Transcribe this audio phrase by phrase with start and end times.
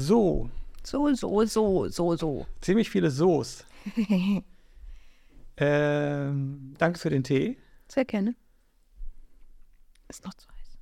[0.00, 0.48] So,
[0.82, 2.46] So, so, so, so, so.
[2.62, 3.66] ziemlich viele So's.
[5.58, 7.58] ähm, danke für den Tee.
[7.88, 8.34] Sehr gerne.
[10.08, 10.78] Ist noch zu heiß.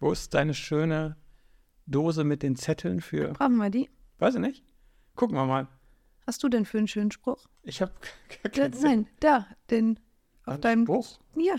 [0.00, 1.16] Wo ist deine schöne
[1.86, 3.88] Dose mit den Zetteln für, Brauchen wir die?
[4.18, 4.62] weiß ich nicht.
[5.16, 5.66] Gucken wir mal.
[6.26, 7.46] Hast du denn für einen schönen Spruch?
[7.62, 7.92] Ich habe
[8.52, 9.98] gar Da, nein, da, den
[10.44, 10.84] auf Ein deinem.
[10.84, 11.18] Spruch.
[11.36, 11.56] Ja.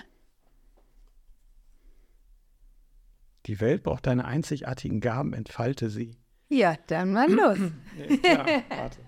[3.47, 6.15] Die Welt braucht deine einzigartigen Gaben, entfalte sie.
[6.53, 7.57] Ja, dann mal los.
[7.97, 8.99] Nee, ja, warte.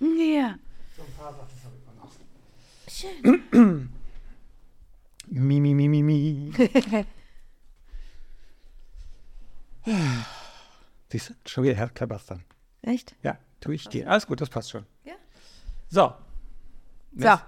[0.00, 0.56] ja.
[5.28, 6.52] Mi, mi, mi, mi, mi.
[11.10, 12.44] Siehst du, schon wieder Herzklapperstern.
[12.82, 13.14] Echt?
[13.22, 14.10] Ja, tue ich dir.
[14.10, 14.86] Alles gut, das passt schon.
[15.04, 15.14] Ja.
[15.88, 16.14] So.
[17.16, 17.28] So.
[17.28, 17.40] Mas-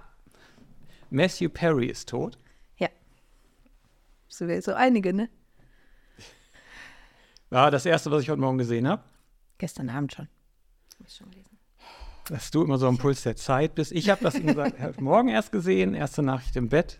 [1.09, 2.37] Matthew Perry ist tot.
[2.77, 2.89] Ja.
[4.27, 5.29] So, so einige, ne?
[7.55, 9.01] War das erste, was ich heute Morgen gesehen habe.
[9.59, 10.27] Gestern Abend schon.
[10.99, 11.57] Hab ich schon gelesen.
[12.27, 13.93] Dass du immer so am Puls der Zeit bist.
[13.93, 16.99] Ich habe das wie gesagt, heute Morgen erst gesehen, erste Nachricht im Bett.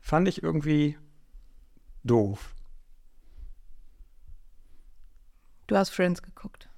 [0.00, 0.98] Fand ich irgendwie
[2.02, 2.52] doof.
[5.68, 6.68] Du hast Friends geguckt.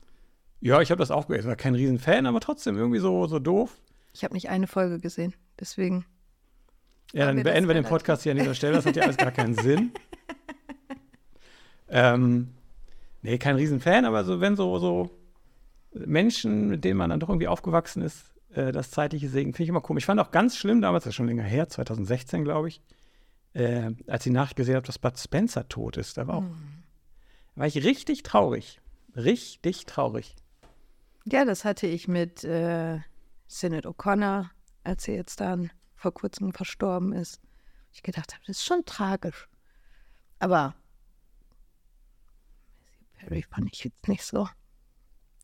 [0.61, 1.49] Ja, ich habe das auch gelesen.
[1.49, 3.81] War kein Riesenfan, aber trotzdem irgendwie so, so doof.
[4.13, 5.33] Ich habe nicht eine Folge gesehen.
[5.59, 6.05] Deswegen.
[7.15, 8.75] Ja, dann wir beenden wir den Podcast hier an dieser Stelle.
[8.75, 9.93] Das hat ja alles gar keinen Sinn.
[11.95, 12.55] Ähm,
[13.23, 15.11] nee, kein Riesenfan, aber so, wenn so, so
[15.93, 19.69] Menschen, mit denen man dann doch irgendwie aufgewachsen ist, äh, das zeitliche Segen, finde ich
[19.69, 20.03] immer komisch.
[20.03, 22.83] Ich fand auch ganz schlimm damals, das ist schon länger her, 2016, glaube ich,
[23.55, 26.19] äh, als ich Nachricht gesehen habe, dass Bud Spencer tot ist.
[26.19, 26.45] Da war auch,
[27.55, 28.81] war ich richtig traurig.
[29.15, 30.37] Richtig traurig.
[31.25, 32.99] Ja, das hatte ich mit äh,
[33.47, 34.47] Sinead O'Connor,
[34.85, 37.41] als sie jetzt dann vor kurzem verstorben ist.
[37.93, 39.49] Ich gedacht habe, das ist schon tragisch.
[40.39, 40.75] Aber
[43.23, 44.49] Matthew Perry fand ich jetzt nicht so.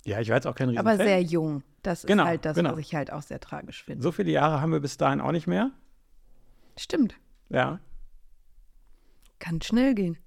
[0.05, 0.95] Ja, ich war jetzt auch kein Riesenfan.
[0.95, 1.63] Aber sehr jung.
[1.83, 2.73] Das Genau, ist halt das, genau.
[2.73, 4.03] was ich halt auch sehr tragisch finde.
[4.03, 5.71] so viele Jahre haben wir bis dahin auch nicht mehr.
[6.77, 7.15] Stimmt.
[7.49, 7.81] Ja.
[9.39, 10.19] Kann schnell gehen.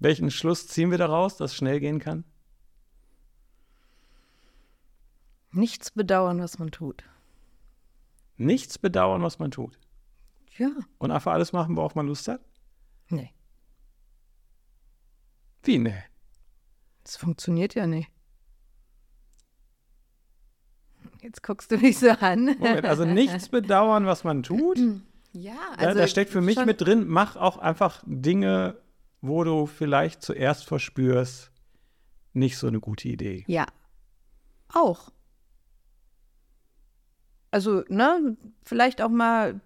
[0.00, 2.24] Welchen Schluss ziehen wir daraus, dass es schnell gehen kann?
[5.50, 7.04] Nichts bedauern, was man tut.
[8.36, 9.78] Nichts bedauern, was man tut.
[10.56, 10.70] Ja.
[10.98, 12.40] Und einfach alles machen, worauf man Lust hat?
[13.08, 13.32] Nee.
[15.62, 16.04] Wie, ne?
[17.04, 18.10] Das funktioniert ja nicht.
[21.20, 22.56] Jetzt guckst du mich so an.
[22.58, 24.78] Moment, also nichts bedauern, was man tut.
[25.32, 28.76] Ja, da, da steckt für mich mit drin, mach auch einfach Dinge,
[29.20, 31.50] wo du vielleicht zuerst verspürst,
[32.32, 33.44] nicht so eine gute Idee.
[33.46, 33.66] Ja.
[34.72, 35.10] Auch.
[37.50, 39.60] Also, ne, vielleicht auch mal.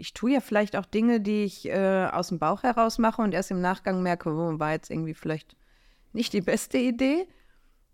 [0.00, 3.34] Ich tue ja vielleicht auch Dinge, die ich äh, aus dem Bauch heraus mache und
[3.34, 5.56] erst im Nachgang merke, oh, war jetzt irgendwie vielleicht
[6.14, 7.28] nicht die beste Idee.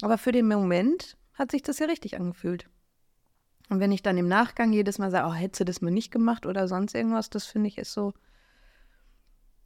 [0.03, 2.69] Aber für den Moment hat sich das ja richtig angefühlt.
[3.69, 6.13] Und wenn ich dann im Nachgang jedes Mal sage, oh, hättest du das mal nicht
[6.13, 8.15] gemacht oder sonst irgendwas, das finde ich ist so.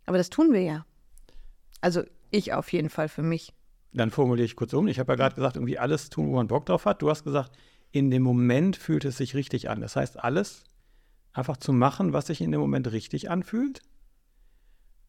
[0.07, 0.87] Aber das tun wir ja.
[1.83, 3.53] Also ich auf jeden Fall für mich.
[3.93, 4.89] Dann formuliere ich kurz um.
[4.89, 7.03] Ich habe ja gerade gesagt, irgendwie alles tun, wo man Bock drauf hat.
[7.03, 7.53] Du hast gesagt,
[7.93, 9.81] in dem Moment fühlt es sich richtig an.
[9.81, 10.65] Das heißt, alles
[11.33, 13.83] einfach zu machen, was sich in dem Moment richtig anfühlt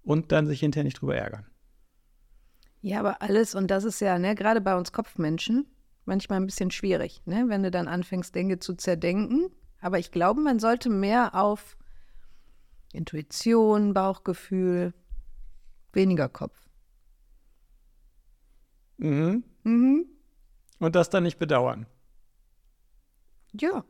[0.03, 1.45] und dann sich hinterher nicht drüber ärgern.
[2.81, 5.67] Ja, aber alles, und das ist ja, ne, gerade bei uns Kopfmenschen,
[6.05, 9.49] manchmal ein bisschen schwierig, ne, wenn du dann anfängst, Dinge zu zerdenken.
[9.79, 11.77] Aber ich glaube, man sollte mehr auf
[12.93, 14.93] Intuition, Bauchgefühl,
[15.93, 16.57] weniger Kopf.
[18.97, 19.43] Mhm.
[19.63, 20.05] Mhm.
[20.79, 21.85] Und das dann nicht bedauern.
[23.53, 23.83] Ja.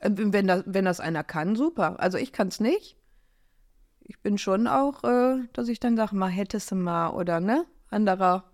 [0.00, 2.00] Äh, Wenn das, wenn das einer kann, super.
[2.00, 2.96] Also ich kann es nicht.
[4.00, 7.66] Ich bin schon auch, äh, dass ich dann sage, mal hättest du mal oder ne,
[7.90, 8.44] anderer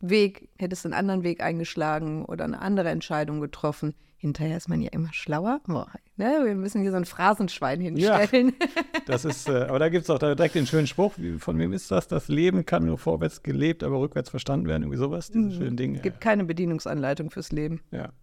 [0.00, 3.94] Weg, hättest du einen anderen Weg eingeschlagen oder eine andere Entscheidung getroffen.
[4.16, 5.60] Hinterher ist man ja immer schlauer.
[5.66, 8.54] Boah, ne, wir müssen hier so ein Phrasenschwein hinstellen.
[9.06, 11.90] Das ist, äh, aber da gibt es auch direkt den schönen Spruch, von wem ist
[11.90, 12.08] das?
[12.08, 15.30] Das Leben kann nur vorwärts gelebt, aber rückwärts verstanden werden, irgendwie sowas.
[15.30, 15.96] Diese schönen Dinge.
[15.98, 17.82] Es gibt keine Bedienungsanleitung fürs Leben.
[17.90, 18.14] Ja.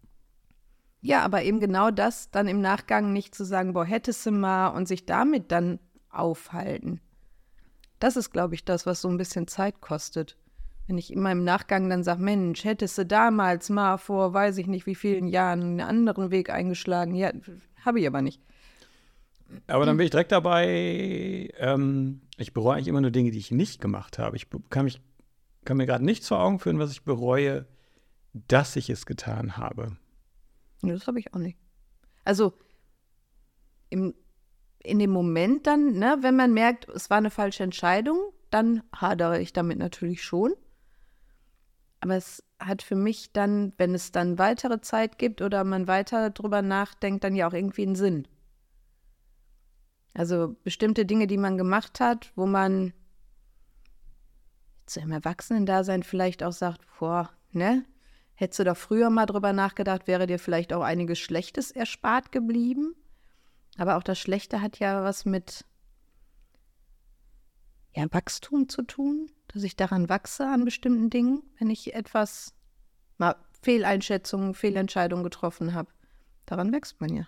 [1.01, 4.67] Ja, aber eben genau das, dann im Nachgang nicht zu sagen, boah, hättest du mal
[4.69, 7.01] und sich damit dann aufhalten.
[7.99, 10.37] Das ist, glaube ich, das, was so ein bisschen Zeit kostet.
[10.87, 14.67] Wenn ich immer im Nachgang dann sage, Mensch, hättest du damals mal vor, weiß ich
[14.67, 17.15] nicht wie vielen Jahren einen anderen Weg eingeschlagen.
[17.15, 17.31] Ja,
[17.83, 18.41] habe ich aber nicht.
[19.67, 23.51] Aber dann bin ich direkt dabei, ähm, ich bereue eigentlich immer nur Dinge, die ich
[23.51, 24.35] nicht gemacht habe.
[24.35, 25.01] Ich kann, mich,
[25.65, 27.65] kann mir gerade nicht vor Augen führen, was ich bereue,
[28.33, 29.97] dass ich es getan habe.
[30.81, 31.57] Nee, Das habe ich auch nicht.
[32.25, 32.53] Also
[33.89, 34.13] im,
[34.79, 38.17] in dem Moment dann, ne, wenn man merkt, es war eine falsche Entscheidung,
[38.49, 40.53] dann hadere ich damit natürlich schon.
[42.01, 46.29] aber es hat für mich dann, wenn es dann weitere Zeit gibt oder man weiter
[46.31, 48.27] drüber nachdenkt, dann ja auch irgendwie einen Sinn.
[50.13, 52.93] Also bestimmte Dinge, die man gemacht hat, wo man
[54.85, 57.85] zu einem Erwachsenen-Dasein vielleicht auch sagt, boah, ne?
[58.41, 62.95] Hättest du da früher mal drüber nachgedacht, wäre dir vielleicht auch einiges Schlechtes erspart geblieben.
[63.77, 65.63] Aber auch das Schlechte hat ja was mit
[67.95, 72.55] ja, Wachstum zu tun, dass ich daran wachse an bestimmten Dingen, wenn ich etwas
[73.19, 75.91] mal Fehleinschätzungen, Fehlentscheidungen getroffen habe.
[76.47, 77.27] Daran wächst man ja.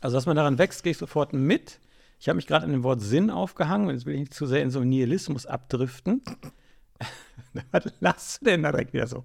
[0.00, 1.78] Also, dass man daran wächst, gehe ich sofort mit.
[2.18, 4.46] Ich habe mich gerade an dem Wort Sinn aufgehangen und jetzt will ich nicht zu
[4.46, 6.24] sehr in so einen Nihilismus abdriften.
[7.70, 9.22] Was lachst du denn da direkt wieder so?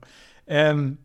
[0.50, 0.98] Ähm,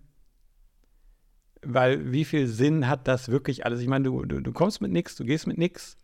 [1.63, 3.81] weil wie viel Sinn hat das wirklich alles?
[3.81, 5.97] Ich meine, du, du, du kommst mit nichts, du gehst mit nichts.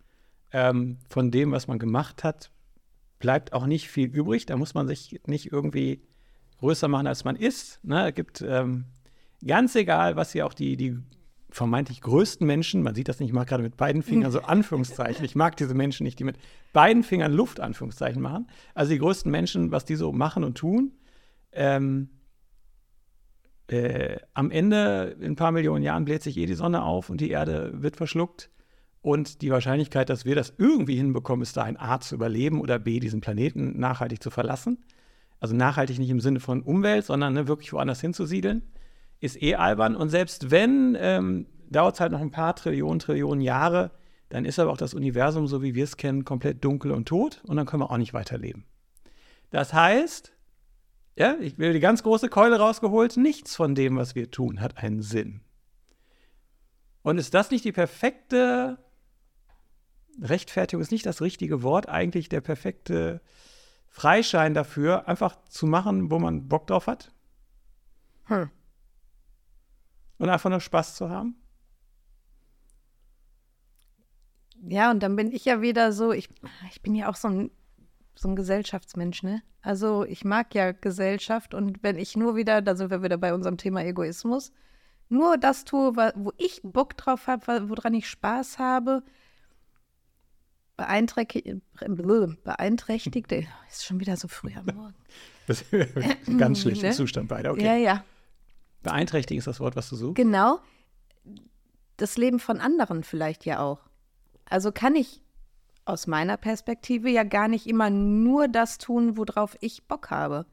[0.52, 2.50] Ähm, von dem, was man gemacht hat,
[3.19, 4.46] bleibt auch nicht viel übrig.
[4.46, 6.02] Da muss man sich nicht irgendwie
[6.58, 7.82] größer machen, als man ist.
[7.84, 8.08] Ne?
[8.08, 8.84] Es gibt ähm,
[9.46, 10.98] ganz egal, was hier auch die, die
[11.50, 15.25] vermeintlich größten Menschen, man sieht das nicht, ich mache gerade mit beiden Fingern so Anführungszeichen.
[15.25, 16.37] Ich mag diese Menschen nicht, die mit
[16.72, 18.48] beiden Fingern Luft Anführungszeichen machen.
[18.75, 20.92] Also die größten Menschen, was die so machen und tun.
[21.52, 22.10] Ähm,
[23.70, 27.20] äh, am Ende, in ein paar Millionen Jahren, bläht sich eh die Sonne auf und
[27.20, 28.50] die Erde wird verschluckt.
[29.02, 32.78] Und die Wahrscheinlichkeit, dass wir das irgendwie hinbekommen, ist da ein A zu überleben oder
[32.78, 34.84] B, diesen Planeten nachhaltig zu verlassen.
[35.38, 38.62] Also nachhaltig nicht im Sinne von Umwelt, sondern ne, wirklich woanders hinzusiedeln
[39.20, 39.96] ist eh albern.
[39.96, 43.93] Und selbst wenn, ähm, dauert es halt noch ein paar Trillionen, Trillionen Jahre,
[44.28, 47.43] dann ist aber auch das Universum, so wie wir es kennen, komplett dunkel und tot
[47.46, 48.64] und dann können wir auch nicht weiterleben.
[49.50, 50.32] Das heißt,
[51.20, 54.78] ja, ich will die ganz große Keule rausgeholt, nichts von dem, was wir tun, hat
[54.78, 55.40] einen Sinn.
[57.02, 58.78] Und ist das nicht die perfekte
[60.20, 63.20] Rechtfertigung, ist nicht das richtige Wort, eigentlich der perfekte
[63.88, 67.12] Freischein dafür, einfach zu machen, wo man Bock drauf hat?
[68.25, 68.50] Hm
[70.20, 71.34] und einfach nur Spaß zu haben?
[74.62, 76.28] Ja, und dann bin ich ja wieder so, ich,
[76.70, 77.50] ich bin ja auch so ein,
[78.15, 79.43] so ein Gesellschaftsmensch, ne?
[79.62, 83.35] Also ich mag ja Gesellschaft und wenn ich nur wieder, da sind wir wieder bei
[83.35, 84.53] unserem Thema Egoismus,
[85.09, 89.03] nur das tue, wo ich Bock drauf habe, woran ich Spaß habe,
[90.77, 91.61] beeinträchtigt,
[92.45, 94.95] beeinträchtigte, ist schon wieder so früh am Morgen.
[95.47, 96.93] Das ist ganz schlechter ne?
[96.93, 97.65] Zustand beide, okay.
[97.65, 98.05] Ja, ja.
[98.85, 100.15] Beeinträchtigen ist das Wort, was du suchst.
[100.15, 100.61] Genau.
[101.97, 103.81] Das Leben von anderen vielleicht ja auch.
[104.45, 105.23] Also kann ich
[105.90, 110.46] aus meiner Perspektive ja gar nicht immer nur das tun, worauf ich Bock habe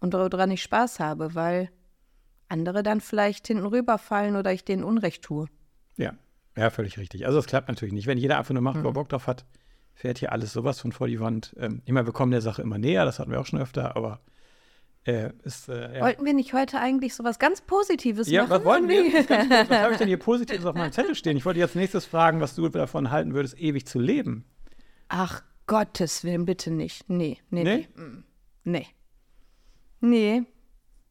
[0.00, 1.70] und woran ich Spaß habe, weil
[2.48, 5.46] andere dann vielleicht hinten rüberfallen oder ich denen Unrecht tue.
[5.96, 6.14] Ja,
[6.56, 7.26] ja, völlig richtig.
[7.26, 8.06] Also das klappt natürlich nicht.
[8.06, 8.84] Wenn jeder einfach nur macht, mhm.
[8.84, 9.44] wo er Bock drauf hat,
[9.94, 11.54] fährt hier alles sowas von vor die Wand.
[11.58, 14.20] Ähm, meine, wir kommen der Sache immer näher, das hatten wir auch schon öfter, aber
[15.04, 16.04] äh, ist, äh, ja.
[16.04, 18.50] Wollten wir nicht heute eigentlich so was ganz Positives ja, machen?
[18.50, 19.04] Ja, was wollten wir?
[19.68, 21.36] was habe ich denn hier Positives auf meinem Zettel stehen?
[21.36, 24.44] Ich wollte jetzt nächstes fragen, was du davon halten würdest, ewig zu leben.
[25.12, 27.10] Ach, Gottes Willen, bitte nicht.
[27.10, 27.88] Nee, nee, nee.
[28.62, 28.86] Nee.
[30.00, 30.42] Mm, nee.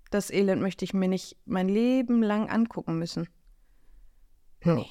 [0.10, 3.28] Das Elend möchte ich mir nicht mein Leben lang angucken müssen.
[4.64, 4.88] Nee.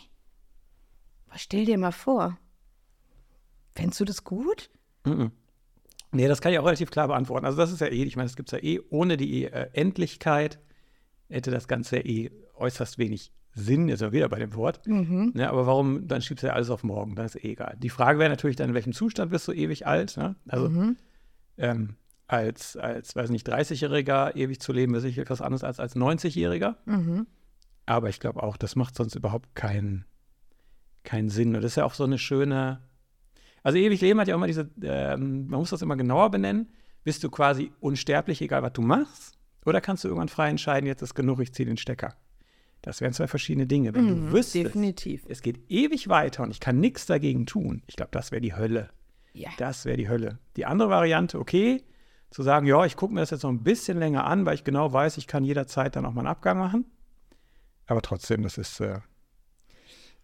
[1.26, 2.38] Was stell dir mal vor?
[3.74, 4.70] Fändest du das gut?
[5.04, 5.32] Mhm.
[6.12, 7.46] Nee, das kann ich auch relativ klar beantworten.
[7.46, 10.58] Also das ist ja eh, ich meine, es gibt ja eh, ohne die äh, Endlichkeit
[11.30, 14.86] hätte das Ganze eh äußerst wenig Sinn, ist ja wieder bei dem Wort.
[14.86, 15.32] Mhm.
[15.34, 17.76] Ne, aber warum, dann schiebst du ja alles auf morgen, dann ist eh egal.
[17.78, 20.16] Die Frage wäre natürlich dann, in welchem Zustand bist du ewig alt?
[20.16, 20.36] Ne?
[20.48, 20.96] Also mhm.
[21.56, 21.96] ähm,
[22.26, 26.76] als, als, weiß nicht, 30-Jähriger ewig zu leben, ist sicher etwas anderes als als 90-Jähriger.
[26.86, 27.26] Mhm.
[27.86, 30.04] Aber ich glaube auch, das macht sonst überhaupt keinen
[31.04, 31.56] keinen Sinn.
[31.56, 32.82] Und das ist ja auch so eine schöne,
[33.62, 36.70] also ewig Leben hat ja immer diese, ähm, man muss das immer genauer benennen.
[37.02, 39.38] Bist du quasi unsterblich, egal was du machst?
[39.64, 42.14] Oder kannst du irgendwann frei entscheiden, jetzt ist genug, ich ziehe den Stecker?
[42.82, 43.94] Das wären zwei verschiedene Dinge.
[43.94, 45.24] Wenn mm, du wüsstest, definitiv.
[45.28, 48.54] es geht ewig weiter und ich kann nichts dagegen tun, ich glaube, das wäre die
[48.54, 48.90] Hölle.
[49.32, 49.50] Ja.
[49.58, 50.38] Das wäre die Hölle.
[50.56, 51.82] Die andere Variante, okay,
[52.30, 54.64] zu sagen, ja, ich gucke mir das jetzt noch ein bisschen länger an, weil ich
[54.64, 56.84] genau weiß, ich kann jederzeit dann auch mal einen Abgang machen.
[57.86, 59.00] Aber trotzdem, das ist äh,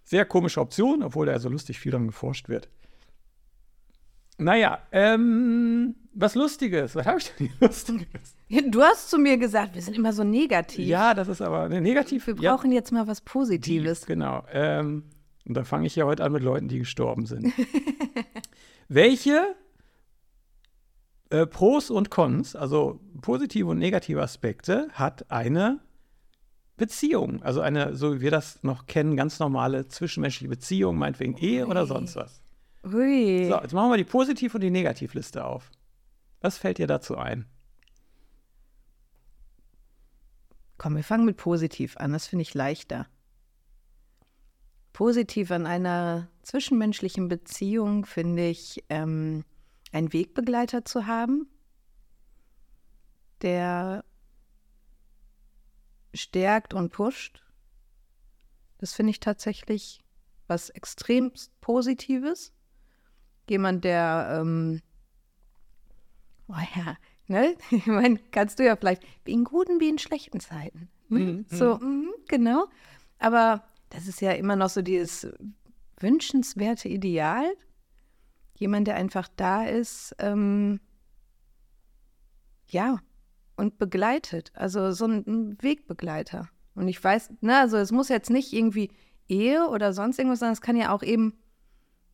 [0.04, 2.68] sehr komische Option, obwohl da so lustig viel dran geforscht wird.
[4.38, 6.94] Naja, ähm, was Lustiges.
[6.94, 8.36] Was habe ich denn hier Lustiges?
[8.68, 10.86] Du hast zu mir gesagt, wir sind immer so negativ.
[10.86, 12.26] Ja, das ist aber ne, negativ.
[12.26, 14.02] Wir brauchen ja, jetzt mal was Positives.
[14.02, 14.44] Die, genau.
[14.52, 15.04] Ähm,
[15.46, 17.52] und da fange ich ja heute an mit Leuten, die gestorben sind.
[18.88, 19.54] Welche
[21.30, 25.80] äh, Pros und Cons, also positive und negative Aspekte, hat eine
[26.76, 27.42] Beziehung?
[27.42, 31.86] Also eine, so wie wir das noch kennen, ganz normale zwischenmenschliche Beziehung, meinetwegen Ehe oder
[31.86, 32.43] sonst was.
[32.84, 33.48] Hui.
[33.48, 35.70] So, jetzt machen wir die Positiv- und die Negativliste auf.
[36.40, 37.46] Was fällt dir dazu ein?
[40.76, 43.06] Komm, wir fangen mit positiv an, das finde ich leichter.
[44.92, 49.44] Positiv an einer zwischenmenschlichen Beziehung finde ich, ähm,
[49.92, 51.48] einen Wegbegleiter zu haben,
[53.42, 54.04] der
[56.12, 57.42] stärkt und pusht.
[58.78, 60.04] Das finde ich tatsächlich
[60.46, 62.52] was extrem Positives.
[63.48, 64.80] Jemand, der, ähm,
[66.48, 66.96] oh ja,
[67.26, 67.56] ne?
[67.70, 70.88] Ich meine, kannst du ja vielleicht wie in guten wie in schlechten Zeiten.
[71.08, 71.18] Ne?
[71.18, 71.46] Mhm.
[71.48, 72.66] So, mh, genau.
[73.18, 75.28] Aber das ist ja immer noch so dieses
[76.00, 77.44] wünschenswerte Ideal.
[78.56, 80.80] Jemand, der einfach da ist, ähm,
[82.68, 82.98] ja,
[83.56, 84.52] und begleitet.
[84.54, 86.48] Also so ein Wegbegleiter.
[86.74, 88.90] Und ich weiß, ne, also es muss jetzt nicht irgendwie
[89.28, 91.38] Ehe oder sonst irgendwas sein, es kann ja auch eben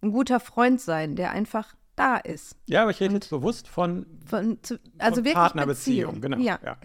[0.03, 2.57] ein guter Freund sein, der einfach da ist.
[2.67, 6.39] Ja, aber ich rede und jetzt bewusst von, von zu, also von wirklich Partnerbeziehung, genau.
[6.39, 6.79] Ja, ja.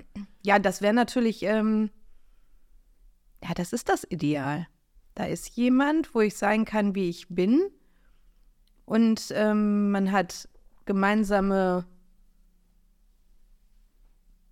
[0.44, 1.90] ja das wäre natürlich, ähm,
[3.44, 4.68] ja, das ist das Ideal.
[5.14, 7.62] Da ist jemand, wo ich sein kann, wie ich bin.
[8.84, 10.50] Und ähm, man hat
[10.86, 11.86] gemeinsame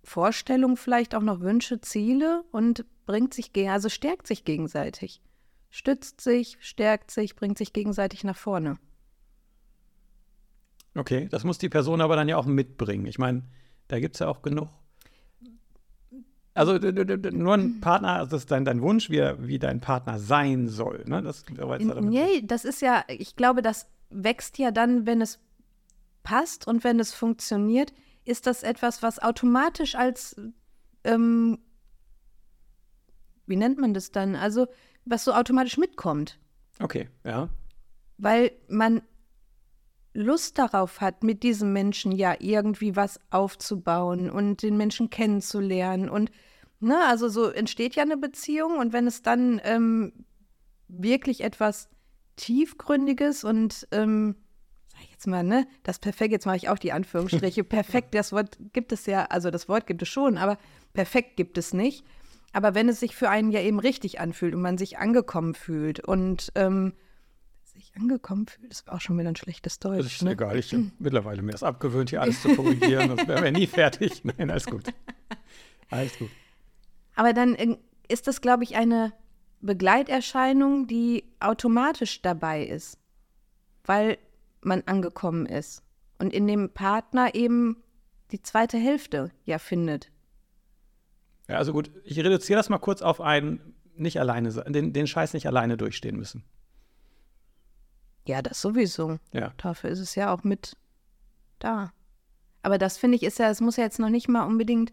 [0.02, 5.20] Vorstellungen, vielleicht auch noch Wünsche, Ziele und bringt sich, also stärkt sich gegenseitig.
[5.74, 8.78] Stützt sich, stärkt sich, bringt sich gegenseitig nach vorne.
[10.94, 13.06] Okay, das muss die Person aber dann ja auch mitbringen.
[13.06, 13.42] Ich meine,
[13.88, 14.68] da gibt es ja auch genug.
[16.54, 20.68] Also nur ein Partner, also das ist dein, dein Wunsch, wie, wie dein Partner sein
[20.68, 21.02] soll.
[21.08, 21.24] Ne?
[21.24, 25.40] Das, nee, das ist ja, ich glaube, das wächst ja dann, wenn es
[26.22, 27.92] passt und wenn es funktioniert,
[28.24, 30.40] ist das etwas, was automatisch als,
[31.02, 31.58] ähm,
[33.46, 34.36] wie nennt man das dann?
[34.36, 34.68] Also,
[35.04, 36.38] was so automatisch mitkommt.
[36.80, 37.48] Okay, ja.
[38.18, 39.02] Weil man
[40.12, 46.08] Lust darauf hat, mit diesem Menschen ja irgendwie was aufzubauen und den Menschen kennenzulernen.
[46.08, 46.30] Und
[46.78, 50.12] ne, also so entsteht ja eine Beziehung und wenn es dann ähm,
[50.86, 51.88] wirklich etwas
[52.36, 54.36] Tiefgründiges und ähm,
[55.10, 58.92] jetzt mal, ne, das perfekt, jetzt mache ich auch die Anführungsstriche, perfekt, das Wort gibt
[58.92, 60.58] es ja, also das Wort gibt es schon, aber
[60.92, 62.04] perfekt gibt es nicht.
[62.54, 65.98] Aber wenn es sich für einen ja eben richtig anfühlt und man sich angekommen fühlt
[65.98, 66.94] und ähm,
[67.64, 70.04] sich angekommen fühlt, das war auch schon wieder ein schlechtes Deutsch.
[70.04, 70.30] Das ist ne?
[70.30, 73.66] egal, ich habe mittlerweile mir das abgewöhnt, hier alles zu korrigieren, sonst wären wir nie
[73.66, 74.24] fertig.
[74.24, 74.84] Nein, alles gut.
[75.90, 76.30] Alles gut.
[77.16, 77.76] Aber dann äh,
[78.08, 79.12] ist das, glaube ich, eine
[79.60, 82.98] Begleiterscheinung, die automatisch dabei ist.
[83.84, 84.16] Weil
[84.62, 85.82] man angekommen ist
[86.18, 87.82] und in dem Partner eben
[88.30, 90.10] die zweite Hälfte ja findet.
[91.48, 95.34] Ja, also gut, ich reduziere das mal kurz auf einen nicht alleine, den, den Scheiß
[95.34, 96.44] nicht alleine durchstehen müssen.
[98.26, 99.18] Ja, das sowieso.
[99.32, 99.52] Ja.
[99.58, 100.76] Dafür ist es ja auch mit
[101.58, 101.92] da.
[102.62, 104.92] Aber das finde ich ist ja, es muss ja jetzt noch nicht mal unbedingt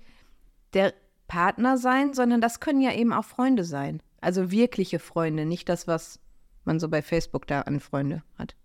[0.73, 0.93] der
[1.27, 4.03] Partner sein, sondern das können ja eben auch Freunde sein.
[4.19, 6.19] Also wirkliche Freunde, nicht das, was
[6.65, 8.55] man so bei Facebook da an Freunde hat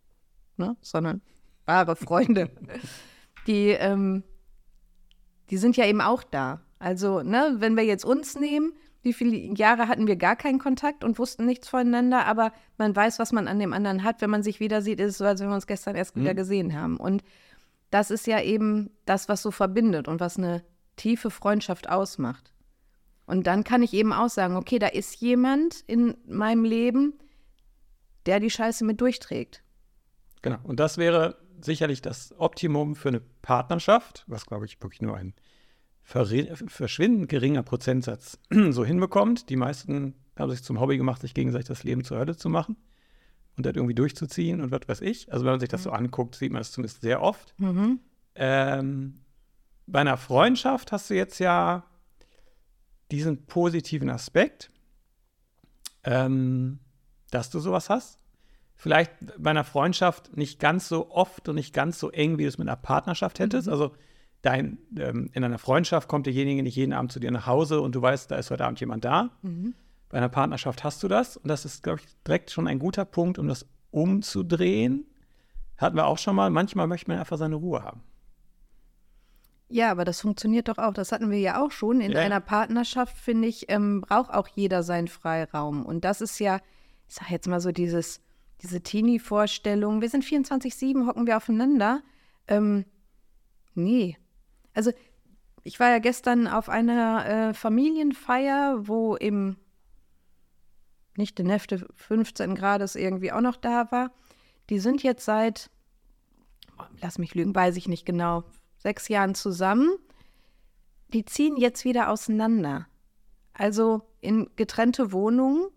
[0.59, 0.77] ne?
[0.81, 1.23] sondern
[1.65, 2.51] wahre Freunde.
[3.47, 4.25] die, ähm,
[5.51, 6.61] die sind ja eben auch da.
[6.79, 11.05] Also, ne, wenn wir jetzt uns nehmen, wie viele Jahre hatten wir gar keinen Kontakt
[11.05, 14.21] und wussten nichts voneinander, aber man weiß, was man an dem anderen hat.
[14.21, 16.23] Wenn man sich wieder sieht, ist es so, als wenn wir uns gestern erst mhm.
[16.23, 16.97] wieder gesehen haben.
[16.97, 17.23] Und
[17.91, 20.65] das ist ja eben das, was so verbindet und was eine
[20.97, 22.53] tiefe Freundschaft ausmacht.
[23.27, 27.15] Und dann kann ich eben auch sagen, okay, da ist jemand in meinem Leben,
[28.27, 29.63] der die Scheiße mit durchträgt.
[30.43, 30.59] Genau.
[30.65, 35.35] Und das wäre sicherlich das Optimum für eine Partnerschaft, was, glaube ich, wirklich nur ein
[36.07, 38.39] verschwindend geringer Prozentsatz
[38.71, 39.51] so hinbekommt.
[39.51, 42.77] Die meisten haben sich zum Hobby gemacht, sich gegenseitig das Leben zur Hölle zu machen
[43.57, 45.33] und das irgendwie durchzuziehen und was weiß ich.
[45.33, 45.97] Also wenn man sich das so mhm.
[45.97, 47.55] anguckt, sieht man es zumindest sehr oft.
[47.59, 48.01] Mhm.
[48.35, 49.15] Ähm,
[49.87, 51.85] bei einer Freundschaft hast du jetzt ja
[53.11, 54.71] diesen positiven Aspekt,
[56.05, 56.79] ähm,
[57.31, 58.21] dass du sowas hast
[58.77, 62.49] vielleicht bei einer Freundschaft nicht ganz so oft und nicht ganz so eng, wie du
[62.49, 63.67] es mit einer Partnerschaft hättest.
[63.67, 63.73] Mhm.
[63.73, 63.97] Also
[64.43, 67.95] dein, ähm, in einer Freundschaft kommt derjenige nicht jeden Abend zu dir nach Hause und
[67.95, 69.31] du weißt, da ist heute Abend jemand da.
[69.43, 69.75] Mhm.
[70.09, 73.05] Bei einer Partnerschaft hast du das und das ist, glaube ich, direkt schon ein guter
[73.05, 75.07] Punkt, um das umzudrehen.
[75.79, 76.51] Hatten wir auch schon mal.
[76.51, 78.03] Manchmal möchte man einfach seine Ruhe haben.
[79.69, 80.95] Ja, aber das funktioniert doch auch.
[80.95, 82.01] Das hatten wir ja auch schon.
[82.01, 82.21] In ja.
[82.21, 85.85] einer Partnerschaft, finde ich, ähm, braucht auch jeder seinen Freiraum.
[85.85, 86.61] Und das ist ja,
[87.09, 88.21] ich sage jetzt mal so dieses
[88.63, 92.03] diese Teenie-Vorstellung, wir sind 24-7, hocken wir aufeinander.
[92.49, 92.85] Ähm,
[93.75, 94.17] nee.
[94.77, 94.93] Also,
[95.65, 99.57] ich war ja gestern auf einer äh, Familienfeier, wo eben
[101.17, 104.13] nicht der Nefte 15 Grad irgendwie auch noch da war.
[104.69, 105.71] Die sind jetzt seit,
[107.01, 108.45] lass mich lügen, weiß ich nicht genau,
[108.77, 109.89] sechs Jahren zusammen.
[111.15, 112.87] Die ziehen jetzt wieder auseinander.
[113.55, 115.69] Also in getrennte Wohnungen,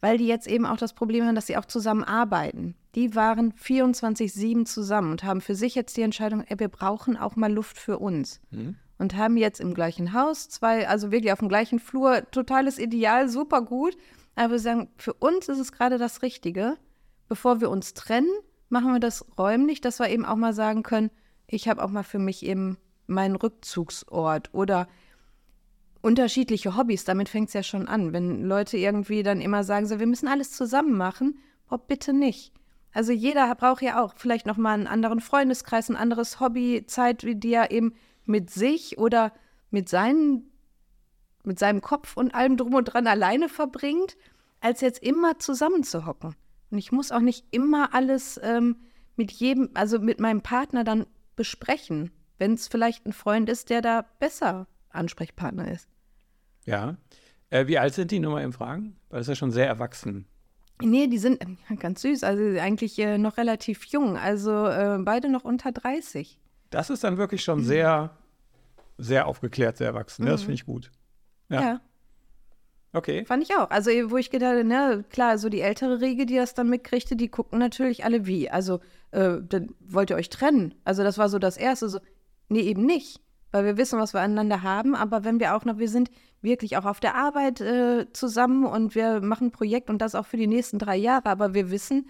[0.00, 2.76] weil die jetzt eben auch das Problem haben, dass sie auch zusammen arbeiten.
[2.94, 7.36] Die waren 24-7 zusammen und haben für sich jetzt die Entscheidung, ey, wir brauchen auch
[7.36, 8.40] mal Luft für uns.
[8.50, 8.76] Mhm.
[8.98, 13.28] Und haben jetzt im gleichen Haus zwei, also wirklich auf dem gleichen Flur, totales Ideal,
[13.28, 13.96] super gut.
[14.34, 16.76] Aber wir sagen, für uns ist es gerade das Richtige.
[17.28, 18.30] Bevor wir uns trennen,
[18.68, 21.10] machen wir das räumlich, dass wir eben auch mal sagen können,
[21.46, 24.86] ich habe auch mal für mich eben meinen Rückzugsort oder
[26.00, 27.04] unterschiedliche Hobbys.
[27.04, 28.12] Damit fängt es ja schon an.
[28.12, 31.38] Wenn Leute irgendwie dann immer sagen, so, wir müssen alles zusammen machen,
[31.70, 32.52] oh, bitte nicht.
[32.92, 37.22] Also jeder braucht ja auch vielleicht noch mal einen anderen Freundeskreis, ein anderes Hobby, Zeit,
[37.22, 37.94] die er eben
[38.26, 39.32] mit sich oder
[39.70, 40.48] mit seinen
[41.44, 44.16] mit seinem Kopf und allem drum und dran alleine verbringt,
[44.60, 46.36] als jetzt immer zusammenzuhocken.
[46.70, 48.76] Und ich muss auch nicht immer alles ähm,
[49.16, 51.06] mit jedem, also mit meinem Partner dann
[51.36, 55.88] besprechen, wenn es vielleicht ein Freund ist, der da besser Ansprechpartner ist.
[56.64, 56.96] Ja.
[57.50, 58.96] Äh, wie alt sind die nur mal im Fragen?
[59.08, 60.26] Weil das ist ja schon sehr erwachsen.
[60.80, 65.28] Nee, die sind äh, ganz süß, also eigentlich äh, noch relativ jung, also äh, beide
[65.28, 66.38] noch unter 30.
[66.70, 67.64] Das ist dann wirklich schon mhm.
[67.64, 68.16] sehr,
[68.98, 70.22] sehr aufgeklärt, sehr erwachsen.
[70.22, 70.28] Mhm.
[70.28, 70.90] Ja, das finde ich gut.
[71.48, 71.60] Ja.
[71.60, 71.80] ja.
[72.94, 73.24] Okay.
[73.24, 73.70] Fand ich auch.
[73.70, 77.16] Also, wo ich gedacht habe, ne, klar, so die ältere Riege, die das dann mitkriegte,
[77.16, 78.50] die gucken natürlich alle wie.
[78.50, 78.80] Also,
[79.12, 80.74] äh, dann wollt ihr euch trennen.
[80.84, 81.88] Also, das war so das Erste.
[81.88, 82.00] So,
[82.48, 83.20] nee, eben nicht.
[83.52, 84.94] Weil wir wissen, was wir aneinander haben.
[84.94, 88.94] Aber wenn wir auch noch, wir sind wirklich auch auf der Arbeit äh, zusammen und
[88.94, 91.26] wir machen ein Projekt und das auch für die nächsten drei Jahre.
[91.26, 92.08] Aber wir wissen,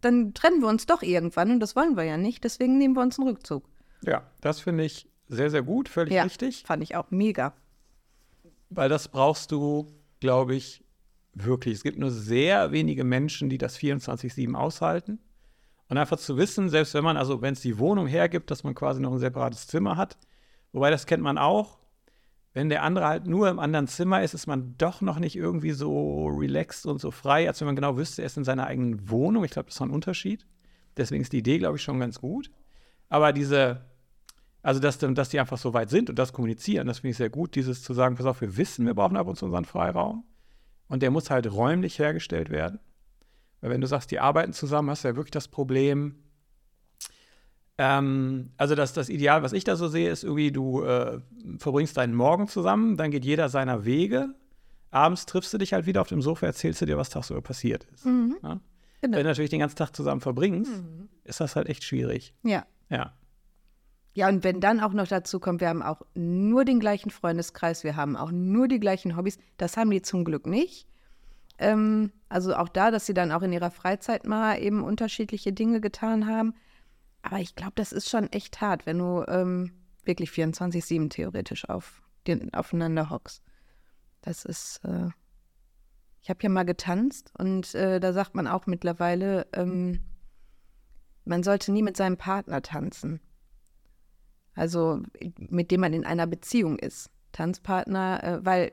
[0.00, 2.44] dann trennen wir uns doch irgendwann und das wollen wir ja nicht.
[2.44, 3.64] Deswegen nehmen wir uns einen Rückzug.
[4.02, 6.64] Ja, das finde ich sehr, sehr gut, völlig ja, richtig.
[6.66, 7.54] Fand ich auch mega.
[8.70, 9.86] Weil das brauchst du,
[10.20, 10.84] glaube ich,
[11.34, 11.74] wirklich.
[11.74, 15.18] Es gibt nur sehr wenige Menschen, die das 24-7 aushalten.
[15.88, 18.74] Und einfach zu wissen, selbst wenn man, also wenn es die Wohnung hergibt, dass man
[18.74, 20.18] quasi noch ein separates Zimmer hat,
[20.72, 21.78] wobei das kennt man auch,
[22.52, 25.72] wenn der andere halt nur im anderen Zimmer ist, ist man doch noch nicht irgendwie
[25.72, 29.08] so relaxed und so frei, als wenn man genau wüsste, er ist in seiner eigenen
[29.08, 29.44] Wohnung.
[29.44, 30.46] Ich glaube, das ist ein Unterschied.
[30.96, 32.50] Deswegen ist die Idee, glaube ich, schon ganz gut.
[33.08, 33.82] Aber diese
[34.62, 37.30] also, dass, dass die einfach so weit sind und das kommunizieren, das finde ich sehr
[37.30, 40.24] gut, dieses zu sagen, pass auf, wir wissen, wir brauchen ab und zu unseren Freiraum.
[40.88, 42.80] Und der muss halt räumlich hergestellt werden.
[43.60, 46.16] Weil wenn du sagst, die arbeiten zusammen, hast du ja wirklich das Problem,
[47.78, 51.20] ähm, also das, das Ideal, was ich da so sehe, ist irgendwie, du äh,
[51.58, 54.34] verbringst deinen Morgen zusammen, dann geht jeder seiner Wege.
[54.90, 57.86] Abends triffst du dich halt wieder auf dem Sofa, erzählst du dir, was tagsüber passiert
[57.94, 58.04] ist.
[58.04, 58.36] Mhm.
[58.42, 58.60] Ja?
[59.00, 59.16] Genau.
[59.16, 61.08] Wenn du natürlich den ganzen Tag zusammen verbringst, mhm.
[61.22, 62.34] ist das halt echt schwierig.
[62.42, 62.66] Ja.
[62.90, 63.12] Ja.
[64.14, 67.84] Ja, und wenn dann auch noch dazu kommt, wir haben auch nur den gleichen Freundeskreis,
[67.84, 70.87] wir haben auch nur die gleichen Hobbys, das haben die zum Glück nicht.
[71.58, 75.80] Ähm, also auch da, dass sie dann auch in ihrer Freizeit mal eben unterschiedliche Dinge
[75.80, 76.54] getan haben.
[77.22, 79.72] Aber ich glaube, das ist schon echt hart, wenn du ähm,
[80.04, 83.42] wirklich 24-7 theoretisch auf, den, aufeinander hockst.
[84.22, 84.80] Das ist.
[84.84, 85.08] Äh
[86.20, 90.00] ich habe ja mal getanzt und äh, da sagt man auch mittlerweile, ähm,
[91.24, 93.20] man sollte nie mit seinem Partner tanzen
[94.58, 95.00] also
[95.38, 97.10] mit dem man in einer Beziehung ist.
[97.32, 98.72] Tanzpartner, äh, weil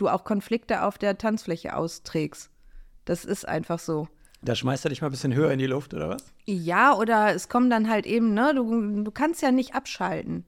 [0.00, 2.50] du auch Konflikte auf der Tanzfläche austrägst.
[3.04, 4.08] Das ist einfach so.
[4.42, 6.32] Da schmeißt er dich mal ein bisschen höher in die Luft, oder was?
[6.46, 10.44] Ja, oder es kommen dann halt eben, ne, du, du kannst ja nicht abschalten.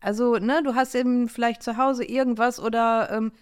[0.00, 3.32] Also, ne, du hast eben vielleicht zu Hause irgendwas oder ähm,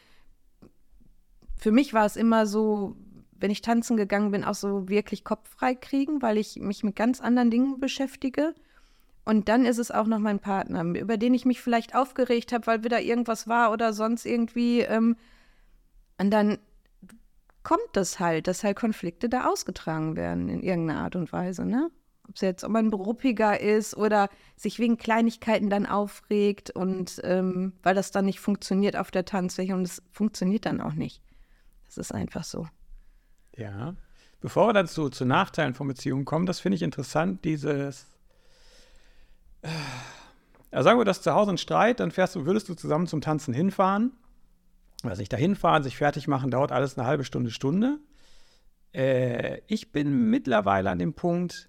[1.57, 2.97] für mich war es immer so,
[3.33, 7.21] wenn ich tanzen gegangen bin, auch so wirklich kopffrei kriegen, weil ich mich mit ganz
[7.21, 8.55] anderen Dingen beschäftige.
[9.25, 12.67] Und dann ist es auch noch mein Partner, über den ich mich vielleicht aufgeregt habe,
[12.67, 14.81] weil wieder irgendwas war oder sonst irgendwie.
[14.81, 15.17] Ähm,
[16.19, 16.59] und dann
[17.63, 21.91] kommt das halt, dass halt Konflikte da ausgetragen werden in irgendeiner Art und Weise, ne?
[22.29, 27.75] Ob es jetzt, ob man ruppiger ist oder sich wegen Kleinigkeiten dann aufregt und ähm,
[27.83, 31.21] weil das dann nicht funktioniert auf der Tanzfläche und es funktioniert dann auch nicht.
[31.85, 32.67] Das ist einfach so.
[33.57, 33.95] Ja.
[34.41, 38.07] Bevor wir dann zu, Nachteilen von Beziehungen kommen, das finde ich interessant, dieses
[40.73, 43.21] ja, sagen wir, das zu Hause ein Streit, dann fährst du, würdest du zusammen zum
[43.21, 44.13] Tanzen hinfahren.
[45.11, 47.99] Also nicht dahin fahren, sich fertig machen, dauert alles eine halbe Stunde, Stunde.
[48.93, 51.69] Äh, ich bin mittlerweile an dem Punkt,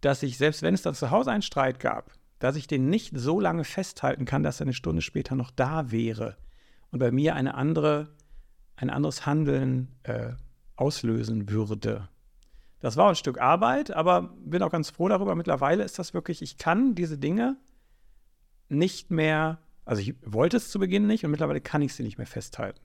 [0.00, 3.16] dass ich, selbst wenn es dann zu Hause einen Streit gab, dass ich den nicht
[3.16, 6.36] so lange festhalten kann, dass er eine Stunde später noch da wäre
[6.90, 8.14] und bei mir eine andere,
[8.76, 10.32] ein anderes Handeln äh,
[10.76, 12.08] auslösen würde.
[12.80, 15.34] Das war ein Stück Arbeit, aber bin auch ganz froh darüber.
[15.34, 17.56] Mittlerweile ist das wirklich, ich kann diese Dinge
[18.68, 22.18] nicht mehr, also ich wollte es zu Beginn nicht und mittlerweile kann ich sie nicht
[22.18, 22.80] mehr festhalten.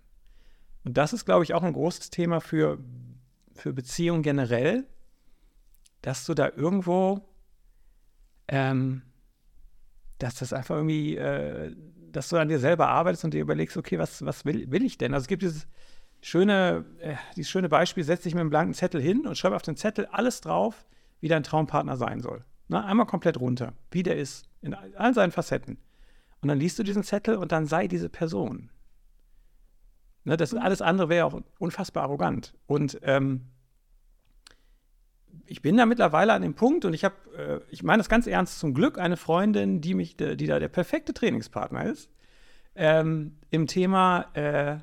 [0.84, 2.78] Und das ist, glaube ich, auch ein großes Thema für,
[3.54, 4.86] für Beziehungen generell,
[6.02, 7.22] dass du da irgendwo,
[8.48, 9.02] ähm,
[10.20, 11.76] dass das einfach irgendwie, äh,
[12.12, 14.98] dass du an dir selber arbeitest und dir überlegst, okay, was, was will, will ich
[14.98, 15.14] denn?
[15.14, 15.68] Also es gibt dieses
[16.22, 19.64] schöne, äh, dieses schöne Beispiel, setz dich mit einem blanken Zettel hin und schreib auf
[19.64, 20.86] den Zettel alles drauf,
[21.20, 22.44] wie dein Traumpartner sein soll.
[22.68, 25.78] Na, einmal komplett runter, wie der ist, in all seinen Facetten.
[26.42, 28.72] Und dann liest du diesen Zettel und dann sei diese Person.
[30.24, 32.54] Ne, das alles andere wäre auch unfassbar arrogant.
[32.68, 33.48] Und ähm,
[35.46, 38.28] ich bin da mittlerweile an dem Punkt und ich habe, äh, ich meine das ganz
[38.28, 42.10] ernst, zum Glück eine Freundin, die mich, die da der perfekte Trainingspartner ist,
[42.76, 44.78] ähm, im Thema äh,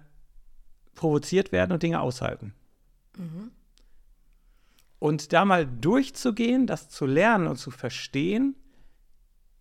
[0.95, 2.55] provoziert werden und Dinge aushalten.
[3.17, 3.51] Mhm.
[4.99, 8.57] Und da mal durchzugehen, das zu lernen und zu verstehen,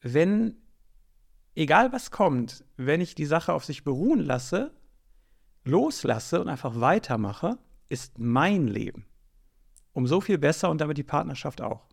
[0.02, 0.58] wenn,
[1.58, 4.72] egal was kommt, wenn ich die Sache auf sich beruhen lasse,
[5.66, 7.58] loslasse und einfach weitermache,
[7.90, 9.06] ist mein Leben.
[9.94, 11.88] Um so viel besser und damit die Partnerschaft auch.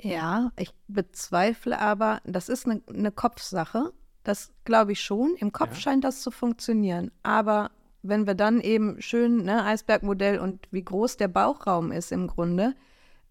[0.00, 3.92] Ja, ich bezweifle aber, das ist eine, eine Kopfsache.
[4.24, 5.36] Das glaube ich schon.
[5.36, 5.80] Im Kopf ja.
[5.80, 7.12] scheint das zu funktionieren.
[7.22, 7.70] Aber
[8.02, 12.74] wenn wir dann eben schön, ne, Eisbergmodell und wie groß der Bauchraum ist im Grunde,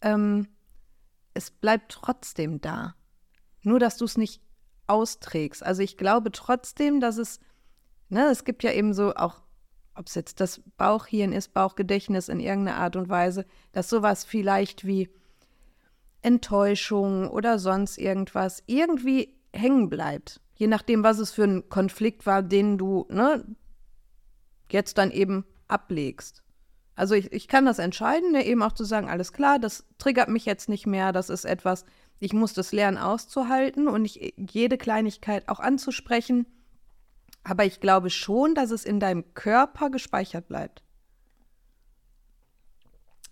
[0.01, 0.47] ähm,
[1.33, 2.95] es bleibt trotzdem da.
[3.63, 4.41] Nur, dass du es nicht
[4.91, 5.63] austrägst.
[5.65, 7.39] Also ich glaube trotzdem, dass es,
[8.09, 9.41] ne, es gibt ja eben so auch,
[9.95, 14.85] ob es jetzt das Bauchhirn ist, Bauchgedächtnis in irgendeiner Art und Weise, dass sowas vielleicht
[14.85, 15.09] wie
[16.21, 20.41] Enttäuschung oder sonst irgendwas irgendwie hängen bleibt.
[20.55, 23.43] Je nachdem, was es für ein Konflikt war, den du ne,
[24.69, 26.43] jetzt dann eben ablegst.
[26.95, 30.29] Also ich, ich kann das entscheiden, ne, eben auch zu sagen, alles klar, das triggert
[30.29, 31.85] mich jetzt nicht mehr, das ist etwas,
[32.21, 36.45] ich muss das lernen auszuhalten und nicht jede Kleinigkeit auch anzusprechen.
[37.43, 40.83] Aber ich glaube schon, dass es in deinem Körper gespeichert bleibt.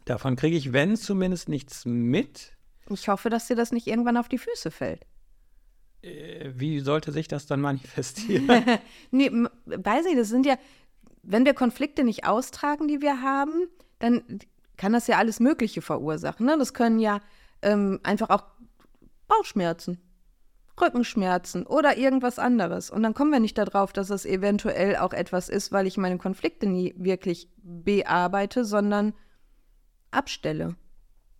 [0.05, 2.53] Davon kriege ich, wenn zumindest, nichts mit.
[2.89, 5.05] Ich hoffe, dass dir das nicht irgendwann auf die Füße fällt.
[6.01, 8.47] Äh, wie sollte sich das dann manifestieren?
[9.11, 9.29] nee,
[9.65, 10.57] weiß ich, das sind ja,
[11.21, 13.67] wenn wir Konflikte nicht austragen, die wir haben,
[13.99, 14.39] dann
[14.77, 16.47] kann das ja alles Mögliche verursachen.
[16.47, 16.57] Ne?
[16.57, 17.19] Das können ja
[17.61, 18.45] ähm, einfach auch
[19.29, 20.01] Bauchschmerzen,
[20.81, 22.89] Rückenschmerzen oder irgendwas anderes.
[22.89, 26.17] Und dann kommen wir nicht darauf, dass es eventuell auch etwas ist, weil ich meine
[26.17, 29.13] Konflikte nie wirklich bearbeite, sondern
[30.11, 30.75] abstelle.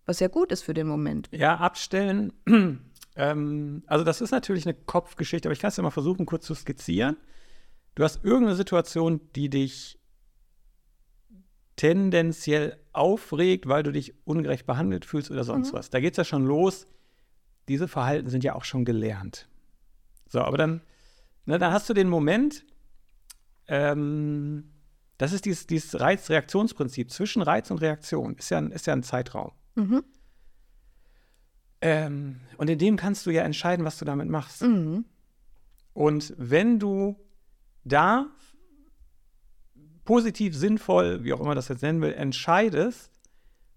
[0.06, 1.28] Was ja gut ist für den Moment.
[1.32, 2.32] Ja, abstellen.
[3.16, 6.46] ähm, also, das ist natürlich eine Kopfgeschichte, aber ich kann es ja mal versuchen, kurz
[6.46, 7.16] zu skizzieren.
[7.94, 9.98] Du hast irgendeine Situation, die dich
[11.76, 15.78] tendenziell aufregt, weil du dich ungerecht behandelt fühlst oder sonst mhm.
[15.78, 15.90] was.
[15.90, 16.86] Da geht es ja schon los.
[17.70, 19.48] Diese Verhalten sind ja auch schon gelernt.
[20.26, 20.80] So, aber dann,
[21.46, 22.64] ne, dann hast du den Moment,
[23.68, 24.72] ähm,
[25.18, 27.12] das ist dieses, dieses Reiz-Reaktionsprinzip.
[27.12, 29.52] Zwischen Reiz und Reaktion ist ja ein, ist ja ein Zeitraum.
[29.76, 30.02] Mhm.
[31.80, 34.62] Ähm, und in dem kannst du ja entscheiden, was du damit machst.
[34.62, 35.04] Mhm.
[35.92, 37.20] Und wenn du
[37.84, 38.26] da
[40.04, 43.12] positiv, sinnvoll, wie auch immer das jetzt nennen will, entscheidest,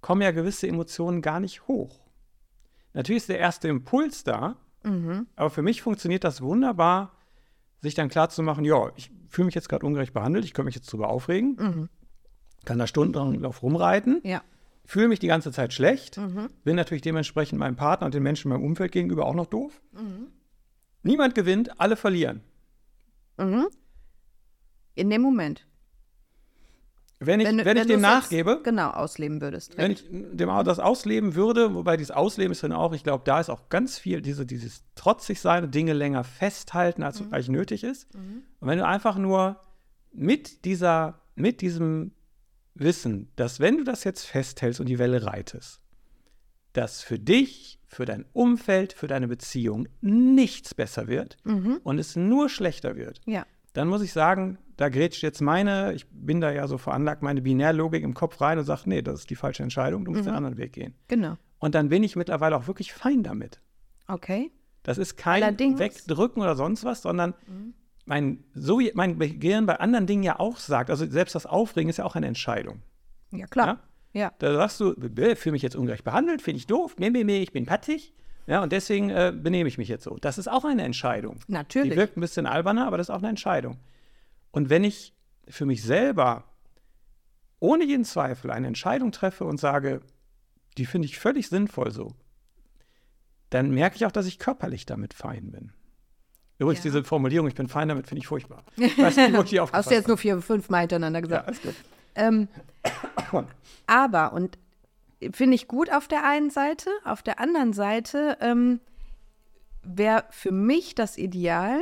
[0.02, 2.03] kommen ja gewisse Emotionen gar nicht hoch.
[2.94, 5.28] Natürlich ist der erste Impuls da, mhm.
[5.36, 7.18] aber für mich funktioniert das wunderbar,
[7.82, 10.68] sich dann klar zu machen, ja, ich fühle mich jetzt gerade ungerecht behandelt, ich könnte
[10.68, 11.90] mich jetzt darüber aufregen, mhm.
[12.66, 14.42] kann da stundenlang drauf rumreiten, ja.
[14.86, 16.50] fühle mich die ganze Zeit schlecht, mhm.
[16.64, 19.82] bin natürlich dementsprechend meinem Partner und den Menschen in meinem Umfeld gegenüber auch noch doof.
[19.92, 20.28] Mhm.
[21.02, 22.42] Niemand gewinnt, alle verlieren.
[23.38, 23.68] Mhm.
[24.96, 25.68] In dem Moment.
[27.26, 28.62] Wenn ich, wenn, wenn, wenn ich dem nachgebe.
[28.64, 29.78] Genau, ausleben würdest.
[29.78, 33.40] Wenn ich dem das ausleben würde, wobei dieses Ausleben ist dann auch, ich glaube, da
[33.40, 37.34] ist auch ganz viel diese, dieses trotzig sein und Dinge länger festhalten, als mhm.
[37.34, 38.14] eigentlich nötig ist.
[38.14, 38.44] Mhm.
[38.60, 39.60] Und wenn du einfach nur
[40.12, 42.12] mit dieser, mit diesem
[42.76, 45.82] Wissen, dass wenn du das jetzt festhältst und die Welle reitest,
[46.74, 51.80] dass für dich, für dein Umfeld, für deine Beziehung nichts besser wird mhm.
[51.84, 53.22] und es nur schlechter wird.
[53.26, 57.22] Ja dann muss ich sagen, da grätscht jetzt meine, ich bin da ja so veranlagt,
[57.22, 60.24] meine Binärlogik im Kopf rein und sage, nee, das ist die falsche Entscheidung, du musst
[60.24, 60.30] mhm.
[60.30, 60.96] den anderen Weg gehen.
[61.08, 61.38] Genau.
[61.60, 63.62] Und dann bin ich mittlerweile auch wirklich fein damit.
[64.08, 64.52] Okay.
[64.84, 65.80] Das ist kein Allerdings.
[65.80, 67.74] Wegdrücken oder sonst was, sondern mhm.
[68.06, 71.90] mein, so wie mein Gehirn bei anderen Dingen ja auch sagt, also selbst das Aufregen
[71.90, 72.82] ist ja auch eine Entscheidung.
[73.32, 73.80] Ja, klar.
[74.12, 74.22] Ja?
[74.22, 74.32] ja.
[74.40, 77.52] Da sagst du, fühle mich jetzt ungerecht behandelt, finde ich doof, nee, nee, nee, ich
[77.52, 78.14] bin patzig.
[78.46, 80.18] Ja, und deswegen äh, benehme ich mich jetzt so.
[80.20, 81.40] Das ist auch eine Entscheidung.
[81.48, 81.92] Natürlich.
[81.92, 83.78] Die wirkt ein bisschen alberner, aber das ist auch eine Entscheidung.
[84.52, 85.14] Und wenn ich
[85.48, 86.44] für mich selber
[87.60, 90.02] ohne jeden Zweifel eine Entscheidung treffe und sage,
[90.78, 92.14] die finde ich völlig sinnvoll so,
[93.50, 95.72] dann merke ich auch, dass ich körperlich damit fein bin.
[96.58, 96.92] Übrigens, ja.
[96.92, 98.64] diese Formulierung, ich bin fein damit, finde ich furchtbar.
[98.76, 101.44] Weißt du, Hast du jetzt nur vier, fünf Mal hintereinander gesagt?
[101.44, 101.76] Ja, alles gut.
[102.16, 102.48] Ähm,
[103.88, 104.58] aber, und
[105.32, 106.90] finde ich gut auf der einen Seite.
[107.06, 108.80] Auf der anderen Seite ähm,
[109.84, 111.80] wäre für mich das Ideal,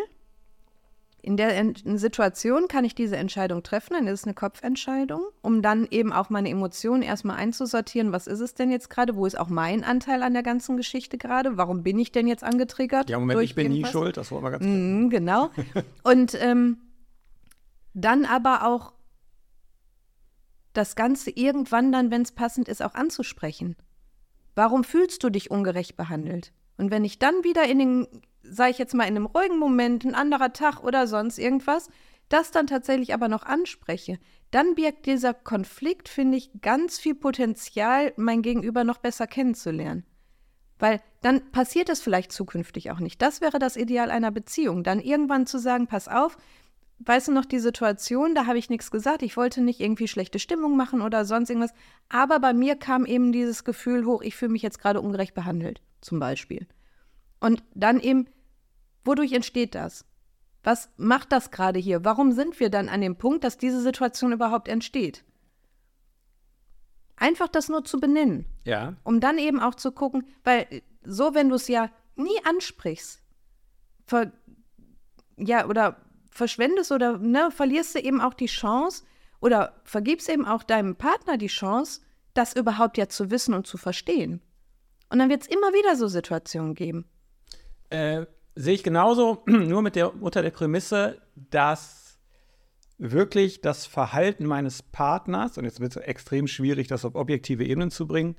[1.23, 5.61] In der en Situation kann ich diese Entscheidung treffen, dann ist es eine Kopfentscheidung, um
[5.61, 8.11] dann eben auch meine Emotionen erstmal einzusortieren.
[8.11, 9.15] Was ist es denn jetzt gerade?
[9.15, 11.57] Wo ist auch mein Anteil an der ganzen Geschichte gerade?
[11.57, 13.09] Warum bin ich denn jetzt angetriggert?
[13.11, 15.51] Ja, Moment, ich bin nie schuld, das wollen wir ganz mm, Genau.
[16.03, 16.77] Und ähm,
[17.93, 18.93] dann aber auch
[20.73, 23.75] das Ganze irgendwann dann, wenn es passend ist, auch anzusprechen.
[24.55, 26.53] Warum fühlst du dich ungerecht behandelt?
[26.77, 28.07] Und wenn ich dann wieder in den
[28.43, 31.89] sage ich jetzt mal in einem ruhigen Moment, ein anderer Tag oder sonst irgendwas,
[32.29, 34.17] das dann tatsächlich aber noch anspreche,
[34.51, 40.05] dann birgt dieser Konflikt, finde ich, ganz viel Potenzial, mein Gegenüber noch besser kennenzulernen.
[40.79, 43.21] Weil dann passiert es vielleicht zukünftig auch nicht.
[43.21, 44.83] Das wäre das Ideal einer Beziehung.
[44.83, 46.37] Dann irgendwann zu sagen, pass auf,
[47.05, 50.39] weißt du noch die Situation, da habe ich nichts gesagt, ich wollte nicht irgendwie schlechte
[50.39, 51.73] Stimmung machen oder sonst irgendwas,
[52.09, 55.81] aber bei mir kam eben dieses Gefühl hoch, ich fühle mich jetzt gerade ungerecht behandelt,
[56.01, 56.67] zum Beispiel.
[57.39, 58.27] Und dann eben,
[59.03, 60.05] wodurch entsteht das?
[60.63, 62.05] Was macht das gerade hier?
[62.05, 65.23] Warum sind wir dann an dem Punkt, dass diese Situation überhaupt entsteht?
[67.15, 68.45] Einfach das nur zu benennen.
[68.63, 68.95] Ja.
[69.03, 73.23] Um dann eben auch zu gucken, weil so, wenn du es ja nie ansprichst,
[74.05, 74.31] ver,
[75.37, 75.97] ja, oder
[76.31, 79.03] verschwendest oder ne, verlierst du eben auch die Chance
[79.41, 82.01] oder vergibst eben auch deinem Partner die Chance,
[82.33, 84.41] das überhaupt ja zu wissen und zu verstehen.
[85.09, 87.05] Und dann wird es immer wieder so Situationen geben.
[87.89, 92.17] Äh, sehe ich genauso, nur mit der, unter der Prämisse, dass
[92.97, 97.91] wirklich das Verhalten meines Partners, und jetzt wird es extrem schwierig, das auf objektive Ebenen
[97.91, 98.37] zu bringen,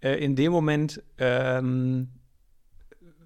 [0.00, 2.10] äh, in dem Moment ähm,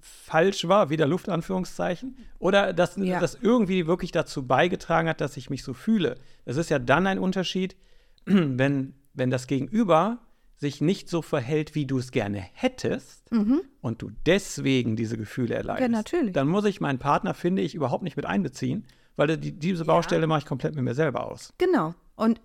[0.07, 3.21] falsch war, wieder Luftanführungszeichen, oder dass ja.
[3.21, 6.17] das irgendwie wirklich dazu beigetragen hat, dass ich mich so fühle.
[6.45, 7.77] Es ist ja dann ein Unterschied,
[8.25, 10.19] wenn, wenn das Gegenüber
[10.57, 13.61] sich nicht so verhält, wie du es gerne hättest mhm.
[13.83, 16.33] und du deswegen diese Gefühle erleidest, ja, natürlich.
[16.33, 20.23] dann muss ich meinen Partner, finde ich, überhaupt nicht mit einbeziehen, weil die, diese Baustelle
[20.23, 20.27] ja.
[20.27, 21.53] mache ich komplett mit mir selber aus.
[21.59, 21.95] Genau.
[22.17, 22.41] Und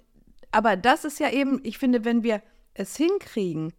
[0.52, 2.42] aber das ist ja eben, ich finde, wenn wir
[2.74, 3.74] es hinkriegen,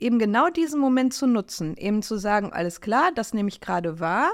[0.00, 4.00] eben genau diesen Moment zu nutzen, eben zu sagen, alles klar, das nehme ich gerade
[4.00, 4.32] wahr.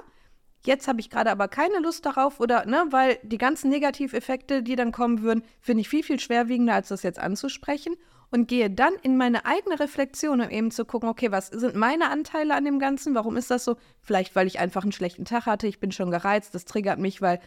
[0.64, 4.74] Jetzt habe ich gerade aber keine Lust darauf oder, ne, weil die ganzen Negativeffekte, die
[4.74, 7.94] dann kommen würden, finde ich viel, viel schwerwiegender, als das jetzt anzusprechen
[8.30, 12.10] und gehe dann in meine eigene Reflexion, um eben zu gucken, okay, was sind meine
[12.10, 13.14] Anteile an dem Ganzen?
[13.14, 13.76] Warum ist das so?
[14.00, 17.22] Vielleicht, weil ich einfach einen schlechten Tag hatte, ich bin schon gereizt, das triggert mich,
[17.22, 17.40] weil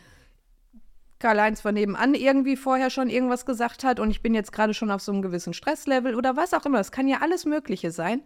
[1.19, 4.91] Karl-Heinz von nebenan irgendwie vorher schon irgendwas gesagt hat und ich bin jetzt gerade schon
[4.91, 6.77] auf so einem gewissen Stresslevel oder was auch immer.
[6.77, 8.21] Das kann ja alles Mögliche sein.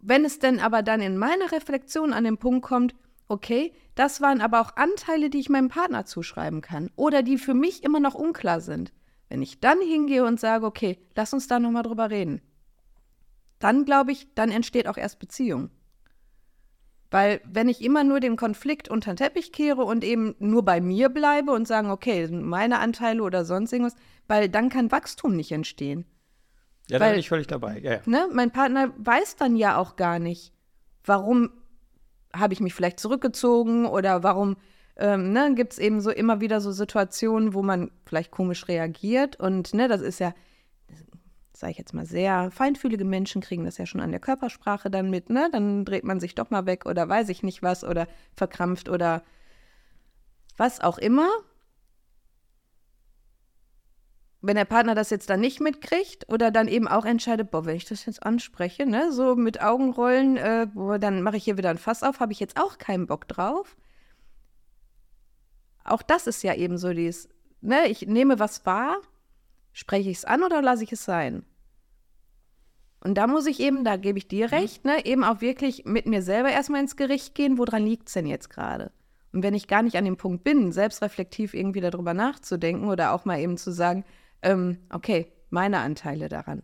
[0.00, 2.94] Wenn es denn aber dann in meiner Reflexion an den Punkt kommt,
[3.28, 7.54] okay, das waren aber auch Anteile, die ich meinem Partner zuschreiben kann oder die für
[7.54, 8.92] mich immer noch unklar sind
[9.34, 12.40] wenn ich dann hingehe und sage, okay, lass uns da nochmal drüber reden,
[13.58, 15.70] dann glaube ich, dann entsteht auch erst Beziehung.
[17.14, 20.80] Weil wenn ich immer nur den Konflikt unter den Teppich kehre und eben nur bei
[20.80, 23.94] mir bleibe und sagen, okay, meine Anteile oder sonst irgendwas,
[24.26, 26.06] weil dann kann Wachstum nicht entstehen.
[26.90, 27.78] Ja, da bin ich völlig dabei.
[27.78, 28.00] Ja, ja.
[28.06, 30.52] Ne, mein Partner weiß dann ja auch gar nicht,
[31.04, 31.52] warum
[32.34, 34.56] habe ich mich vielleicht zurückgezogen oder warum
[34.96, 39.38] ähm, ne, gibt es eben so immer wieder so Situationen, wo man vielleicht komisch reagiert.
[39.38, 40.34] Und ne, das ist ja,
[41.64, 45.08] sage ich jetzt mal, sehr feinfühlige Menschen kriegen das ja schon an der Körpersprache dann
[45.08, 45.48] mit, ne?
[45.50, 49.22] Dann dreht man sich doch mal weg oder weiß ich nicht was oder verkrampft oder
[50.56, 51.28] was auch immer.
[54.42, 57.76] Wenn der Partner das jetzt dann nicht mitkriegt oder dann eben auch entscheidet, boah, wenn
[57.76, 61.70] ich das jetzt anspreche, ne, so mit Augenrollen, äh, boah, dann mache ich hier wieder
[61.70, 63.76] ein Fass auf, habe ich jetzt auch keinen Bock drauf
[65.84, 67.28] auch das ist ja eben so dies,
[67.60, 68.96] ne, ich nehme was wahr,
[69.72, 71.44] spreche ich es an oder lasse ich es sein?
[73.04, 74.54] Und da muss ich eben, da gebe ich dir mhm.
[74.54, 78.14] recht, ne, eben auch wirklich mit mir selber erstmal ins Gericht gehen, woran liegt es
[78.14, 78.90] denn jetzt gerade?
[79.32, 83.24] Und wenn ich gar nicht an dem Punkt bin, selbstreflektiv irgendwie darüber nachzudenken oder auch
[83.24, 84.04] mal eben zu sagen,
[84.42, 86.62] ähm, okay, meine Anteile daran,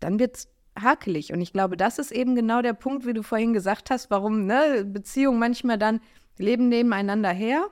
[0.00, 0.48] dann wird es
[0.80, 1.32] hakelig.
[1.32, 4.46] Und ich glaube, das ist eben genau der Punkt, wie du vorhin gesagt hast, warum
[4.46, 6.00] ne, Beziehungen manchmal dann
[6.36, 7.68] leben nebeneinander her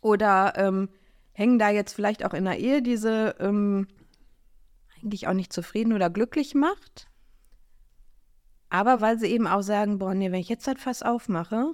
[0.00, 0.88] oder ähm,
[1.32, 3.86] hängen da jetzt vielleicht auch in der Ehe diese ähm,
[5.04, 7.08] eigentlich auch nicht zufrieden oder glücklich macht.
[8.70, 11.72] Aber weil sie eben auch sagen, boah, nee, wenn ich jetzt das Fass aufmache,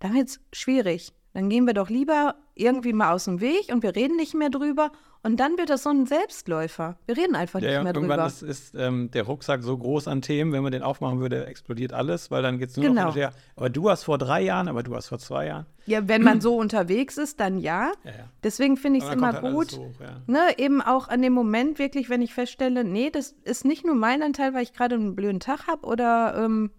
[0.00, 1.12] dann wird es schwierig.
[1.32, 4.50] Dann gehen wir doch lieber irgendwie mal aus dem Weg und wir reden nicht mehr
[4.50, 4.90] drüber
[5.22, 6.96] und dann wird das so ein Selbstläufer.
[7.04, 8.24] Wir reden einfach ja, nicht mehr irgendwann drüber.
[8.24, 11.44] Irgendwann ist, ist ähm, der Rucksack so groß an Themen, wenn man den aufmachen würde,
[11.46, 13.06] explodiert alles, weil dann geht es nur genau.
[13.06, 13.34] noch hinterher.
[13.54, 15.66] Aber du hast vor drei Jahren, aber du hast vor zwei Jahren.
[15.84, 17.92] Ja, wenn man so unterwegs ist, dann ja.
[18.04, 18.24] ja, ja.
[18.42, 19.90] Deswegen finde ich es immer halt gut, hoch,
[20.26, 23.96] ne, eben auch an dem Moment wirklich, wenn ich feststelle, nee, das ist nicht nur
[23.96, 26.70] mein Anteil, weil ich gerade einen blöden Tag habe oder ähm,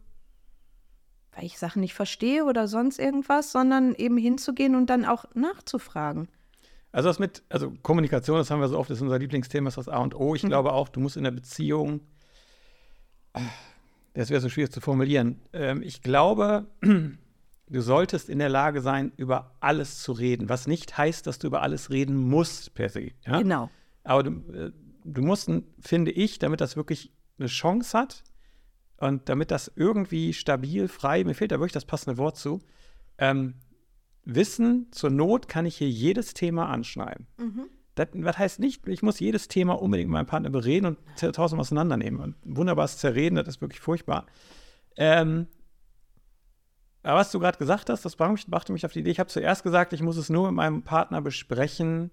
[1.34, 6.28] weil ich Sachen nicht verstehe oder sonst irgendwas, sondern eben hinzugehen und dann auch nachzufragen.
[6.92, 9.78] Also das mit, also Kommunikation, das haben wir so oft, das ist unser Lieblingsthema, ist
[9.78, 10.36] das A und O.
[10.36, 10.50] Ich mhm.
[10.50, 12.02] glaube auch, du musst in der Beziehung,
[14.14, 15.40] das wäre so schwierig zu formulieren.
[15.54, 20.98] Ähm, ich glaube, du solltest in der Lage sein, über alles zu reden, was nicht
[20.98, 23.12] heißt, dass du über alles reden musst per se.
[23.26, 23.40] Ja?
[23.40, 23.70] Genau.
[24.04, 24.72] Aber du, äh,
[25.06, 25.50] du musst,
[25.80, 28.24] finde ich, damit das wirklich eine Chance hat
[28.98, 32.60] und damit das irgendwie stabil, frei, mir fehlt da wirklich das passende Wort zu,
[33.18, 33.56] ähm,
[34.24, 37.28] wissen, zur Not kann ich hier jedes Thema anschneiden.
[37.38, 37.70] Mhm.
[37.96, 41.60] Das, das, heißt nicht, ich muss jedes Thema unbedingt mit meinem Partner bereden und tausend
[41.60, 42.22] auseinandernehmen.
[42.22, 44.26] Und wunderbares Zerreden, das ist wirklich furchtbar.
[44.96, 45.48] Ähm,
[47.04, 49.12] aber was du gerade gesagt hast, das brachte mich auf die Idee.
[49.12, 52.12] Ich habe zuerst gesagt, ich muss es nur mit meinem Partner besprechen,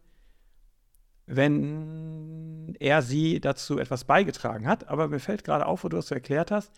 [1.26, 4.88] wenn er sie dazu etwas beigetragen hat.
[4.88, 6.72] Aber mir fällt gerade auf, wo du es so erklärt hast,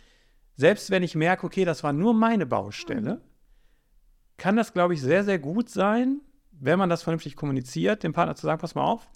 [0.57, 3.30] selbst wenn ich merke, okay, das war nur meine Baustelle, mhm
[4.41, 6.23] kann das, glaube ich, sehr, sehr gut sein,
[6.53, 9.09] wenn man das vernünftig kommuniziert, dem Partner zu sagen, pass mal auf,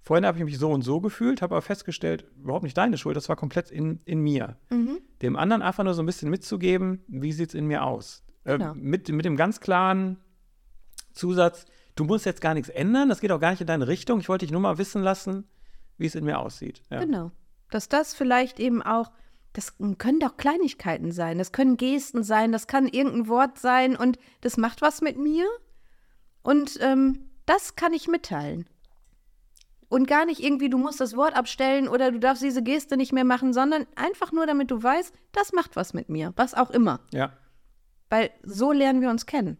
[0.00, 3.14] vorhin habe ich mich so und so gefühlt, habe aber festgestellt, überhaupt nicht deine Schuld,
[3.14, 4.56] das war komplett in, in mir.
[4.70, 4.98] Mhm.
[5.20, 8.24] Dem anderen einfach nur so ein bisschen mitzugeben, wie sieht es in mir aus.
[8.44, 8.74] Äh, genau.
[8.74, 10.16] mit, mit dem ganz klaren
[11.12, 14.18] Zusatz, du musst jetzt gar nichts ändern, das geht auch gar nicht in deine Richtung,
[14.18, 15.44] ich wollte dich nur mal wissen lassen,
[15.98, 16.82] wie es in mir aussieht.
[16.90, 17.00] Ja.
[17.00, 17.32] Genau.
[17.70, 19.10] Dass das vielleicht eben auch
[19.52, 24.18] das können doch Kleinigkeiten sein, das können Gesten sein, das kann irgendein Wort sein und
[24.40, 25.46] das macht was mit mir.
[26.42, 28.68] Und ähm, das kann ich mitteilen.
[29.88, 33.12] Und gar nicht irgendwie, du musst das Wort abstellen oder du darfst diese Geste nicht
[33.12, 36.70] mehr machen, sondern einfach nur, damit du weißt, das macht was mit mir, was auch
[36.70, 37.00] immer.
[37.12, 37.32] Ja.
[38.08, 39.58] Weil so lernen wir uns kennen.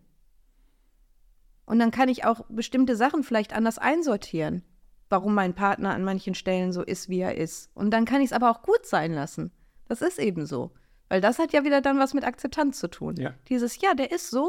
[1.64, 4.62] Und dann kann ich auch bestimmte Sachen vielleicht anders einsortieren,
[5.09, 7.70] warum mein Partner an manchen Stellen so ist, wie er ist.
[7.74, 9.50] Und dann kann ich es aber auch gut sein lassen.
[9.90, 10.70] Das ist eben so.
[11.09, 13.16] Weil das hat ja wieder dann was mit Akzeptanz zu tun.
[13.16, 13.35] Ja.
[13.48, 14.48] Dieses, ja, der ist so,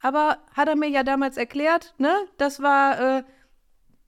[0.00, 2.12] aber hat er mir ja damals erklärt, ne?
[2.38, 3.22] Das war, äh,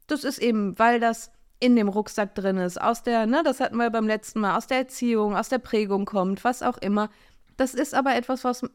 [0.09, 3.77] das ist eben, weil das in dem Rucksack drin ist, aus der, ne, das hatten
[3.77, 7.11] wir beim letzten Mal, aus der Erziehung, aus der Prägung kommt, was auch immer.
[7.57, 8.69] Das ist aber etwas, was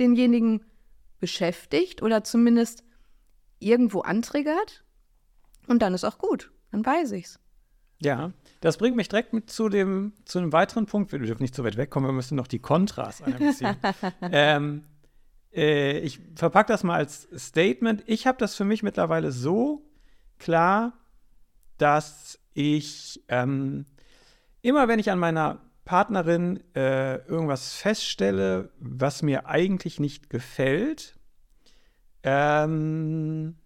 [0.00, 0.64] denjenigen
[1.20, 2.82] beschäftigt oder zumindest
[3.60, 4.82] irgendwo antriggert.
[5.68, 6.50] Und dann ist auch gut.
[6.72, 7.38] Dann weiß ich's.
[8.00, 8.32] Ja,
[8.64, 11.12] das bringt mich direkt mit zu dem, zu einem weiteren Punkt.
[11.12, 13.76] Wir dürfen nicht so weit wegkommen, wir müssen noch die Kontras einbeziehen.
[14.22, 14.84] ähm,
[15.52, 18.02] äh, ich verpacke das mal als Statement.
[18.06, 19.84] Ich habe das für mich mittlerweile so
[20.38, 20.94] klar,
[21.76, 23.84] dass ich ähm,
[24.62, 31.18] immer, wenn ich an meiner Partnerin äh, irgendwas feststelle, was mir eigentlich nicht gefällt,
[32.22, 33.56] ähm,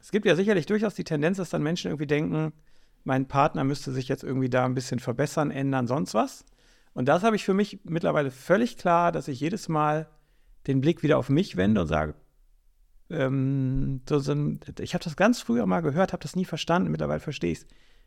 [0.00, 2.52] es gibt ja sicherlich durchaus die Tendenz, dass dann Menschen irgendwie denken,
[3.04, 6.44] mein Partner müsste sich jetzt irgendwie da ein bisschen verbessern, ändern, sonst was.
[6.94, 10.08] Und das habe ich für mich mittlerweile völlig klar, dass ich jedes Mal
[10.66, 12.14] den Blick wieder auf mich wende und sage,
[13.10, 14.34] ähm, so, so,
[14.78, 17.66] ich habe das ganz früher mal gehört, habe das nie verstanden, mittlerweile verstehe ich es,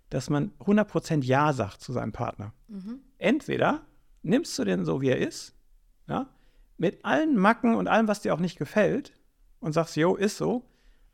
[0.10, 2.54] dass man 100% Ja sagt zu seinem Partner.
[2.68, 3.00] Mhm.
[3.18, 3.86] Entweder
[4.24, 5.56] nimmst du den so, wie er ist,
[6.08, 6.30] ja,
[6.78, 9.14] mit allen Macken und allem, was dir auch nicht gefällt
[9.60, 10.66] und sagst, jo, ist so,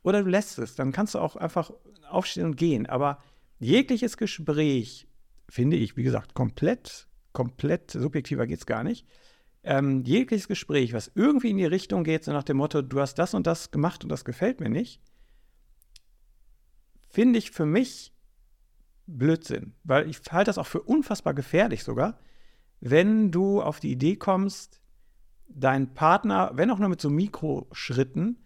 [0.02, 1.70] oder du lässt es, dann kannst du auch einfach
[2.08, 3.22] aufstehen und gehen, aber
[3.62, 5.08] jegliches Gespräch,
[5.48, 9.06] finde ich, wie gesagt, komplett, komplett subjektiver geht es gar nicht.
[9.62, 13.14] Ähm, jegliches Gespräch, was irgendwie in die Richtung geht, so nach dem Motto, du hast
[13.14, 15.00] das und das gemacht und das gefällt mir nicht,
[17.08, 18.12] finde ich für mich
[19.06, 19.74] Blödsinn.
[19.84, 22.18] Weil ich halte das auch für unfassbar gefährlich sogar,
[22.80, 24.80] wenn du auf die Idee kommst,
[25.46, 28.38] deinen Partner, wenn auch nur mit so Mikroschritten,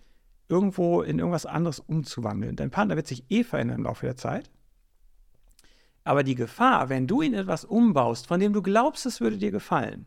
[0.49, 2.57] irgendwo in irgendwas anderes umzuwandeln.
[2.57, 4.51] Dein Partner wird sich eh verändern im Laufe der Zeit.
[6.07, 9.51] Aber die Gefahr, wenn du ihn etwas umbaust, von dem du glaubst, es würde dir
[9.51, 10.07] gefallen,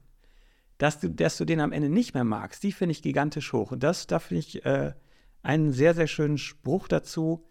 [0.78, 3.74] dass du, dass du den am Ende nicht mehr magst, die finde ich gigantisch hoch.
[3.74, 4.94] Und das, da finde ich äh,
[5.44, 7.46] einen sehr, sehr schönen Spruch dazu.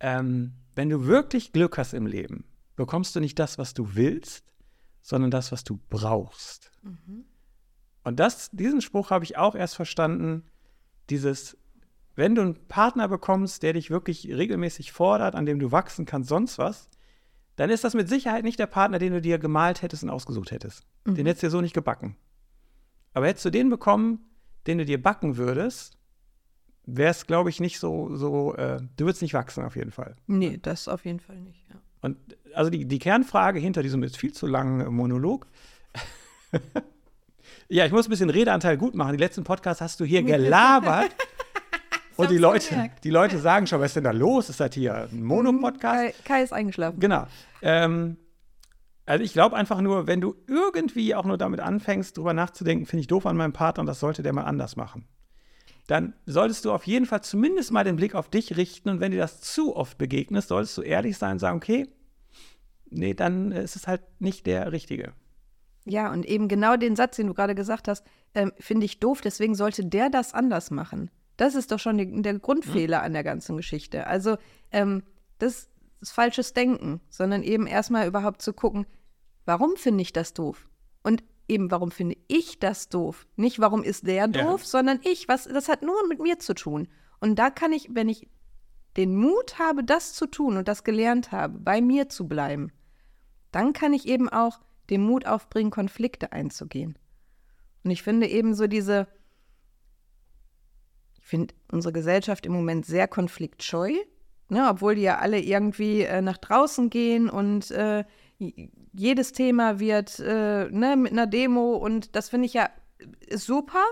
[0.00, 2.44] Ähm, wenn du wirklich Glück hast im Leben,
[2.74, 4.52] bekommst du nicht das, was du willst,
[5.00, 6.72] sondern das, was du brauchst.
[6.82, 7.24] Mhm.
[8.02, 10.42] Und das, diesen Spruch habe ich auch erst verstanden,
[11.08, 11.56] dieses,
[12.16, 16.30] wenn du einen Partner bekommst, der dich wirklich regelmäßig fordert, an dem du wachsen kannst,
[16.30, 16.90] sonst was,
[17.56, 20.50] dann ist das mit Sicherheit nicht der Partner, den du dir gemalt hättest und ausgesucht
[20.50, 20.84] hättest.
[21.04, 21.14] Mhm.
[21.14, 22.16] Den hättest du dir so nicht gebacken.
[23.14, 24.26] Aber hättest du den bekommen,
[24.66, 25.96] den du dir backen würdest,
[26.84, 30.16] wäre es, glaube ich, nicht so, so äh, du würdest nicht wachsen auf jeden Fall.
[30.26, 31.76] Nee, das auf jeden Fall nicht, ja.
[32.02, 32.18] Und
[32.54, 35.46] also die, die Kernfrage hinter diesem jetzt viel zu langen Monolog.
[37.68, 39.12] ja, ich muss ein bisschen Redeanteil gut machen.
[39.12, 41.10] Die letzten Podcasts hast du hier gelabert.
[42.16, 44.48] Und die Leute, die Leute sagen schon, was ist denn da los?
[44.48, 45.94] Ist das hier ein Monopodcast?
[45.94, 46.98] Kai, Kai ist eingeschlafen.
[47.00, 47.26] Genau.
[47.62, 48.16] Ähm,
[49.04, 53.02] Also ich glaube einfach nur, wenn du irgendwie auch nur damit anfängst, drüber nachzudenken, finde
[53.02, 55.06] ich doof an meinem Partner und das sollte der mal anders machen.
[55.86, 59.12] Dann solltest du auf jeden Fall zumindest mal den Blick auf dich richten und wenn
[59.12, 61.86] dir das zu oft begegnest, solltest du ehrlich sein und sagen, okay,
[62.90, 65.12] nee, dann ist es halt nicht der Richtige.
[65.84, 68.04] Ja, und eben genau den Satz, den du gerade gesagt hast,
[68.34, 71.10] ähm, finde ich doof, deswegen sollte der das anders machen.
[71.36, 74.06] Das ist doch schon die, der Grundfehler an der ganzen Geschichte.
[74.06, 74.36] Also,
[74.70, 75.02] ähm,
[75.38, 75.68] das
[76.00, 78.86] ist falsches Denken, sondern eben erstmal überhaupt zu gucken,
[79.44, 80.68] warum finde ich das doof?
[81.02, 83.26] Und eben, warum finde ich das doof?
[83.36, 84.66] Nicht, warum ist der doof, ja.
[84.66, 85.28] sondern ich.
[85.28, 86.88] Was, das hat nur mit mir zu tun.
[87.20, 88.28] Und da kann ich, wenn ich
[88.96, 92.72] den Mut habe, das zu tun und das gelernt habe, bei mir zu bleiben,
[93.52, 94.60] dann kann ich eben auch
[94.90, 96.98] den Mut aufbringen, Konflikte einzugehen.
[97.84, 99.06] Und ich finde eben so diese,
[101.26, 103.92] finde unsere Gesellschaft im Moment sehr konfliktscheu,
[104.48, 108.04] ne, obwohl die ja alle irgendwie äh, nach draußen gehen und äh,
[108.92, 112.70] jedes Thema wird äh, ne, mit einer Demo und das finde ich ja
[113.34, 113.82] super.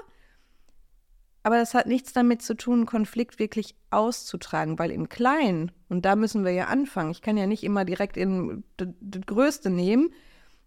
[1.42, 6.16] Aber das hat nichts damit zu tun, Konflikt wirklich auszutragen, weil im Kleinen, und da
[6.16, 8.88] müssen wir ja anfangen, ich kann ja nicht immer direkt in das
[9.26, 10.14] Größte nehmen,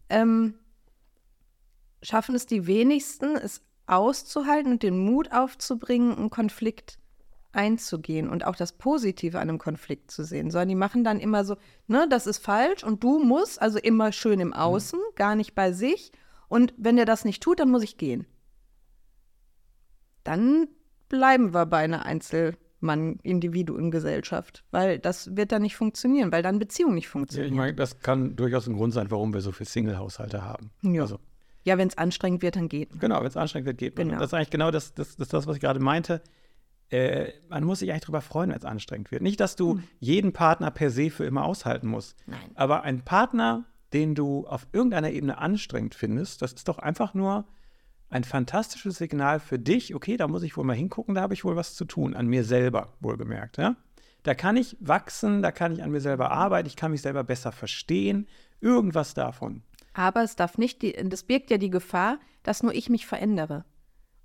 [0.10, 0.54] ähm,
[2.04, 7.00] schaffen es die wenigsten, es auszuhalten und den Mut aufzubringen, einen Konflikt
[7.54, 11.44] einzugehen und auch das Positive an einem Konflikt zu sehen, sondern die machen dann immer
[11.44, 11.56] so,
[11.88, 15.16] ne, das ist falsch und du musst, also immer schön im Außen, mhm.
[15.16, 16.12] gar nicht bei sich.
[16.48, 18.26] Und wenn der das nicht tut, dann muss ich gehen.
[20.24, 20.70] Dann
[21.10, 27.10] bleiben wir bei einer Einzelmann-Individuum-Gesellschaft, weil das wird dann nicht funktionieren, weil dann Beziehung nicht
[27.10, 27.50] funktioniert.
[27.50, 30.70] Ja, ich meine, das kann durchaus ein Grund sein, warum wir so viele Single-Haushalte haben.
[30.84, 31.02] Ja.
[31.02, 31.18] Also,
[31.68, 33.00] ja, wenn es anstrengend wird, dann geht.
[33.00, 33.96] Genau, wenn es anstrengend wird, geht.
[33.96, 34.18] Genau.
[34.18, 36.22] Das ist eigentlich genau das, das, das, das was ich gerade meinte
[36.90, 39.22] äh, man muss sich eigentlich darüber freuen, wenn es anstrengend wird.
[39.22, 39.84] Nicht, dass du hm.
[40.00, 42.16] jeden Partner per se für immer aushalten musst.
[42.26, 42.40] Nein.
[42.56, 47.46] Aber ein Partner, den du auf irgendeiner Ebene anstrengend findest, das ist doch einfach nur
[48.10, 49.94] ein fantastisches Signal für dich.
[49.94, 52.28] Okay, da muss ich wohl mal hingucken, da habe ich wohl was zu tun, an
[52.28, 53.58] mir selber, wohlgemerkt.
[53.58, 53.76] Ja?
[54.24, 57.24] Da kann ich wachsen, da kann ich an mir selber arbeiten, ich kann mich selber
[57.24, 58.28] besser verstehen.
[58.62, 59.62] Irgendwas davon.
[59.98, 63.66] Aber es darf nicht, die, das birgt ja die Gefahr, dass nur ich mich verändere.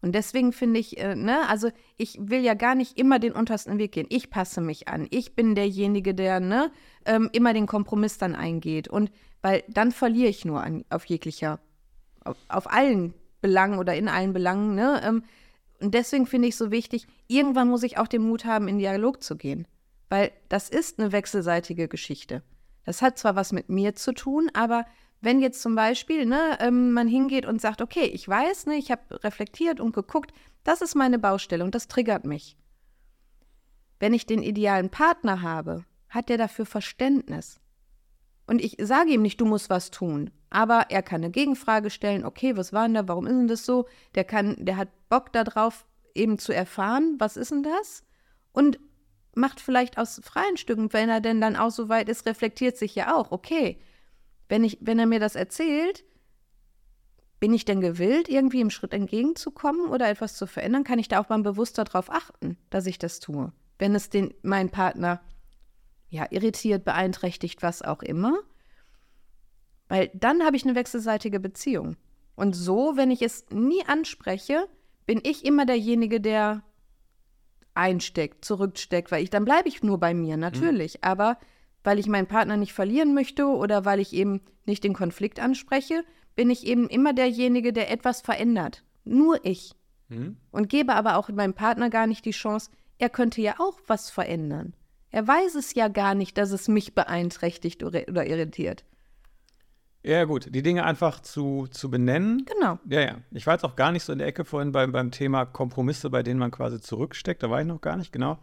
[0.02, 3.78] Und deswegen finde ich, äh, ne, also ich will ja gar nicht immer den untersten
[3.78, 4.06] Weg gehen.
[4.10, 5.06] Ich passe mich an.
[5.10, 6.70] Ich bin derjenige, der ne,
[7.06, 8.86] ähm, immer den Kompromiss dann eingeht.
[8.86, 9.10] Und
[9.40, 11.58] weil dann verliere ich nur an, auf jeglicher,
[12.22, 14.74] auf, auf allen Belangen oder in allen Belangen.
[14.74, 15.00] Ne?
[15.02, 15.24] Ähm,
[15.80, 19.22] und deswegen finde ich so wichtig, irgendwann muss ich auch den Mut haben, in Dialog
[19.22, 19.66] zu gehen.
[20.10, 22.42] Weil das ist eine wechselseitige Geschichte.
[22.84, 24.84] Das hat zwar was mit mir zu tun, aber
[25.22, 28.90] wenn jetzt zum Beispiel ne, ähm, man hingeht und sagt, okay, ich weiß, ne, ich
[28.90, 30.32] habe reflektiert und geguckt,
[30.64, 32.56] das ist meine Baustelle und das triggert mich.
[34.00, 37.60] Wenn ich den idealen Partner habe, hat der dafür Verständnis.
[38.48, 42.24] Und ich sage ihm nicht, du musst was tun, aber er kann eine Gegenfrage stellen,
[42.24, 43.86] okay, was war denn da, warum ist denn das so?
[44.16, 48.04] Der kann, der hat Bock darauf, eben zu erfahren, was ist denn das?
[48.52, 48.78] Und
[49.34, 52.94] macht vielleicht aus freien Stücken, wenn er denn dann auch so weit ist, reflektiert sich
[52.94, 53.80] ja auch, okay,
[54.52, 56.04] wenn, ich, wenn er mir das erzählt,
[57.40, 60.84] bin ich denn gewillt, irgendwie im Schritt entgegenzukommen oder etwas zu verändern?
[60.84, 63.50] Kann ich da auch mal bewusster darauf achten, dass ich das tue?
[63.78, 65.22] Wenn es den, meinen Partner
[66.10, 68.40] ja, irritiert, beeinträchtigt, was auch immer.
[69.88, 71.96] Weil dann habe ich eine wechselseitige Beziehung.
[72.34, 74.68] Und so, wenn ich es nie anspreche,
[75.06, 76.62] bin ich immer derjenige, der
[77.72, 80.96] einsteckt, zurücksteckt, weil ich dann bleibe ich nur bei mir, natürlich.
[80.96, 81.00] Mhm.
[81.04, 81.38] Aber
[81.84, 86.04] weil ich meinen Partner nicht verlieren möchte oder weil ich eben nicht den Konflikt anspreche,
[86.34, 88.84] bin ich eben immer derjenige, der etwas verändert.
[89.04, 89.72] Nur ich.
[90.08, 90.36] Mhm.
[90.50, 94.10] Und gebe aber auch meinem Partner gar nicht die Chance, er könnte ja auch was
[94.10, 94.74] verändern.
[95.10, 98.84] Er weiß es ja gar nicht, dass es mich beeinträchtigt oder, oder irritiert.
[100.04, 102.44] Ja, gut, die Dinge einfach zu, zu benennen.
[102.44, 102.78] Genau.
[102.88, 103.16] Ja, ja.
[103.30, 106.10] Ich war jetzt auch gar nicht so in der Ecke vorhin beim, beim Thema Kompromisse,
[106.10, 107.42] bei denen man quasi zurücksteckt.
[107.42, 108.38] Da war ich noch gar nicht, genau.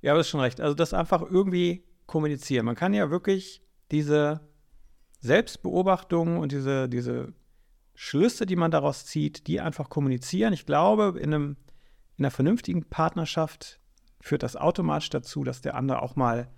[0.00, 0.60] Ja, aber das ist schon recht.
[0.60, 2.66] Also, das einfach irgendwie kommunizieren.
[2.66, 4.42] Man kann ja wirklich diese
[5.20, 7.32] Selbstbeobachtung und diese, diese
[7.94, 10.52] Schlüsse, die man daraus zieht, die einfach kommunizieren.
[10.52, 11.56] Ich glaube, in, einem,
[12.18, 13.80] in einer vernünftigen Partnerschaft
[14.20, 16.48] führt das automatisch dazu, dass der andere auch mal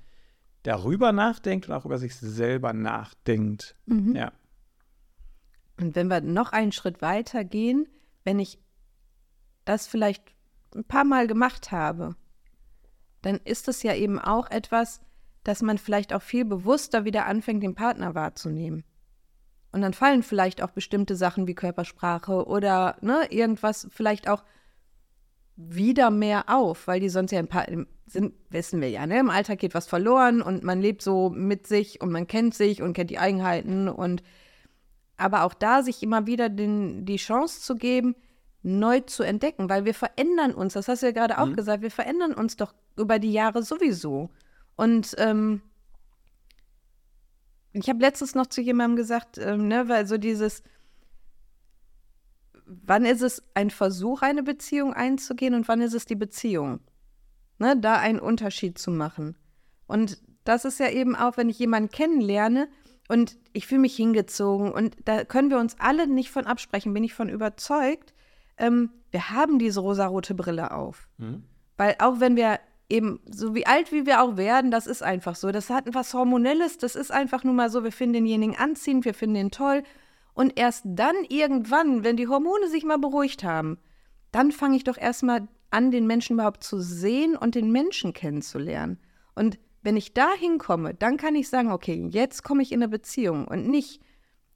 [0.65, 3.77] darüber nachdenkt und auch über sich selber nachdenkt.
[3.87, 4.17] Mhm.
[4.17, 4.33] Ja.
[5.79, 7.87] Und wenn wir noch einen Schritt weiter gehen,
[8.25, 8.59] wenn ich
[9.65, 10.25] das vielleicht
[10.75, 12.17] ein paar Mal gemacht habe,
[13.23, 15.01] dann ist es ja eben auch etwas,
[15.45, 18.85] dass man vielleicht auch viel bewusster wieder anfängt, den Partner wahrzunehmen.
[19.73, 24.45] Und dann fallen vielleicht auch bestimmte Sachen wie Körpersprache oder ne, irgendwas vielleicht auch
[25.57, 27.67] wieder mehr auf, weil die sonst ja ein paar
[28.07, 29.19] sind, wissen wir ja, ne?
[29.19, 32.83] Im Alltag geht was verloren und man lebt so mit sich und man kennt sich
[32.83, 34.23] und kennt die Eigenheiten und
[35.17, 38.15] aber auch da sich immer wieder den, die Chance zu geben,
[38.63, 41.57] neu zu entdecken, weil wir verändern uns, das hast du ja gerade auch mhm.
[41.57, 44.31] gesagt, wir verändern uns doch über die Jahre sowieso.
[44.77, 45.63] Und ähm,
[47.73, 50.63] ich habe letztens noch zu jemandem gesagt, ähm, ne, weil so dieses,
[52.67, 56.81] wann ist es ein Versuch, eine Beziehung einzugehen und wann ist es die Beziehung?
[57.59, 59.37] Ne, da einen Unterschied zu machen.
[59.87, 62.69] Und das ist ja eben auch, wenn ich jemanden kennenlerne
[63.09, 67.05] und ich fühle mich hingezogen und da können wir uns alle nicht von absprechen, bin
[67.05, 68.15] ich von überzeugt,
[68.57, 71.09] ähm, wir haben diese rosarote Brille auf.
[71.19, 71.45] Mhm.
[71.77, 75.37] Weil auch wenn wir eben, so wie alt wie wir auch werden, das ist einfach
[75.37, 75.51] so.
[75.51, 79.15] Das hat was Hormonelles, das ist einfach nur mal so, wir finden denjenigen anziehend, wir
[79.15, 79.83] finden ihn toll.
[80.35, 83.79] Und erst dann irgendwann, wenn die Hormone sich mal beruhigt haben,
[84.33, 88.99] dann fange ich doch erstmal an, den Menschen überhaupt zu sehen und den Menschen kennenzulernen.
[89.35, 92.89] Und wenn ich da hinkomme, dann kann ich sagen, okay, jetzt komme ich in eine
[92.89, 94.01] Beziehung und nicht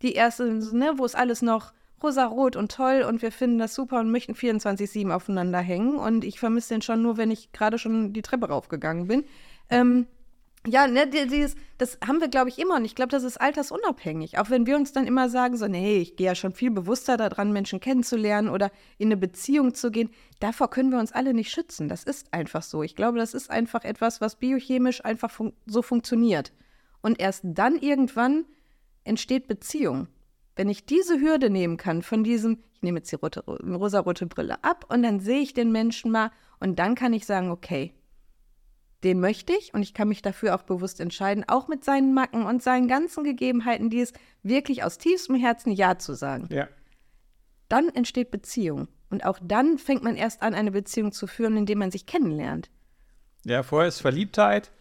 [0.02, 1.72] die erste, ne, wo es alles noch
[2.02, 5.96] rosarot und toll und wir finden das super und möchten 24-7 aufeinander hängen.
[5.96, 9.24] Und ich vermisse den schon nur, wenn ich gerade schon die Treppe raufgegangen bin.
[9.70, 10.06] Ähm,
[10.66, 12.76] ja, ne, dieses, das haben wir, glaube ich, immer.
[12.76, 14.38] Und ich glaube, das ist altersunabhängig.
[14.38, 17.16] Auch wenn wir uns dann immer sagen, so, nee, ich gehe ja schon viel bewusster
[17.16, 20.10] daran, Menschen kennenzulernen oder in eine Beziehung zu gehen.
[20.40, 21.88] Davor können wir uns alle nicht schützen.
[21.88, 22.82] Das ist einfach so.
[22.82, 26.52] Ich glaube, das ist einfach etwas, was biochemisch einfach fun so funktioniert.
[27.00, 28.44] Und erst dann irgendwann
[29.04, 30.08] entsteht Beziehung.
[30.58, 34.64] Wenn ich diese Hürde nehmen kann von diesem, ich nehme jetzt die rote, rosarote Brille
[34.64, 37.94] ab und dann sehe ich den Menschen mal und dann kann ich sagen, okay,
[39.04, 42.44] den möchte ich und ich kann mich dafür auch bewusst entscheiden, auch mit seinen Macken
[42.44, 46.48] und seinen ganzen Gegebenheiten, die es wirklich aus tiefstem Herzen Ja zu sagen.
[46.50, 46.66] Ja.
[47.68, 48.88] Dann entsteht Beziehung.
[49.10, 52.68] Und auch dann fängt man erst an, eine Beziehung zu führen, indem man sich kennenlernt.
[53.44, 54.72] Ja, vorher ist Verliebtheit.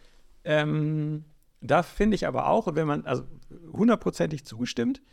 [0.43, 1.23] Ähm,
[1.61, 3.25] da finde ich aber auch, wenn man, also
[3.71, 5.03] hundertprozentig zugestimmt,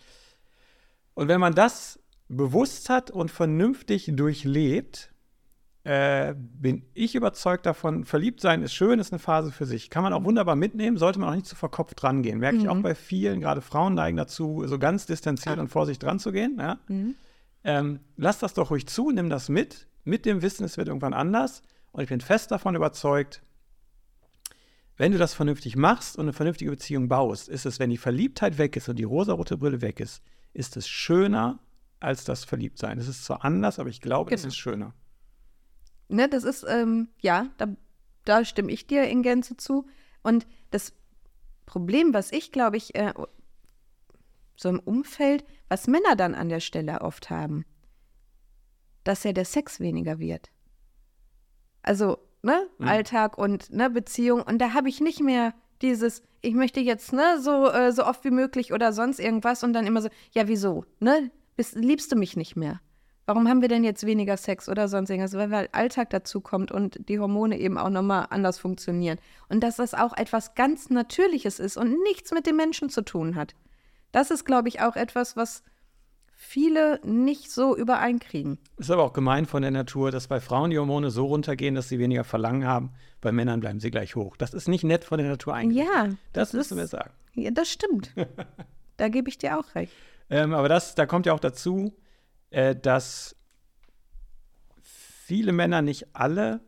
[1.14, 5.12] und wenn man das bewusst hat und vernünftig durchlebt,
[5.84, 9.90] äh, bin ich überzeugt davon, verliebt sein ist schön, ist eine Phase für sich.
[9.90, 12.38] Kann man auch wunderbar mitnehmen, sollte man auch nicht zu verkopft rangehen.
[12.38, 12.62] Merke mhm.
[12.62, 12.82] ich auch mhm.
[12.82, 15.60] bei vielen, gerade Frauen neigen dazu, so ganz distanziert ah.
[15.60, 16.56] und vorsichtig dran zu gehen.
[16.58, 16.78] Ja?
[16.88, 17.14] Mhm.
[17.64, 21.14] Ähm, lass das doch ruhig zu, nimm das mit, mit dem Wissen, es wird irgendwann
[21.14, 21.62] anders.
[21.92, 23.42] Und ich bin fest davon überzeugt,
[24.96, 28.58] wenn du das vernünftig machst und eine vernünftige Beziehung baust, ist es, wenn die Verliebtheit
[28.58, 30.22] weg ist und die rosarote Brille weg ist,
[30.55, 31.59] ist es schöner
[32.00, 32.98] als das Verliebtsein.
[32.98, 34.40] Es ist zwar anders, aber ich glaube, genau.
[34.40, 34.94] es ist schöner.
[36.09, 37.68] Ne, das ist, ähm, ja, da,
[38.24, 39.86] da stimme ich dir in Gänze zu.
[40.22, 40.92] Und das
[41.66, 43.12] Problem, was ich, glaube ich, äh,
[44.57, 47.64] so im Umfeld, was Männer dann an der Stelle oft haben,
[49.02, 50.50] dass ja der Sex weniger wird.
[51.82, 52.88] Also, ne, mhm.
[52.88, 54.42] Alltag und ne, Beziehung.
[54.42, 55.55] Und da habe ich nicht mehr
[55.85, 59.72] dieses, ich möchte jetzt, ne, so, äh, so oft wie möglich oder sonst irgendwas und
[59.72, 60.85] dann immer so, ja, wieso?
[60.99, 61.30] Ne?
[61.57, 62.80] Bist, liebst du mich nicht mehr?
[63.26, 65.35] Warum haben wir denn jetzt weniger Sex oder sonst irgendwas?
[65.35, 69.18] Weil, weil Alltag dazu kommt und die Hormone eben auch nochmal anders funktionieren.
[69.49, 73.37] Und dass das auch etwas ganz Natürliches ist und nichts mit dem Menschen zu tun
[73.37, 73.55] hat.
[74.12, 75.62] Das ist, glaube ich, auch etwas, was
[76.45, 78.59] viele nicht so übereinkriegen.
[78.76, 81.88] Ist aber auch gemein von der Natur, dass bei Frauen die Hormone so runtergehen, dass
[81.88, 82.92] sie weniger Verlangen haben.
[83.20, 84.36] Bei Männern bleiben sie gleich hoch.
[84.36, 85.84] Das ist nicht nett von der Natur eigentlich.
[85.84, 87.11] Ja, das, das müssen wir sagen.
[87.34, 88.12] Ja, das stimmt.
[88.99, 89.92] da gebe ich dir auch recht.
[90.30, 91.97] Ähm, aber das, da kommt ja auch dazu,
[92.51, 93.34] äh, dass
[94.80, 96.61] viele Männer, nicht alle,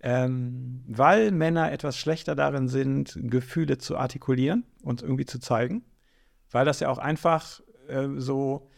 [0.00, 5.84] ähm, weil Männer etwas schlechter darin sind, Gefühle zu artikulieren und irgendwie zu zeigen,
[6.50, 8.68] weil das ja auch einfach äh, so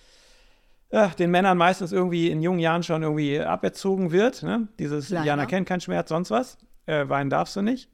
[0.91, 4.43] ja, den Männern meistens irgendwie in jungen Jahren schon irgendwie aberzogen wird.
[4.43, 4.68] Ne?
[4.78, 5.26] Dieses Leider.
[5.26, 6.59] Jana kennt keinen Schmerz, sonst was.
[6.87, 7.91] Äh, weinen darfst du nicht.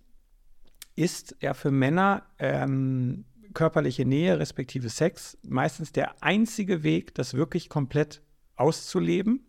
[0.94, 3.24] Ist ja für Männer ähm,
[3.54, 8.22] körperliche Nähe respektive Sex meistens der einzige Weg, das wirklich komplett
[8.56, 9.46] auszuleben,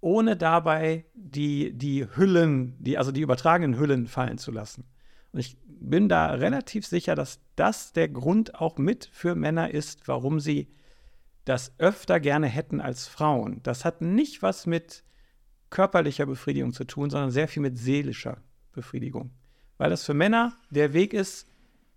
[0.00, 4.84] ohne dabei die, die Hüllen, die, also die übertragenen Hüllen fallen zu lassen.
[5.32, 10.06] Und ich bin da relativ sicher, dass das der Grund auch mit für Männer ist,
[10.06, 10.68] warum sie
[11.44, 13.62] das öfter gerne hätten als Frauen.
[13.62, 15.04] Das hat nicht was mit
[15.70, 18.38] körperlicher Befriedigung zu tun, sondern sehr viel mit seelischer
[18.72, 19.32] Befriedigung.
[19.78, 21.48] Weil das für Männer der Weg ist,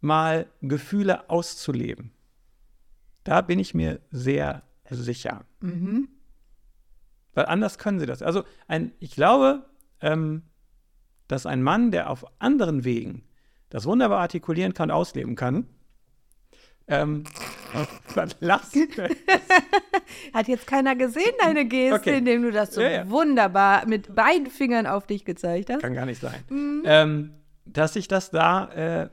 [0.01, 2.11] mal Gefühle auszuleben.
[3.23, 5.45] Da bin ich mir sehr sicher.
[5.59, 6.09] Mhm.
[7.33, 8.21] Weil anders können sie das.
[8.21, 9.65] Also ein, ich glaube,
[9.99, 10.43] ähm,
[11.27, 13.23] dass ein Mann, der auf anderen Wegen
[13.69, 15.67] das wunderbar artikulieren kann, ausleben kann,
[16.87, 17.23] ähm,
[18.39, 19.15] Lachst du denn?
[20.33, 22.17] Hat jetzt keiner gesehen, deine Geste, Okay.
[22.17, 23.09] indem du das so Ja, ja.
[23.09, 25.81] wunderbar mit beiden Fingern auf dich gezeigt hast?
[25.81, 26.43] Kann gar nicht sein.
[26.49, 26.83] Mhm.
[26.85, 27.31] Ähm,
[27.65, 29.09] dass sich das da äh,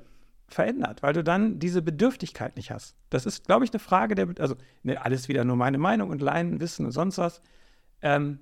[0.49, 2.95] verändert, weil du dann diese Bedürftigkeit nicht hast.
[3.11, 6.21] Das ist, glaube ich, eine Frage der, also ne, alles wieder nur meine Meinung und
[6.21, 7.41] Laienwissen und sonst was.
[8.03, 8.39] Ähm,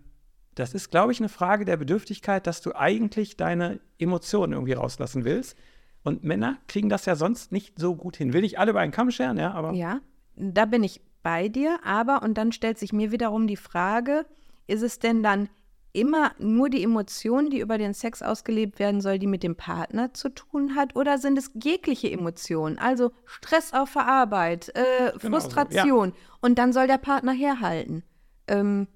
[0.57, 5.25] das ist, glaube ich, eine Frage der Bedürftigkeit, dass du eigentlich deine Emotionen irgendwie rauslassen
[5.25, 5.57] willst.
[6.03, 8.33] Und Männer kriegen das ja sonst nicht so gut hin.
[8.33, 10.01] Will ich alle über einen Kamm scheren, ja, aber Ja,
[10.41, 14.27] da bin ich bei dir, aber und dann stellt sich mir wiederum die Frage,
[14.67, 15.49] ist es denn dann
[15.93, 20.15] immer nur die Emotion, die über den Sex ausgelebt werden soll, die mit dem Partner
[20.15, 25.15] zu tun hat, oder sind es jegliche Emotionen, also Stress auf der Arbeit, äh, Genau
[25.15, 26.13] so, Frustration.
[26.41, 28.05] Und dann soll der Partner herhalten.
[28.47, 28.87] Ähm,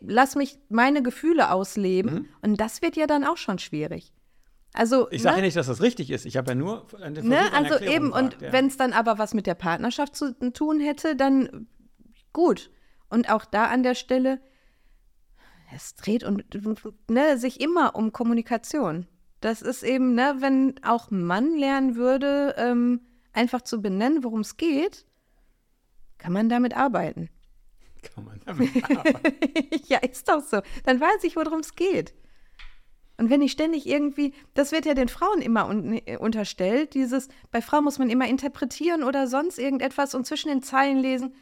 [0.00, 2.28] lass mich meine Gefühle ausleben.
[2.42, 4.12] Und das wird ja dann auch schon schwierig.
[4.72, 5.40] Also ich sage ne?
[5.42, 6.26] ja nicht, dass das richtig ist.
[6.26, 7.52] Ich habe ja nur einen Versuch Ne?
[7.52, 8.52] Also Erklärung eben, und gefragt, ja.
[8.52, 11.66] wenn es dann aber was mit der Partnerschaft zu tun hätte, dann
[12.32, 12.70] gut.
[13.08, 14.40] Und auch da an der Stelle,
[15.74, 16.44] es dreht und
[17.08, 19.06] ne, sich immer um Kommunikation.
[19.40, 23.00] Das ist eben, ne, wenn auch Mann lernen würde, ähm,
[23.32, 25.06] einfach zu benennen, worum es geht,
[26.18, 27.30] kann man damit arbeiten.
[28.02, 29.36] Kann man damit arbeiten.
[29.86, 30.60] ja, ist doch so.
[30.84, 32.14] Dann weiß ich, worum es geht.
[33.20, 37.28] Und wenn ich ständig irgendwie, das wird ja den Frauen immer un äh, unterstellt, dieses,
[37.50, 41.34] bei Frauen muss man immer interpretieren oder sonst irgendetwas und zwischen den Zeilen lesen.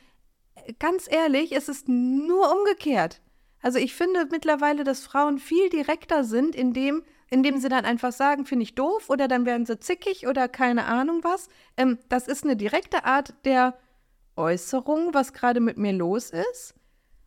[0.56, 3.20] Äh, Ganz ehrlich, es ist nur umgekehrt.
[3.62, 8.44] Also ich finde mittlerweile, dass Frauen viel direkter sind, indem, indem sie dann einfach sagen,
[8.44, 11.48] finde ich doof oder dann werden sie zickig oder keine Ahnung was.
[11.76, 13.78] Ähm, das ist eine direkte Art der
[14.34, 16.74] Äußerung, was gerade mit mir los ist.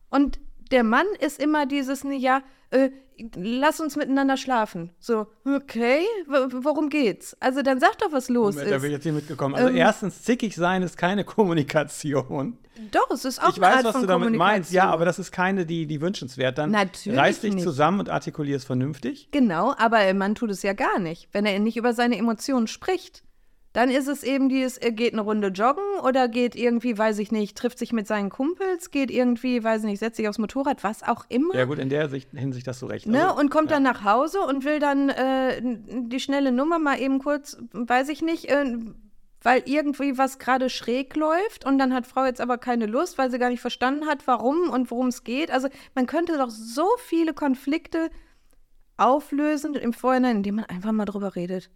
[0.10, 0.42] Und
[0.72, 2.90] der Mann ist immer dieses, ja, äh,
[3.36, 4.92] lass uns miteinander schlafen.
[5.00, 7.38] So, okay, worum geht's?
[7.40, 8.92] Also dann sag doch, was los Moment, da bin ich ist.
[8.98, 9.56] jetzt hier mitgekommen.
[9.56, 12.58] Also Ähm, erstens, zickig sein ist keine Kommunikation.
[12.92, 14.72] Doch, es ist auch ich eine weiß, Art was von du damit meinst.
[14.72, 16.58] Ja, aber das ist keine, die, die wünschenswert.
[16.58, 17.64] Dann Natürlich reiß dich nicht.
[17.64, 19.30] zusammen und artikulier es vernünftig.
[19.32, 21.28] Genau, aber ein Mann tut es ja gar nicht.
[21.32, 23.24] Wenn er nicht über seine Emotionen spricht,
[23.74, 27.32] dann ist es eben dieses, er geht eine Runde joggen oder geht irgendwie, weiß ich
[27.32, 30.84] nicht, trifft sich mit seinen Kumpels, geht irgendwie, weiß ich nicht, setzt sich aufs Motorrad,
[30.84, 31.56] was auch immer.
[31.56, 33.08] Ja, gut, in der Sicht, Hinsicht hast du recht.
[33.08, 33.30] Ne?
[33.30, 33.78] Also, Und kommt ja.
[33.78, 38.22] dann nach Hause und will dann äh, die schnelle Nummer mal eben kurz, weiß ich
[38.22, 38.78] nicht, äh,
[39.42, 43.32] weil irgendwie was gerade schräg läuft und dann hat Frau jetzt aber keine Lust, weil
[43.32, 45.50] sie gar nicht verstanden hat, warum und worum es geht.
[45.50, 48.10] Also man könnte doch so viele Konflikte
[48.98, 51.72] auflösen im Vorhinein, indem man einfach mal drüber redet.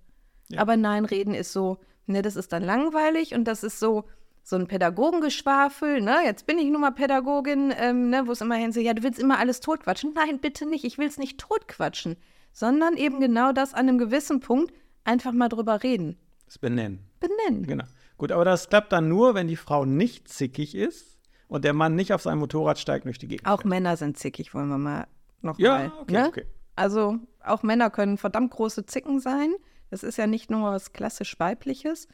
[0.49, 0.61] Ja.
[0.61, 4.05] Aber nein, reden ist so, ne, das ist dann langweilig und das ist so
[4.47, 6.17] so ein Pädagogengeschwafel, ne?
[6.23, 9.01] Jetzt bin ich nun mal Pädagogin, ähm, ne, wo es immer hin so, ja, du
[9.01, 10.13] willst immer alles totquatschen.
[10.13, 12.15] Nein, bitte nicht, ich will es nicht totquatschen,
[12.53, 14.71] sondern eben genau das an einem gewissen Punkt
[15.03, 16.17] einfach mal drüber reden.
[16.45, 16.99] Das Benennen.
[17.19, 17.65] Benennen.
[17.65, 17.85] Genau.
[18.19, 21.17] Gut, aber das klappt dann nur, wenn die Frau nicht zickig ist
[21.47, 23.47] und der Mann nicht auf sein Motorrad steigt durch die Gegend.
[23.47, 25.07] Auch Männer sind zickig, wollen wir mal
[25.41, 25.91] noch Ja, mal.
[26.01, 26.27] okay, ne?
[26.27, 26.45] okay.
[26.75, 29.53] Also auch Männer können verdammt große Zicken sein.
[29.89, 32.07] Das ist ja nicht nur was klassisch weibliches.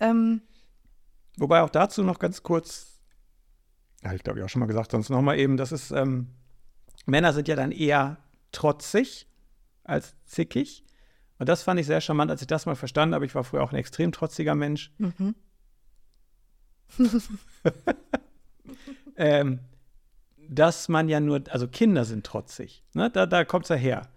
[0.00, 0.42] Ähm,
[1.36, 3.00] Wobei auch dazu noch ganz kurz,
[4.02, 6.28] ja, ich glaube, ich auch schon mal gesagt, sonst noch mal eben, das ist, ähm,
[7.06, 8.18] Männer sind ja dann eher
[8.52, 9.28] trotzig
[9.84, 10.84] als zickig.
[11.38, 13.24] Und das fand ich sehr charmant, als ich das mal verstanden habe.
[13.24, 14.92] Ich war früher auch ein extrem trotziger Mensch.
[14.98, 15.34] mhm.
[19.16, 19.60] ähm,
[20.48, 22.82] dass man ja nur, also Kinder sind trotzig.
[22.94, 23.10] Ne?
[23.10, 24.08] Da, da kommt es ja her.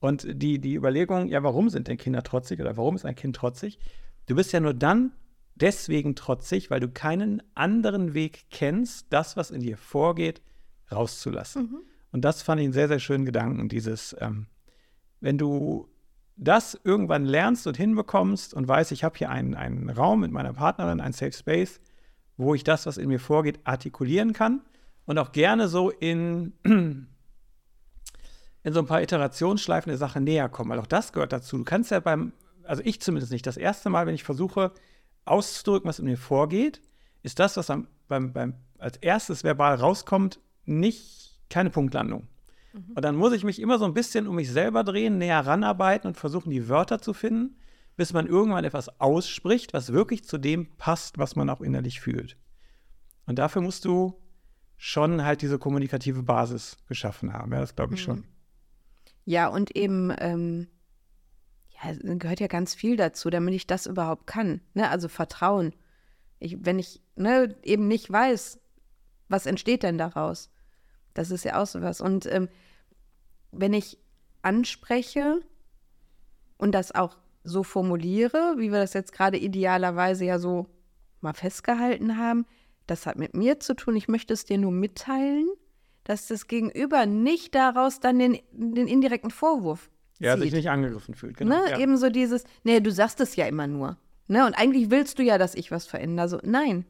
[0.00, 3.36] Und die, die Überlegung, ja, warum sind denn Kinder trotzig oder warum ist ein Kind
[3.36, 3.78] trotzig?
[4.26, 5.12] Du bist ja nur dann
[5.54, 10.40] deswegen trotzig, weil du keinen anderen Weg kennst, das, was in dir vorgeht,
[10.90, 11.82] rauszulassen.
[12.12, 14.46] Und das fand ich einen sehr, sehr schönen Gedanken, dieses, ähm,
[15.20, 15.88] wenn du
[16.36, 20.54] das irgendwann lernst und hinbekommst und weißt, ich habe hier einen, einen Raum mit meiner
[20.54, 21.80] Partnerin, einen Safe Space,
[22.38, 24.62] wo ich das, was in mir vorgeht, artikulieren kann
[25.04, 26.54] und auch gerne so in,
[28.62, 31.58] in so ein paar Iterationsschleifen der Sache näher kommen, weil auch das gehört dazu.
[31.58, 32.32] Du kannst ja beim,
[32.64, 34.72] also ich zumindest nicht, das erste Mal, wenn ich versuche
[35.24, 36.80] auszudrücken, was in mir vorgeht,
[37.22, 42.28] ist das, was am, beim, beim, als erstes verbal rauskommt, nicht keine Punktlandung.
[42.94, 46.06] Und dann muss ich mich immer so ein bisschen um mich selber drehen, näher ranarbeiten
[46.08, 47.56] und versuchen, die Wörter zu finden,
[47.96, 52.36] bis man irgendwann etwas ausspricht, was wirklich zu dem passt, was man auch innerlich fühlt.
[53.26, 54.14] Und dafür musst du
[54.76, 57.52] schon halt diese kommunikative Basis geschaffen haben.
[57.52, 58.24] Ja, das glaube ich schon.
[59.30, 60.66] Ja, und eben, ähm,
[61.80, 64.60] ja, gehört ja ganz viel dazu, damit ich das überhaupt kann.
[64.74, 64.90] Ne?
[64.90, 65.72] Also Vertrauen.
[66.40, 68.58] Ich, wenn ich ne, eben nicht weiß,
[69.28, 70.50] was entsteht denn daraus?
[71.14, 72.00] Das ist ja auch so was.
[72.00, 72.48] Und ähm,
[73.52, 73.98] wenn ich
[74.42, 75.40] anspreche
[76.58, 80.66] und das auch so formuliere, wie wir das jetzt gerade idealerweise ja so
[81.20, 82.46] mal festgehalten haben,
[82.88, 85.46] das hat mit mir zu tun, ich möchte es dir nur mitteilen,
[86.04, 90.44] dass das Gegenüber nicht daraus dann den, den indirekten Vorwurf Ja, zieht.
[90.44, 91.36] sich nicht angegriffen fühlt.
[91.36, 91.64] Genau.
[91.64, 91.70] Ne?
[91.70, 91.78] ja.
[91.78, 93.96] Ebenso dieses, nee, du sagst es ja immer nur.
[94.28, 94.46] Ne?
[94.46, 96.28] Und eigentlich willst du ja, dass ich was verändere.
[96.28, 96.84] So, nein.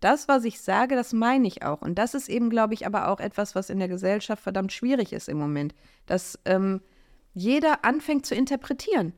[0.00, 1.82] Das, was ich sage, das meine ich auch.
[1.82, 5.12] Und das ist eben, glaube ich, aber auch etwas, was in der Gesellschaft verdammt schwierig
[5.12, 5.74] ist im Moment.
[6.06, 6.80] Dass ähm,
[7.34, 9.12] jeder anfängt zu interpretieren.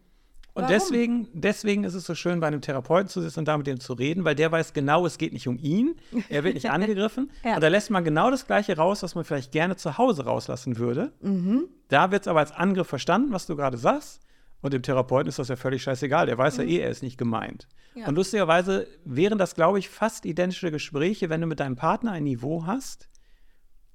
[0.60, 0.78] Und Warum?
[0.78, 3.80] deswegen, deswegen ist es so schön, bei einem Therapeuten zu sitzen und da mit dem
[3.80, 5.96] zu reden, weil der weiß genau, es geht nicht um ihn,
[6.28, 7.30] er wird nicht angegriffen.
[7.44, 7.56] Ja.
[7.56, 10.78] Und da lässt man genau das Gleiche raus, was man vielleicht gerne zu Hause rauslassen
[10.78, 11.12] würde.
[11.20, 11.68] Mhm.
[11.88, 14.20] Da wird es aber als Angriff verstanden, was du gerade sagst.
[14.62, 16.26] Und dem Therapeuten ist das ja völlig scheißegal.
[16.26, 17.66] Der weiß ja eh, er ist nicht gemeint.
[17.94, 18.00] Mhm.
[18.02, 18.08] Ja.
[18.08, 22.24] Und lustigerweise wären das, glaube ich, fast identische Gespräche, wenn du mit deinem Partner ein
[22.24, 23.08] Niveau hast,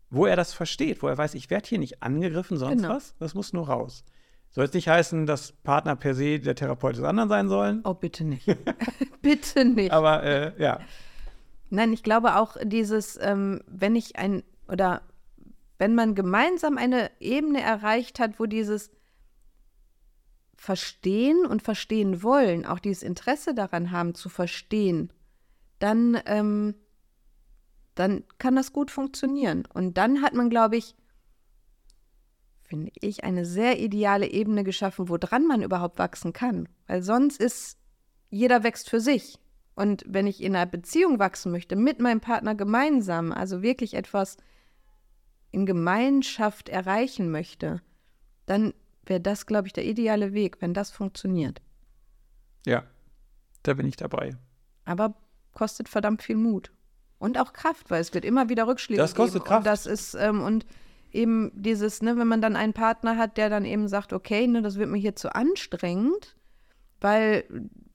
[0.09, 2.95] wo er das versteht, wo er weiß, ich werde hier nicht angegriffen, sonst Genau.
[2.95, 3.15] was.
[3.19, 4.03] Das muss nur raus.
[4.55, 7.81] Soll jetzt nicht heißen, dass Partner per se der Therapeut des anderen sein sollen.
[7.83, 8.47] Oh, bitte nicht.
[9.21, 9.91] bitte nicht.
[9.91, 10.79] Aber äh, ja,
[11.69, 15.01] Nein, ich glaube auch dieses, ähm, wenn ich ein oder
[15.77, 18.91] wenn man gemeinsam eine Ebene erreicht hat, wo dieses
[20.55, 25.11] Verstehen und Verstehen wollen, auch dieses Interesse daran haben zu verstehen,
[25.79, 26.75] dann, ähm,
[27.93, 29.67] dann kann das gut funktionieren.
[29.73, 30.95] Und dann hat man, glaube ich,
[32.75, 36.67] finde ich, eine sehr ideale Ebene geschaffen, woran man überhaupt wachsen kann.
[36.87, 37.77] Weil sonst ist,
[38.29, 39.39] jeder wächst für sich.
[39.75, 44.37] Und wenn ich in einer Beziehung wachsen möchte, mit meinem Partner gemeinsam, also wirklich etwas
[45.51, 47.81] in Gemeinschaft erreichen möchte,
[48.45, 48.73] dann
[49.05, 51.61] wäre das, glaube ich, der ideale Weg, wenn das funktioniert.
[52.65, 52.83] ja,
[53.63, 54.35] da bin ich dabei.
[54.83, 55.15] Aber
[55.53, 56.71] kostet verdammt viel Mut.
[57.17, 59.45] Und auch Kraft, weil es wird immer wieder Rückschläge Das kostet geben.
[59.45, 59.59] Kraft.
[59.59, 60.67] Und das ist, ähm, und
[61.15, 64.61] eben dieses, ne, wenn man dann einen Partner hat, der dann eben sagt, okay, ne,
[64.61, 66.35] das wird mir hier zu anstrengend,
[67.01, 67.45] weil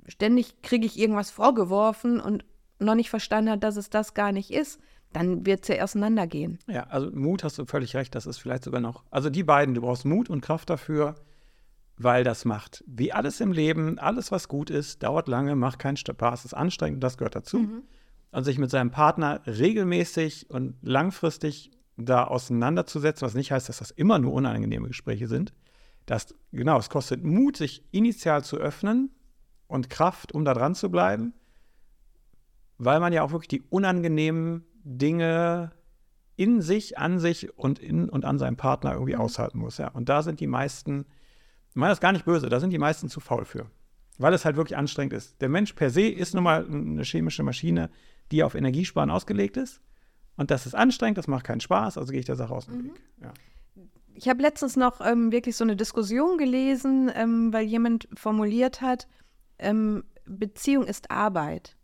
[0.08, 2.44] ständig kriege ich irgendwas vorgeworfen und
[2.78, 4.80] noch nicht verstanden hat, dass es das gar nicht ist,
[5.12, 6.58] dann wird es ja auseinandergehen.
[6.66, 9.04] Ja, also Mut hast du völlig recht, das ist vielleicht sogar noch.
[9.10, 11.16] Also die beiden, du brauchst Mut und Kraft dafür,
[11.96, 15.96] weil das macht, wie alles im Leben, alles, was gut ist, dauert lange, macht keinen
[15.96, 17.68] Spaß, ist anstrengend, das gehört dazu.
[18.32, 21.72] Und sich mit seinem Partner regelmäßig und langfristig
[22.02, 25.52] da auseinanderzusetzen, was nicht heißt, dass das immer nur unangenehme Gespräche sind.
[26.06, 29.10] Das, genau, es kostet Mut, sich initial zu öffnen
[29.66, 31.34] und Kraft, um da dran zu bleiben,
[32.78, 35.72] weil man ja auch wirklich die unangenehmen Dinge
[36.36, 39.78] in sich, an sich und in und an seinem Partner irgendwie aushalten muss.
[39.78, 39.88] Ja.
[39.88, 41.04] Und da sind die meisten,
[41.68, 43.70] ich meine das gar nicht böse, da sind die meisten zu faul für.
[44.18, 45.40] Weil es halt wirklich anstrengend ist.
[45.40, 47.90] Der Mensch per se ist nun mal eine chemische Maschine,
[48.32, 49.80] die auf Energiesparen ausgelegt ist.
[50.40, 52.84] Und das ist anstrengend, das macht keinen Spaß, also gehe ich der Sache aus dem
[52.84, 53.02] Weg.
[53.20, 53.34] Ja.
[54.14, 59.06] Ich habe letztens noch ähm, wirklich so eine Diskussion gelesen, ähm, weil jemand formuliert hat,
[59.58, 61.76] ähm, Beziehung ist Arbeit.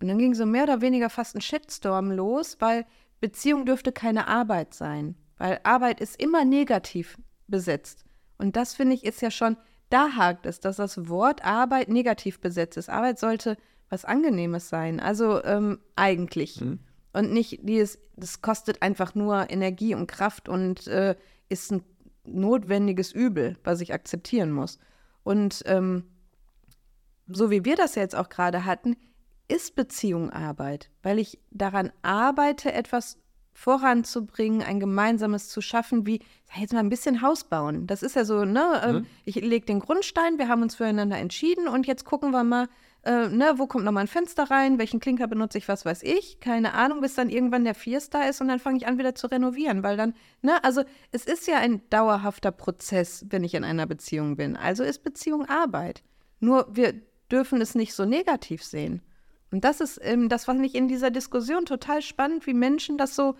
[0.00, 2.86] Und dann ging so mehr oder weniger fast ein Shitstorm los, weil
[3.20, 5.16] Beziehung dürfte keine Arbeit sein.
[5.36, 8.06] Weil Arbeit ist immer negativ besetzt.
[8.38, 9.58] Und das finde ich ist ja schon,
[9.90, 12.88] da hakt es, dass das Wort Arbeit negativ besetzt ist.
[12.88, 13.58] Arbeit sollte
[13.90, 14.98] was Angenehmes sein.
[14.98, 16.58] Also ähm, eigentlich.
[16.58, 16.78] Mhm.
[17.12, 21.16] Und nicht dieses, das kostet einfach nur Energie und Kraft und äh,
[21.48, 21.82] ist ein
[22.24, 24.78] notwendiges Übel, was ich akzeptieren muss.
[25.24, 26.04] Und ähm,
[27.26, 28.96] so wie wir das jetzt auch gerade hatten,
[29.48, 33.18] ist Beziehung Arbeit, weil ich daran arbeite, etwas
[33.52, 36.20] voranzubringen, ein gemeinsames zu schaffen, wie,
[36.56, 37.86] jetzt mal, ein bisschen Haus bauen.
[37.86, 38.80] Das ist ja so, ne?
[38.84, 42.68] ähm, Ich lege den Grundstein, wir haben uns füreinander entschieden und jetzt gucken wir mal,
[43.04, 46.40] äh, ne, wo kommt nochmal ein Fenster rein, welchen Klinker benutze ich, was weiß ich,
[46.40, 49.26] keine Ahnung, bis dann irgendwann der Vierstar ist und dann fange ich an, wieder zu
[49.26, 50.82] renovieren, weil dann, ne, also
[51.12, 54.56] es ist ja ein dauerhafter Prozess, wenn ich in einer Beziehung bin.
[54.56, 56.02] Also ist Beziehung Arbeit.
[56.40, 56.94] Nur wir
[57.30, 59.02] dürfen es nicht so negativ sehen.
[59.52, 63.16] Und das ist, ähm, das fand ich in dieser Diskussion total spannend, wie Menschen das
[63.16, 63.34] so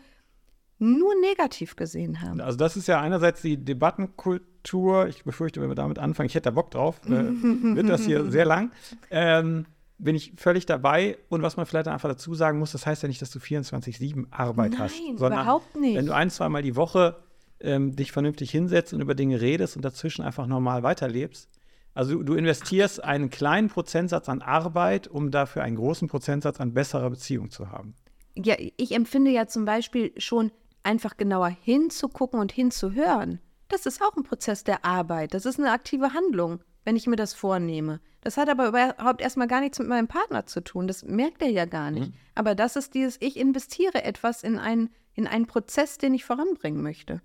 [0.81, 2.41] nur negativ gesehen haben.
[2.41, 5.09] Also das ist ja einerseits die Debattenkultur.
[5.09, 8.31] Ich befürchte, wenn wir damit anfangen, ich hätte da Bock drauf, äh, wird das hier
[8.31, 8.73] sehr lang.
[9.11, 9.67] Ähm,
[9.99, 11.19] bin ich völlig dabei.
[11.29, 14.27] Und was man vielleicht einfach dazu sagen muss, das heißt ja nicht, dass du 24-7
[14.31, 14.95] Arbeit hast.
[14.99, 15.97] Nein, Sondern überhaupt nicht.
[15.97, 17.17] Wenn du ein, zweimal die Woche
[17.61, 21.49] ähm, dich vernünftig hinsetzt und über Dinge redest und dazwischen einfach normal weiterlebst.
[21.93, 26.73] Also du, du investierst einen kleinen Prozentsatz an Arbeit, um dafür einen großen Prozentsatz an
[26.73, 27.95] besserer Beziehung zu haben.
[28.37, 30.53] Ja, ich empfinde ja zum Beispiel schon
[30.83, 33.41] einfach genauer hinzugucken und hinzuhören.
[33.69, 35.35] Das ist auch ein Prozess der Arbeit.
[35.35, 38.01] Das ist eine aktive Handlung, wenn ich mir das vornehme.
[38.21, 40.87] Das hat aber überhaupt erstmal gar nichts mit meinem Partner zu tun.
[40.87, 42.13] Das merkt er ja gar nicht.
[42.35, 46.83] Aber das ist dieses, ich investiere etwas in einen, in einen Prozess, den ich voranbringen
[46.83, 47.23] möchte.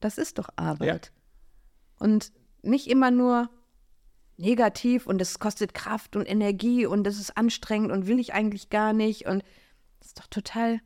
[0.00, 1.12] Das ist doch Arbeit.
[1.98, 2.32] Und
[2.62, 3.50] nicht immer nur
[4.36, 8.68] negativ und es kostet Kraft und Energie und es ist anstrengend und will ich eigentlich
[8.68, 9.44] gar nicht und
[10.00, 10.80] das ist doch total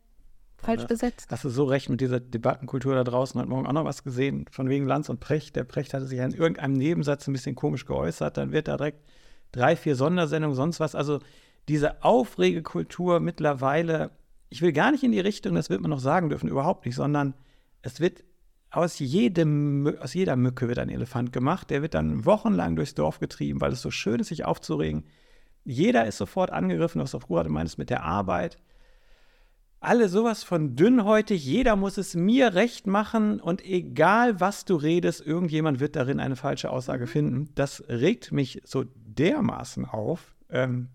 [0.62, 0.86] falsch Ja.
[0.86, 1.28] besetzt.
[1.30, 3.40] Hast du so recht mit dieser Debattenkultur da draußen?
[3.40, 5.56] Heute Morgen auch noch was gesehen von wegen Lanz und Precht.
[5.56, 8.36] Der Precht hatte sich in irgendeinem Nebensatz ein bisschen komisch geäußert.
[8.36, 9.04] Dann wird da direkt
[9.52, 10.94] drei, vier Sondersendungen, sonst was.
[10.94, 11.20] Also
[11.68, 14.10] diese Aufregekultur mittlerweile,
[14.48, 16.94] ich will gar nicht in die Richtung, das wird man noch sagen dürfen, überhaupt nicht,
[16.94, 17.34] sondern
[17.82, 18.24] es wird
[18.70, 21.70] aus, jedem, aus jeder Mücke wird ein Elefant gemacht.
[21.70, 25.04] Der wird dann wochenlang durchs Dorf getrieben, weil es so schön ist, sich aufzuregen.
[25.64, 28.58] Jeder ist sofort angegriffen, was auch gerade meinst mit der Arbeit
[29.80, 35.24] alle sowas von dünnhäutig, jeder muss es mir recht machen und egal was du redest,
[35.24, 37.50] irgendjemand wird darin eine falsche Aussage finden.
[37.54, 40.34] Das regt mich so dermaßen auf.
[40.50, 40.88] Ähm,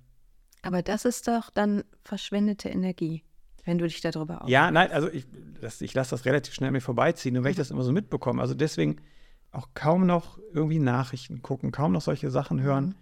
[0.61, 3.23] Aber das ist doch dann verschwendete Energie,
[3.63, 4.51] wenn du dich darüber aufregst.
[4.51, 5.25] ja, nein, also ich,
[5.61, 8.41] das, ich lasse das relativ schnell mir vorbeiziehen, nur wenn ich das immer so mitbekomme.
[8.41, 8.97] Also deswegen
[9.51, 12.95] auch kaum noch irgendwie Nachrichten gucken, kaum noch solche Sachen hören,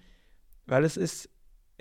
[0.67, 1.29] weil es ist,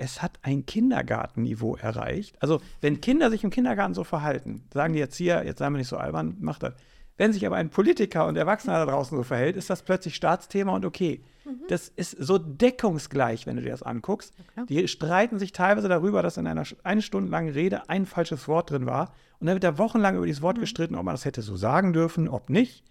[0.01, 2.36] es hat ein Kindergartenniveau erreicht.
[2.40, 5.88] Also wenn Kinder sich im Kindergarten so verhalten, sagen die Erzieher, jetzt seien wir nicht
[5.88, 6.74] so albern, macht das.
[7.18, 10.74] Wenn sich aber ein Politiker und Erwachsener da draußen so verhält, ist das plötzlich Staatsthema
[10.74, 11.22] und okay.
[11.68, 14.32] Das ist so deckungsgleich, wenn du dir das anguckst.
[14.53, 14.66] klar.
[14.66, 18.70] Die streiten sich teilweise darüber, dass in einer eine Stunde langen Rede ein falsches Wort
[18.70, 19.12] drin war.
[19.38, 21.92] Und dann wird da wochenlang über dieses Wort gestritten, ob man das hätte so sagen
[21.92, 22.84] dürfen, ob nicht.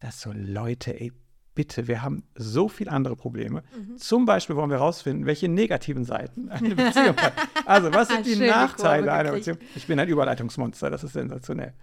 [0.00, 1.12] Das so, Leute, ey,
[1.54, 3.62] bitte, wir haben so viele andere Probleme.
[3.96, 7.34] Zum Beispiel wollen wir herausfinden, welche negativen Seiten eine Beziehung hat.
[7.66, 9.46] Also, was sind die Schön die Nachteile Kurve einer gekriegt.
[9.58, 9.70] Beziehung?
[9.76, 11.74] Ich bin ein Überleitungsmonster, das ist sensationell.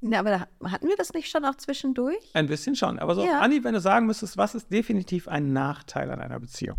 [0.00, 2.30] Na, aber da, hatten wir das nicht schon auch zwischendurch?
[2.34, 2.98] Ein bisschen schon.
[2.98, 3.40] Aber so, Ja.
[3.40, 6.76] Anni, wenn du sagen müsstest, was ist definitiv ein Nachteil an einer Beziehung?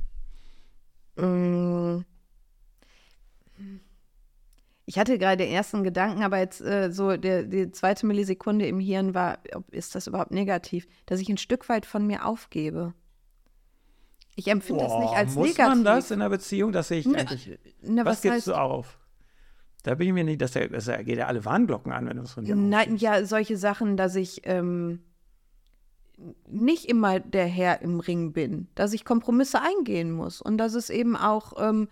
[1.16, 2.02] Mm.
[4.88, 8.80] Ich hatte gerade den ersten Gedanken, aber jetzt äh, so der, die zweite Millisekunde im
[8.80, 12.94] Hirn war, ob, ist das überhaupt negativ, dass ich ein Stück weit von mir aufgebe.
[14.36, 15.76] Ich empfinde das nicht Boah, als muss negativ.
[15.76, 16.72] man das in einer Beziehung?
[16.72, 17.58] Das sehe ich Na, eigentlich.
[17.82, 19.00] Na, was was gibst du auf?
[19.82, 22.34] Da bin ich mir nicht, das, das geht ja alle Warnglocken an, wenn du es
[22.34, 25.04] von dir Nein, ja, solche Sachen, dass ich ähm,
[26.48, 30.90] nicht immer der Herr im Ring bin, dass ich Kompromisse eingehen muss und dass es
[30.90, 31.88] eben auch, ähm,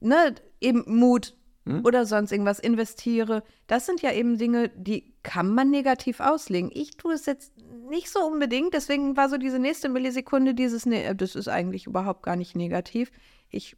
[0.00, 1.84] ne, eben Mut Hm?
[1.84, 3.44] oder sonst irgendwas investiere.
[3.68, 6.70] Das sind ja eben Dinge, die kann man negativ auslegen.
[6.74, 7.52] Ich tue es jetzt
[7.88, 11.86] nicht so unbedingt, deswegen war so diese nächste Millisekunde dieses, ne, äh, das ist eigentlich
[11.86, 13.12] überhaupt gar nicht negativ.
[13.48, 13.76] Ich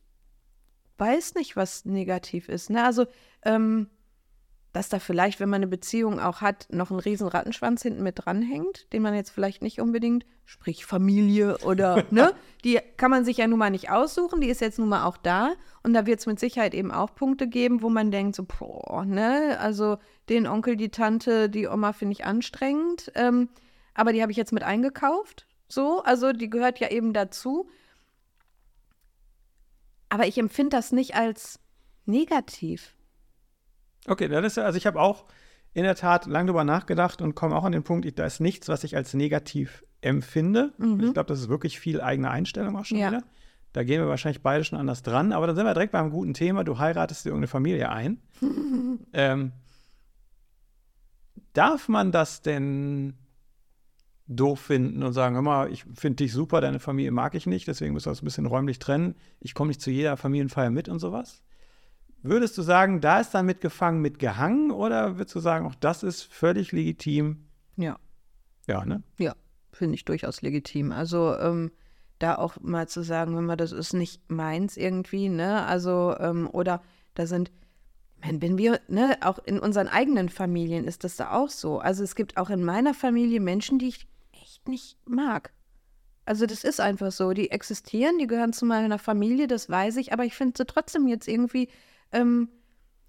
[0.97, 2.71] weiß nicht, was negativ ist.
[2.71, 2.83] Ne?
[2.83, 3.05] Also,
[3.45, 3.91] ähm,
[4.75, 8.25] dass da vielleicht, wenn man eine Beziehung auch hat, noch ein riesen Rattenschwanz hinten mit
[8.25, 13.37] dranhängt, den man jetzt vielleicht nicht unbedingt, sprich Familie oder, ne, die kann man sich
[13.37, 15.53] ja nun mal nicht aussuchen, die ist jetzt nun mal auch da
[15.85, 19.05] und da wird es mit Sicherheit eben auch Punkte geben, wo man denkt so, boah,
[19.05, 19.99] ne, also
[20.29, 23.51] den Onkel, die Tante, die Oma finde ich anstrengend, ähm,
[23.95, 27.69] aber die habe ich jetzt mit eingekauft, so, also die gehört ja eben dazu.
[30.09, 31.61] Aber ich empfinde das nicht als
[32.07, 32.95] negativ.
[34.07, 35.25] Okay, das ist ja, also ich habe auch
[35.73, 38.69] in der Tat lange drüber nachgedacht und komme auch an den Punkt, da ist nichts,
[38.69, 40.73] was ich als negativ empfinde.
[40.79, 43.09] Ich glaube, das ist wirklich viel eigene Einstellung auch schon Ja.
[43.09, 43.25] wieder.
[43.73, 46.33] Da gehen wir wahrscheinlich beide schon anders dran, aber dann sind wir direkt beim guten
[46.33, 46.63] Thema.
[46.63, 48.19] Du heiratest dir irgendeine Familie ein.
[49.13, 49.53] ähm,
[51.55, 53.15] darf man das denn
[54.27, 57.67] doof finden und sagen, hör mal, ich finde dich super, deine Familie mag ich nicht,
[57.69, 59.17] deswegen müssen wir das ein bisschen räumlich trennen.
[59.41, 61.43] Ich komme nicht zu jeder Familienfeier mit und sowas?
[62.25, 66.23] Würdest du sagen, da ist dann mitgefangen, mitgehangen oder würdest du sagen, auch das ist
[66.23, 67.45] völlig legitim?
[67.77, 67.99] Ja.
[68.67, 69.03] Ja, ne?
[69.19, 69.35] Ja,
[69.75, 70.91] finde ich durchaus legitim.
[70.91, 71.71] Also ähm,
[72.19, 75.67] da auch mal zu sagen, wenn man das ist nicht meins irgendwie, ne?
[75.67, 76.81] Also ähm, oder
[77.13, 77.53] da sind,
[78.23, 81.79] wenn, wenn wir, ne, auch in unseren eigenen Familien ist das da auch so.
[81.79, 85.53] Also es gibt auch in meiner Familie Menschen, die ich echt nicht mag.
[86.25, 87.35] Also das ist einfach so.
[87.35, 91.07] Die existieren, die gehören zu meiner Familie, das weiß ich, aber ich finde sie trotzdem
[91.07, 91.69] jetzt irgendwie
[92.15, 92.49] ähm,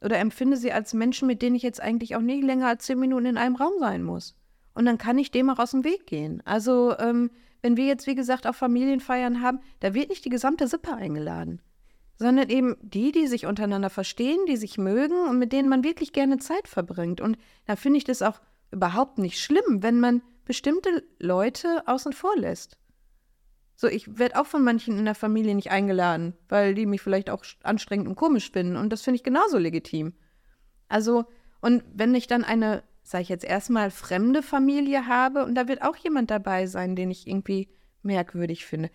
[0.01, 2.99] oder empfinde sie als Menschen, mit denen ich jetzt eigentlich auch nicht länger als zehn
[2.99, 4.35] Minuten in einem Raum sein muss.
[4.73, 6.43] Und dann kann ich dem auch aus dem Weg gehen.
[6.45, 7.31] Also, ähm,
[7.61, 11.61] wenn wir jetzt, wie gesagt, auch Familienfeiern haben, da wird nicht die gesamte Sippe eingeladen,
[12.17, 16.13] sondern eben die, die sich untereinander verstehen, die sich mögen und mit denen man wirklich
[16.13, 17.21] gerne Zeit verbringt.
[17.21, 18.41] Und da finde ich das auch
[18.71, 22.77] überhaupt nicht schlimm, wenn man bestimmte Leute außen vor lässt.
[23.75, 27.29] So, ich werde auch von manchen in der Familie nicht eingeladen, weil die mich vielleicht
[27.29, 28.77] auch anstrengend und komisch finden.
[28.77, 30.13] Und das finde ich genauso legitim.
[30.87, 31.25] Also,
[31.61, 35.81] und wenn ich dann eine, sage ich jetzt erstmal, fremde Familie habe und da wird
[35.81, 37.67] auch jemand dabei sein, den ich irgendwie
[38.01, 38.89] merkwürdig finde.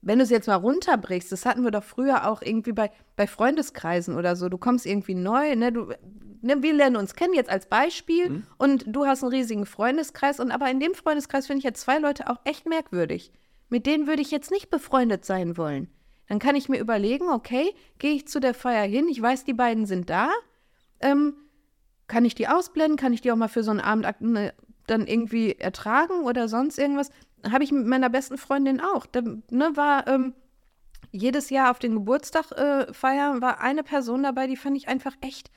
[0.00, 3.26] Wenn du es jetzt mal runterbrichst, das hatten wir doch früher auch irgendwie bei, bei
[3.26, 4.48] Freundeskreisen oder so.
[4.48, 5.92] Du kommst irgendwie neu, ne, du,
[6.40, 10.50] ne, wir lernen uns kennen jetzt als Beispiel und du hast einen riesigen Freundeskreis und
[10.50, 13.32] aber in dem Freundeskreis finde ich jetzt zwei Leute auch echt merkwürdig.
[13.68, 15.88] Mit denen würde ich jetzt nicht befreundet sein wollen.
[16.28, 19.54] Dann kann ich mir überlegen, okay, gehe ich zu der Feier hin, ich weiß, die
[19.54, 20.30] beiden sind da,
[21.00, 21.34] ähm,
[22.06, 24.54] kann ich die ausblenden, kann ich die auch mal für so einen Abend ne,
[24.86, 27.10] dann irgendwie ertragen oder sonst irgendwas?
[27.50, 29.06] Habe ich mit meiner besten Freundin auch.
[29.06, 30.34] Da ne, war ähm,
[31.10, 35.50] jedes Jahr auf den Geburtstag äh, war eine Person dabei, die fand ich einfach echt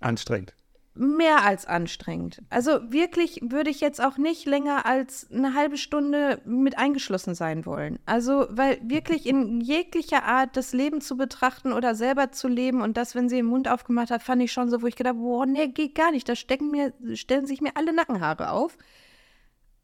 [0.00, 0.54] anstrengend
[0.94, 2.40] mehr als anstrengend.
[2.50, 7.66] Also wirklich würde ich jetzt auch nicht länger als eine halbe Stunde mit eingeschlossen sein
[7.66, 7.98] wollen.
[8.06, 12.96] Also, weil wirklich in jeglicher Art das Leben zu betrachten oder selber zu leben und
[12.96, 15.46] das, wenn sie den Mund aufgemacht hat, fand ich schon so, wo ich gedacht, boah,
[15.46, 16.28] nee, geht gar nicht.
[16.28, 18.78] Da stecken mir, stellen sich mir alle Nackenhaare auf.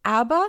[0.04, 0.46] Aber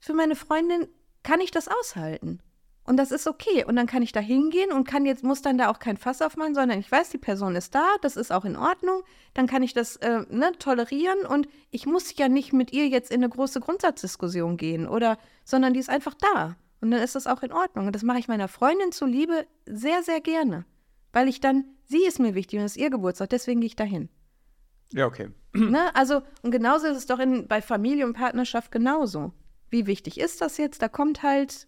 [0.00, 0.88] für meine Freundin
[1.22, 2.40] kann ich das aushalten.
[2.84, 3.64] Und das ist okay.
[3.64, 6.22] Und dann kann ich da hingehen und kann jetzt, muss dann da auch kein Fass
[6.22, 9.02] aufmachen, sondern ich weiß, die Person ist da, das ist auch in Ordnung.
[9.34, 13.10] Dann kann ich das äh, ne, tolerieren und ich muss ja nicht mit ihr jetzt
[13.10, 16.56] in eine große Grundsatzdiskussion gehen oder, sondern die ist einfach da.
[16.80, 17.86] Und dann ist das auch in Ordnung.
[17.86, 20.64] Und das mache ich meiner Freundin zuliebe sehr, sehr gerne.
[21.12, 23.76] Weil ich dann, sie ist mir wichtig und es ist ihr Geburtstag, deswegen gehe ich
[23.76, 24.08] dahin.
[24.92, 25.30] Ja, okay.
[25.52, 25.94] Ne?
[25.94, 29.32] Also, und genauso ist es doch in, bei Familie und Partnerschaft genauso.
[29.68, 30.80] Wie wichtig ist das jetzt?
[30.80, 31.66] Da kommt halt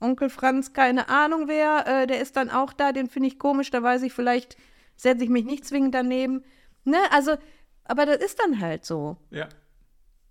[0.00, 3.70] Onkel Franz, keine Ahnung wer, äh, der ist dann auch da, den finde ich komisch,
[3.70, 4.56] da weiß ich vielleicht,
[4.96, 6.42] setze ich mich nicht zwingend daneben.
[6.84, 7.36] Ne, also,
[7.84, 9.16] aber das ist dann halt so.
[9.30, 9.48] Ja.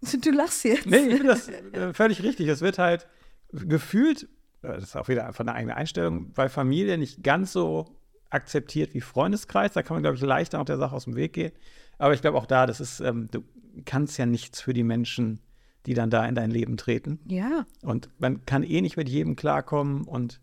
[0.22, 0.86] Du lachst jetzt.
[0.86, 2.48] Nee, ich finde das äh, völlig richtig.
[2.48, 3.06] Es wird halt
[3.52, 4.24] gefühlt,
[4.62, 8.00] äh, das ist auch wieder einfach eine eigene Einstellung, bei Familie nicht ganz so
[8.30, 9.74] akzeptiert wie Freundeskreis.
[9.74, 11.52] Da kann man, glaube ich, leichter noch der Sache aus dem Weg gehen.
[11.98, 13.44] Aber ich glaube auch da, das ist, ähm, du
[13.86, 15.42] kannst ja nichts für die Menschen
[15.90, 17.20] die dann da in dein Leben treten.
[17.26, 17.66] Ja.
[17.82, 20.04] Und man kann eh nicht mit jedem klarkommen.
[20.04, 20.40] Und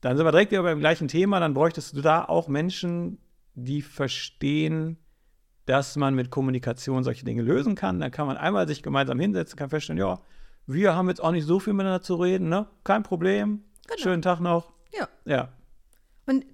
[0.00, 1.38] dann sind wir direkt wieder beim gleichen Thema.
[1.38, 3.18] Dann bräuchtest du da auch Menschen,
[3.52, 4.96] die verstehen,
[5.66, 8.00] dass man mit Kommunikation solche Dinge lösen kann.
[8.00, 10.22] Dann kann man einmal sich gemeinsam hinsetzen, kann feststellen, ja,
[10.66, 12.66] wir haben jetzt auch nicht so viel miteinander zu reden, ne?
[12.84, 13.64] Kein Problem.
[13.86, 14.00] Genau.
[14.00, 14.72] Schönen Tag noch.
[14.98, 15.08] Ja.
[15.26, 15.52] Ja.
[16.24, 16.46] Und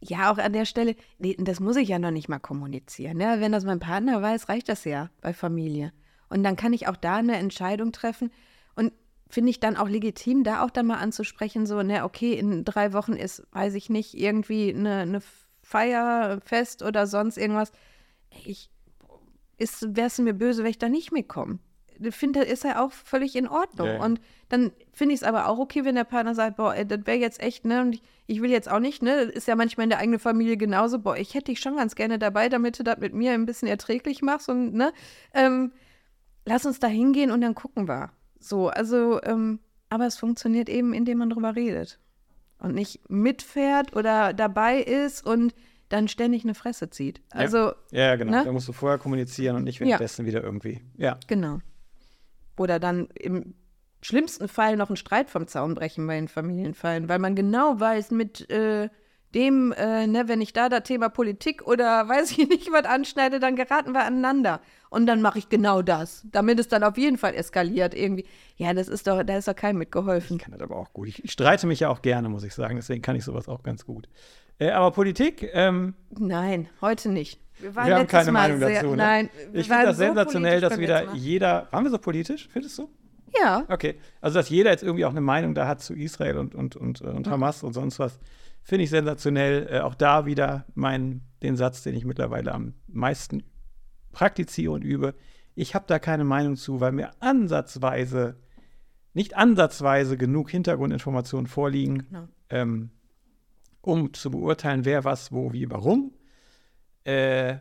[0.00, 0.96] ja, auch an der Stelle,
[1.38, 3.16] das muss ich ja noch nicht mal kommunizieren.
[3.16, 3.36] Ne?
[3.38, 5.94] Wenn das mein Partner weiß, reicht das ja bei Familie.
[6.30, 8.32] Und dann kann ich auch da eine Entscheidung treffen.
[8.74, 8.92] Und
[9.28, 12.92] finde ich dann auch legitim, da auch dann mal anzusprechen, so, ne, okay, in drei
[12.94, 15.22] Wochen ist, weiß ich nicht, irgendwie eine, eine
[15.62, 17.72] Feier, Fest oder sonst irgendwas.
[18.44, 18.70] Ich,
[19.58, 21.58] wäre es mir böse, wenn ich da nicht mitkomme
[22.10, 23.86] finde, ist ja auch völlig in Ordnung.
[23.86, 24.02] Ja.
[24.02, 27.00] Und dann finde ich es aber auch okay, wenn der Partner sagt, boah, ey, das
[27.04, 29.56] wäre jetzt echt, ne, und ich, ich, will jetzt auch nicht, ne, das ist ja
[29.56, 32.78] manchmal in der eigenen Familie genauso, boah, ich hätte dich schon ganz gerne dabei, damit
[32.78, 34.92] du das mit mir ein bisschen erträglich machst und, ne,
[35.34, 35.72] ähm,
[36.44, 38.10] lass uns da hingehen und dann gucken wir.
[38.38, 41.98] So, also, ähm, aber es funktioniert eben, indem man drüber redet
[42.58, 45.54] und nicht mitfährt oder dabei ist und
[45.88, 47.20] dann ständig eine Fresse zieht.
[47.30, 48.30] Also, ja, ja genau.
[48.30, 48.44] Ne?
[48.44, 50.28] Da musst du vorher kommunizieren und nicht währenddessen ja.
[50.28, 50.80] wieder irgendwie.
[50.96, 51.18] Ja.
[51.26, 51.58] Genau.
[52.56, 53.54] Oder dann im
[54.00, 58.12] schlimmsten Fall noch einen Streit vom Zaun brechen bei den Familienfallen, weil man genau weiß,
[58.12, 58.88] mit äh,
[59.34, 63.40] dem, äh, ne, wenn ich da das Thema Politik oder weiß ich nicht was anschneide,
[63.40, 64.60] dann geraten wir aneinander.
[64.88, 68.24] Und dann mache ich genau das, damit es dann auf jeden Fall eskaliert irgendwie.
[68.56, 70.36] Ja, das ist doch, da ist doch keinem mitgeholfen.
[70.36, 71.08] Ich kann das aber auch gut.
[71.08, 72.76] Ich, ich streite mich ja auch gerne, muss ich sagen.
[72.76, 74.08] Deswegen kann ich sowas auch ganz gut.
[74.58, 75.48] Äh, aber Politik?
[75.52, 77.40] Ähm, Nein, heute nicht.
[77.60, 78.90] Wir, wir haben keine Mal Meinung sehr, dazu.
[78.90, 78.96] Ne?
[78.96, 81.68] Nein, ich finde das so sensationell, dass wieder jeder.
[81.70, 82.88] Waren wir so politisch, findest du?
[83.38, 83.64] Ja.
[83.68, 83.96] Okay.
[84.20, 87.00] Also, dass jeder jetzt irgendwie auch eine Meinung da hat zu Israel und, und, und,
[87.00, 88.18] und Hamas und sonst was,
[88.62, 89.68] finde ich sensationell.
[89.70, 93.42] Äh, auch da wieder mein, den Satz, den ich mittlerweile am meisten
[94.12, 95.14] praktiziere und übe.
[95.54, 98.36] Ich habe da keine Meinung zu, weil mir ansatzweise,
[99.14, 102.28] nicht ansatzweise genug Hintergrundinformationen vorliegen, genau.
[102.48, 102.90] ähm,
[103.80, 106.12] um zu beurteilen, wer was, wo, wie, warum.
[107.04, 107.58] Äh,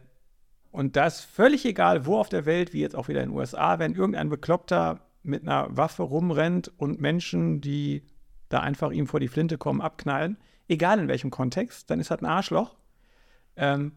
[0.71, 3.79] und das völlig egal, wo auf der Welt, wie jetzt auch wieder in den USA,
[3.79, 8.03] wenn irgendein Bekloppter mit einer Waffe rumrennt und Menschen, die
[8.49, 10.37] da einfach ihm vor die Flinte kommen, abknallen,
[10.69, 12.77] egal in welchem Kontext, dann ist das ein Arschloch.
[13.57, 13.91] Ähm,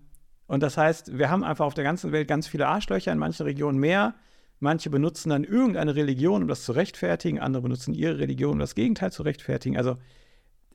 [0.47, 3.45] und das heißt, wir haben einfach auf der ganzen Welt ganz viele Arschlöcher, in manchen
[3.45, 4.15] Regionen mehr.
[4.59, 8.75] Manche benutzen dann irgendeine Religion, um das zu rechtfertigen, andere benutzen ihre Religion, um das
[8.75, 9.77] Gegenteil zu rechtfertigen.
[9.77, 9.99] Also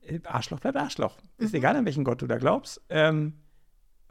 [0.01, 1.17] äh, Arschloch bleibt Arschloch.
[1.37, 1.59] Ist mhm.
[1.59, 2.81] egal, an welchen Gott du da glaubst.
[2.89, 3.33] Ähm,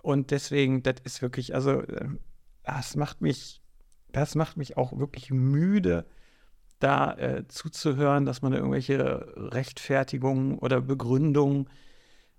[0.03, 2.09] und deswegen, das ist wirklich, also, äh,
[2.63, 3.61] das macht mich,
[4.13, 6.07] das macht mich auch wirklich müde,
[6.79, 11.69] da äh, zuzuhören, dass man da irgendwelche Rechtfertigungen oder Begründungen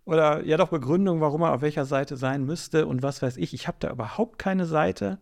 [0.06, 3.54] oder ja doch Begründungen, warum man auf welcher Seite sein müsste und was weiß ich.
[3.54, 5.20] Ich habe da überhaupt keine Seite.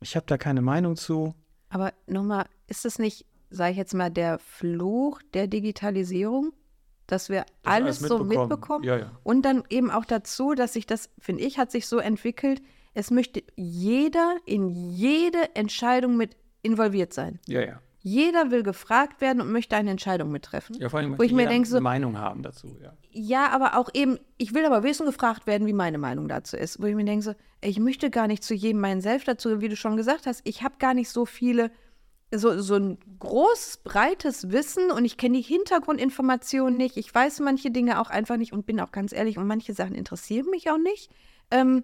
[0.00, 1.34] Ich habe da keine Meinung zu.
[1.68, 6.52] Aber nochmal, ist es nicht, sage ich jetzt mal, der Fluch der Digitalisierung?
[7.06, 8.84] dass wir das alles, so mitbekommen.
[8.84, 9.12] Ja, ja.
[9.22, 12.62] Und dann eben auch dazu, dass sich das, finde ich, hat sich so entwickelt,
[12.94, 17.38] es möchte jeder in jede Entscheidung mit involviert sein.
[17.46, 17.80] Ja, ja.
[18.08, 20.76] Jeder will gefragt werden und möchte eine Entscheidung mittreffen.
[20.78, 22.92] Ja, vor allem Wo ich mir denke so- eine Meinung haben dazu, ja.
[23.10, 26.80] Ja, aber auch eben, ich will aber wissen, gefragt werden, wie meine Meinung dazu ist.
[26.80, 29.68] Wo ich mir denke, so, ich möchte gar nicht zu jedem meinen Self dazu, wie
[29.68, 30.40] du schon gesagt hast.
[30.44, 31.72] Ich habe gar nicht so viele,
[32.32, 36.96] so, so ein großes, breites Wissen und ich kenne die Hintergrundinformationen nicht.
[36.98, 39.96] Ich weiß manche Dinge auch einfach nicht und bin auch ganz ehrlich und manche Sachen
[39.96, 41.10] interessieren mich auch nicht.
[41.50, 41.82] Ähm,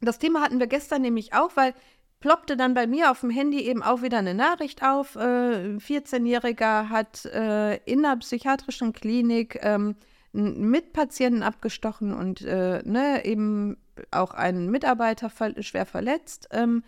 [0.00, 1.72] das Thema hatten wir gestern nämlich auch, weil
[2.20, 5.16] ploppte dann bei mir auf dem Handy eben auch wieder eine Nachricht auf.
[5.16, 9.96] Äh, ein 14-Jähriger hat äh, in einer psychiatrischen Klinik ähm,
[10.34, 13.76] einen Mitpatienten abgestochen und äh, ne, eben
[14.10, 16.48] auch einen Mitarbeiter schwer verletzt.
[16.52, 16.82] Ähm,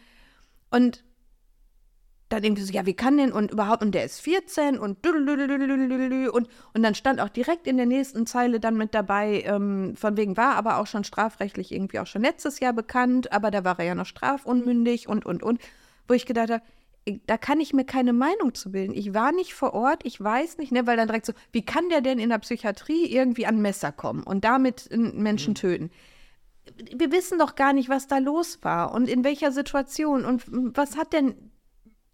[0.70, 1.04] und
[2.28, 6.48] dann irgendwie so, ja, wie kann denn und überhaupt, und der ist 14 und und,
[6.74, 10.36] und dann stand auch direkt in der nächsten Zeile dann mit dabei, ähm, von wegen
[10.36, 13.86] war aber auch schon strafrechtlich irgendwie auch schon letztes Jahr bekannt, aber da war er
[13.86, 15.60] ja noch strafunmündig und, und, und,
[16.06, 16.62] wo ich gedacht habe,
[17.26, 18.92] da kann ich mir keine Meinung zu bilden.
[18.94, 21.88] Ich war nicht vor Ort, ich weiß nicht, ne, weil dann direkt so, wie kann
[21.88, 25.90] der denn in der Psychiatrie irgendwie an Messer kommen und damit Menschen töten?
[26.94, 30.44] Wir wissen doch gar nicht, was da los war und in welcher Situation und
[30.76, 31.34] was hat denn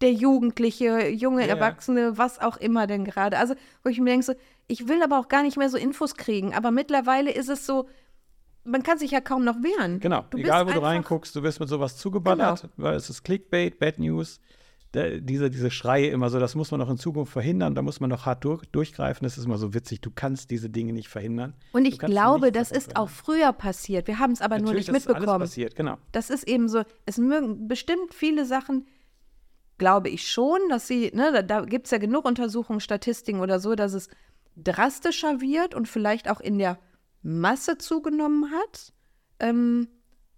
[0.04, 1.48] der Jugendliche, junge ja.
[1.48, 3.38] Erwachsene, was auch immer denn gerade.
[3.38, 4.34] Also, wo ich mir denke, so,
[4.68, 6.54] ich will aber auch gar nicht mehr so Infos kriegen.
[6.54, 7.88] Aber mittlerweile ist es so,
[8.64, 10.00] man kann sich ja kaum noch wehren.
[10.00, 13.78] Genau, Du egal wo du reinguckst, du wirst mit sowas zugeballert, weil es ist Clickbait,
[13.78, 14.40] Bad News.
[14.92, 17.98] Da, diese, diese Schreie immer so, das muss man noch in Zukunft verhindern, da muss
[17.98, 19.24] man noch hart durch, durchgreifen.
[19.24, 21.52] Das ist immer so witzig, du kannst diese Dinge nicht verhindern.
[21.72, 24.06] Und ich glaube, das ist auch früher passiert.
[24.06, 25.40] Wir haben es aber nur Natürlich, nicht das ist alles mitbekommen.
[25.40, 25.98] passiert, genau.
[26.12, 28.86] Das ist eben so, es mögen bestimmt viele Sachen,
[29.78, 33.60] glaube ich schon, dass sie, ne, da, da gibt es ja genug Untersuchungen, Statistiken oder
[33.60, 34.08] so, dass es
[34.56, 36.78] drastischer wird und vielleicht auch in der
[37.22, 38.92] Masse zugenommen hat.
[39.40, 39.88] Ähm,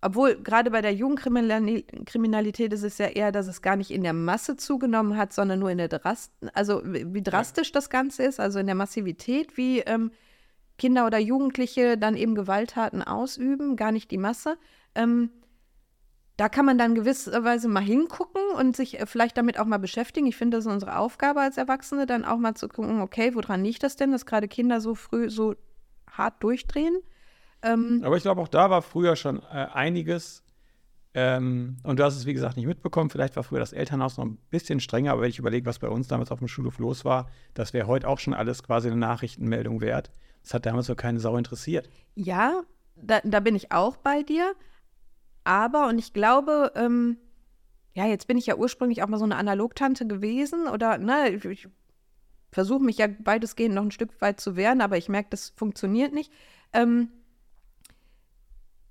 [0.00, 4.12] obwohl gerade bei der Jugendkriminalität ist es ja eher, dass es gar nicht in der
[4.12, 8.58] Masse zugenommen hat, sondern nur in der Drast also wie drastisch das Ganze ist, also
[8.58, 10.12] in der Massivität, wie ähm,
[10.78, 14.58] Kinder oder Jugendliche dann eben Gewalttaten ausüben, gar nicht die Masse.
[14.94, 15.30] Ähm,
[16.36, 20.26] da kann man dann gewisserweise mal hingucken und sich äh, vielleicht damit auch mal beschäftigen.
[20.26, 23.64] Ich finde, das ist unsere Aufgabe als Erwachsene, dann auch mal zu gucken, okay, woran
[23.64, 25.54] liegt das denn, dass gerade Kinder so früh so
[26.10, 26.98] hart durchdrehen?
[27.62, 30.42] Ähm, Aber ich glaube, auch da war früher schon äh, einiges.
[31.14, 33.08] Ähm, und du hast es, wie gesagt, nicht mitbekommen.
[33.08, 35.88] Vielleicht war früher das Elternhaus noch ein bisschen strenger, aber wenn ich überlege, was bei
[35.88, 38.98] uns damals auf dem Schulhof los war, das wäre heute auch schon alles quasi eine
[38.98, 40.10] Nachrichtenmeldung wert.
[40.42, 41.88] Das hat damals so keine Sau interessiert.
[42.14, 42.62] Ja,
[42.96, 44.54] da, da bin ich auch bei dir.
[45.46, 47.18] Aber, und ich glaube, ähm,
[47.94, 51.44] ja, jetzt bin ich ja ursprünglich auch mal so eine Analogtante gewesen oder, ne, ich,
[51.44, 51.68] ich
[52.50, 56.12] versuche mich ja weitestgehend noch ein Stück weit zu wehren, aber ich merke, das funktioniert
[56.12, 56.32] nicht.
[56.72, 57.10] Ähm,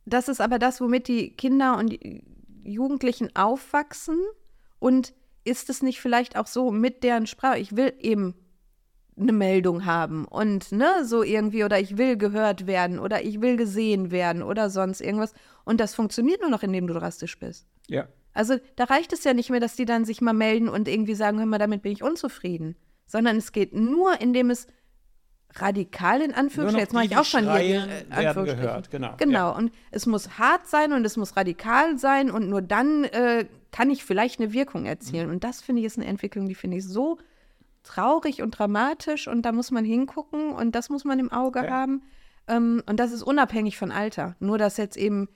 [0.06, 2.24] das ist aber das, womit die Kinder und die
[2.64, 4.18] Jugendlichen aufwachsen.
[4.80, 7.60] Und ist es nicht vielleicht auch so mit deren Sprache?
[7.60, 8.34] Ich will eben
[9.18, 13.56] eine Meldung haben und ne, so irgendwie oder ich will gehört werden oder ich will
[13.56, 15.34] gesehen werden oder sonst irgendwas.
[15.64, 17.66] Und das funktioniert nur noch, indem du drastisch bist.
[17.88, 18.08] Ja.
[18.34, 21.16] Also da reicht es ja nicht mehr, dass die dann sich mal melden und irgendwie
[21.16, 22.76] sagen, hör mal, damit bin ich unzufrieden.
[23.08, 24.68] Sondern es geht nur, indem es
[25.54, 28.62] radikal in Anführungsstrichen, jetzt mache ich auch schon hier äh, Anführungsstrichen.
[28.62, 28.92] gehört.
[28.92, 29.16] Genau.
[29.18, 33.46] Genau, und es muss hart sein und es muss radikal sein und nur dann äh,
[33.72, 35.30] kann ich vielleicht eine Wirkung erzielen.
[35.30, 37.18] Und das finde ich ist eine Entwicklung, die finde ich so
[37.86, 41.70] traurig und dramatisch und da muss man hingucken und das muss man im Auge Ja.
[41.72, 42.04] haben.
[42.48, 44.36] Ähm, und das ist unabhängig von Alter.
[44.40, 45.30] Nur, dass jetzt eben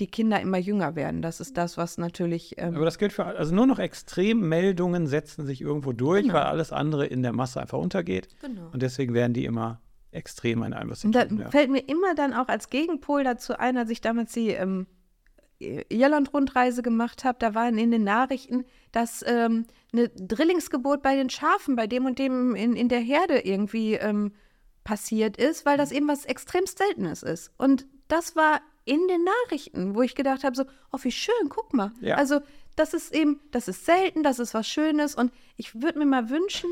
[0.00, 1.22] die Kinder immer jünger werden.
[1.22, 2.54] Das ist das, was natürlich.
[2.56, 6.34] Ähm, Aber das gilt für, also nur noch Extremmeldungen setzen sich irgendwo durch, Genau.
[6.34, 8.28] weil alles andere in der Masse einfach untergeht.
[8.40, 8.68] Genau.
[8.72, 9.80] Und deswegen werden die immer
[10.10, 11.38] extremer in allem, was sie Und da tun.
[11.40, 11.50] Ja.
[11.50, 14.86] fällt mir immer dann auch als Gegenpol dazu ein, als ich damals die ähm,
[15.60, 21.76] Irland-Rundreise gemacht habe, da waren in den Nachrichten, dass ähm, eine Drillingsgeburt bei den Schafen,
[21.76, 24.32] bei dem und dem in, in der Herde irgendwie ähm,
[24.84, 27.50] passiert ist, weil das eben was extremst Seltenes ist.
[27.58, 31.74] Und das war in den Nachrichten, wo ich gedacht habe, so, oh, wie schön, guck
[31.74, 31.92] mal.
[32.00, 32.16] Ja.
[32.16, 32.40] Also,
[32.76, 36.30] das ist eben, das ist selten, das ist was Schönes und ich würde mir mal
[36.30, 36.70] wünschen,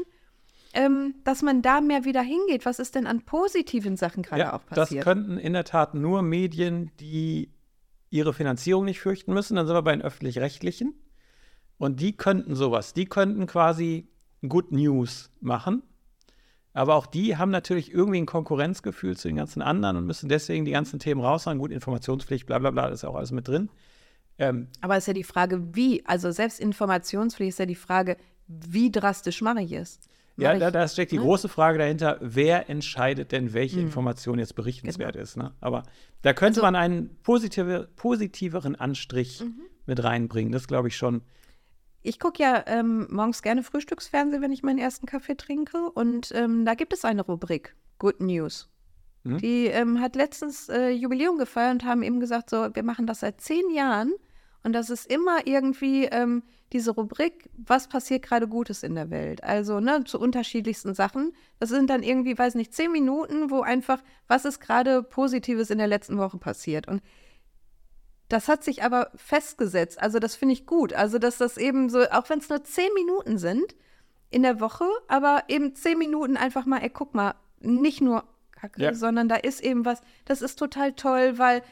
[0.73, 2.65] ähm, dass man da mehr wieder hingeht.
[2.65, 5.05] Was ist denn an positiven Sachen gerade Ja, auch das passiert?
[5.05, 7.51] könnten in der Tat nur Medien, die
[8.11, 9.57] ihre Finanzierung nicht fürchten müssen.
[9.57, 10.95] Dann sind wir bei den öffentlich-rechtlichen.
[11.78, 12.95] Und die könnten sowas.
[12.95, 14.09] Die könnten quasi
[14.47, 15.83] Good News machen.
[16.73, 20.66] Aber auch die haben natürlich irgendwie ein Konkurrenzgefühl zu den ganzen anderen und müssen deswegen
[20.66, 21.59] die ganzen Themen raushauen.
[21.59, 23.70] Gut, Informationspflicht, bla bla bla, das ist ja auch alles mit drin.
[24.39, 28.19] Ähm, Aber es ist ja die Frage, wie, also selbst Informationspflicht ist ja die Frage,
[28.47, 30.01] wie drastisch mache ich es?
[30.37, 31.23] Ja, da, da steckt die ne?
[31.23, 33.87] große Frage dahinter, wer entscheidet denn, welche Hm.
[33.87, 34.65] Information jetzt Genau.
[34.65, 35.37] berichtenswert ist.
[35.37, 35.53] Ne?
[35.61, 35.83] Aber
[36.23, 39.61] da könnte Also- man einen positive, positiveren Anstrich Mhm.
[39.87, 40.53] mit reinbringen.
[40.53, 41.23] Das glaube ich schon.
[42.03, 45.91] ich gucke ja ähm, morgens gerne Frühstücksfernsehen, wenn ich meinen ersten Kaffee trinke.
[45.91, 48.69] Und ähm, da gibt es eine Rubrik, Good News.
[49.25, 49.39] Mhm.
[49.39, 53.21] Die ähm, hat letztens äh, Jubiläum gefeiert und haben eben gesagt, so, wir machen das
[53.21, 54.13] seit zehn Jahren.
[54.67, 59.45] Und das ist immer irgendwie ähm, diese Rubrik, was passiert gerade Gutes in der Welt?
[59.45, 61.33] Also, ne, zu unterschiedlichsten Sachen.
[61.61, 65.79] Das sind dann irgendwie, weiß nicht, zehn Minuten, wo einfach, was ist gerade Positives in
[65.79, 66.89] der letzten Woche passiert?
[66.89, 67.01] Und
[68.29, 70.03] das hat sich aber festgesetzt.
[70.03, 70.93] Also, das finde ich gut.
[70.93, 73.77] Also, dass das eben so, auch wenn es nur zehn Minuten sind
[74.31, 78.83] in der Woche, aber eben zehn Minuten einfach mal, ey, guck mal, nicht nur Kacke,
[78.83, 78.95] Ja.
[78.95, 81.63] sondern da ist eben was, das ist total toll, weil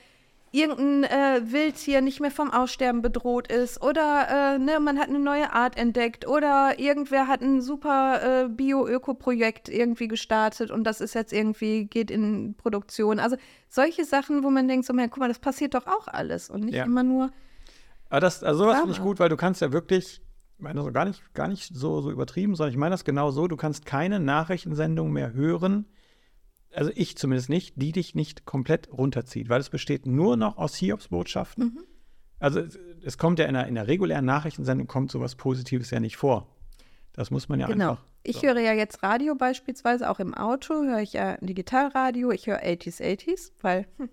[0.54, 5.18] irgendein äh, Wildtier nicht mehr vom Aussterben bedroht ist oder äh, ne, man hat eine
[5.18, 11.14] neue Art entdeckt oder irgendwer hat ein super äh, Bio-Öko-Projekt irgendwie gestartet und das ist
[11.14, 13.18] jetzt irgendwie, geht in Produktion.
[13.18, 13.36] Also
[13.68, 16.64] solche Sachen, wo man denkt, so, man, guck mal, das passiert doch auch alles und
[16.64, 16.84] nicht Ja.
[16.84, 17.30] immer nur,
[18.10, 20.22] Aber das, also sowas finde ich gut, weil du kannst ja wirklich,
[20.56, 23.32] ich meine so gar nicht, gar nicht so, so übertrieben, sondern ich meine das genau
[23.32, 25.86] so, du kannst keine Nachrichtensendung mehr hören,
[26.74, 30.74] also ich zumindest nicht, die dich nicht komplett runterzieht, weil es besteht nur noch aus
[30.76, 31.64] Hiobsbotschaften.
[31.64, 31.84] Mhm.
[32.38, 36.00] Also es, es kommt ja in der, in der regulären Nachrichtensendung kommt sowas Positives ja
[36.00, 36.48] nicht vor.
[37.12, 37.92] Das muss man ja genau.
[37.92, 38.04] einfach.
[38.22, 38.42] Ich so.
[38.42, 43.00] höre ja jetzt Radio beispielsweise, auch im Auto höre ich ja Digitalradio, ich höre 80s,
[43.00, 44.08] 80s, weil hm,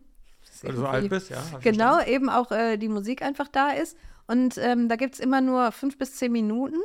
[0.61, 1.41] Weil du so alt bist, ja.
[1.57, 2.11] ich Genau, verstanden.
[2.11, 3.97] eben auch äh, die Musik einfach da ist.
[4.27, 6.77] Und ähm, da gibt es immer nur fünf bis zehn Minuten.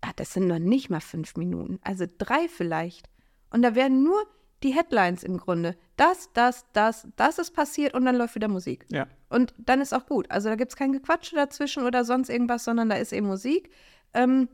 [0.00, 3.08] Ah, das sind noch nicht mal fünf Minuten, also drei vielleicht.
[3.50, 4.22] Und da werden nur
[4.62, 5.76] die Headlines im Grunde.
[5.96, 8.86] Das, das, das, das ist passiert und dann läuft wieder Musik.
[8.90, 9.06] Ja.
[9.28, 10.30] Und dann ist auch gut.
[10.30, 13.70] Also da gibt es kein Gequatsche dazwischen oder sonst irgendwas, sondern da ist eben Musik.
[14.12, 14.48] Ähm,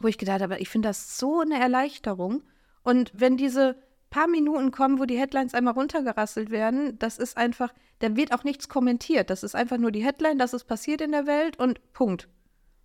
[0.00, 2.42] wo ich gedacht habe, ich finde das so eine Erleichterung.
[2.82, 3.76] Und wenn diese
[4.10, 8.44] paar Minuten kommen, wo die Headlines einmal runtergerasselt werden, das ist einfach, da wird auch
[8.44, 9.30] nichts kommentiert.
[9.30, 12.28] Das ist einfach nur die Headline, das ist passiert in der Welt und Punkt.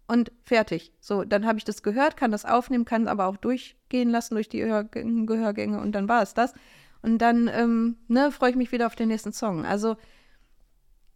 [0.08, 0.94] Und fertig.
[1.02, 4.36] So, dann habe ich das gehört, kann das aufnehmen, kann es aber auch durchgehen lassen
[4.36, 6.54] durch die Gehörgänge, Gehörgänge und dann war es das.
[7.02, 9.66] Und dann ähm, ne, freue ich mich wieder auf den nächsten Song.
[9.66, 9.98] Also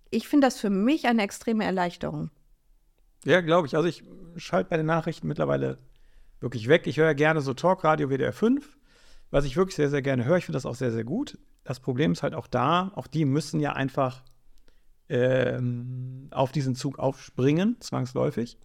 [0.09, 2.29] ich finde das für mich eine extreme Erleichterung.
[3.23, 3.75] Ja, glaube ich.
[3.75, 4.03] Also ich
[4.35, 5.77] schalte bei den Nachrichten mittlerweile
[6.41, 6.85] wirklich weg.
[6.85, 8.77] Ich höre ja gerne so Talkradio WDR 5,
[9.29, 10.37] was ich wirklich sehr, sehr gerne höre.
[10.37, 11.37] Ich finde das auch sehr, sehr gut.
[11.63, 14.23] Das Problem ist halt auch da, auch die müssen ja einfach
[15.09, 18.57] ähm, auf diesen Zug aufspringen, zwangsläufig.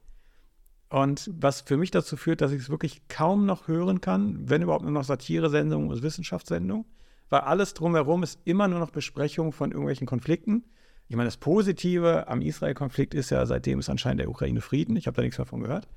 [0.89, 4.63] Und was für mich dazu führt, dass ich es wirklich kaum noch hören kann, wenn
[4.63, 6.85] überhaupt nur noch Satire-Sendungen und Wissenschaftssendungen,
[7.29, 10.65] weil alles drumherum ist immer nur noch Besprechung von irgendwelchen Konflikten.
[11.09, 14.97] Ich meine, das Positive am Israel-Konflikt ist ja, seitdem ist anscheinend der Ukraine Frieden.
[14.97, 15.89] Ich habe da nichts mehr von gehört.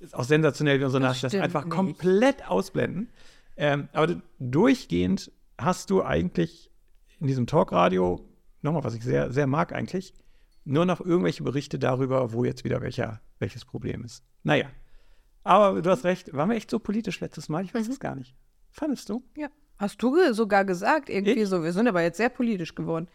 [0.00, 1.74] Ist auch sensationell, wie unsere Das Nachrichten das stimmt einfach nicht.
[1.74, 3.10] komplett ausblenden.
[3.58, 6.70] Ähm, aber du- durchgehend hast du eigentlich
[7.18, 8.26] in diesem Talkradio,
[8.62, 10.14] nochmal, was ich sehr, sehr mag eigentlich,
[10.64, 14.22] nur noch irgendwelche Berichte darüber, wo jetzt wieder welcher, welches Problem ist.
[14.42, 14.66] Naja.
[15.42, 17.64] Aber du hast recht, waren wir echt so politisch letztes Mal?
[17.64, 17.92] Ich weiß Mhm.
[17.92, 18.34] es gar nicht.
[18.70, 19.22] Fandest du?
[19.36, 19.48] Ja.
[19.78, 21.48] Hast du sogar gesagt, irgendwie Ich?
[21.48, 23.08] so, wir sind aber jetzt sehr politisch geworden.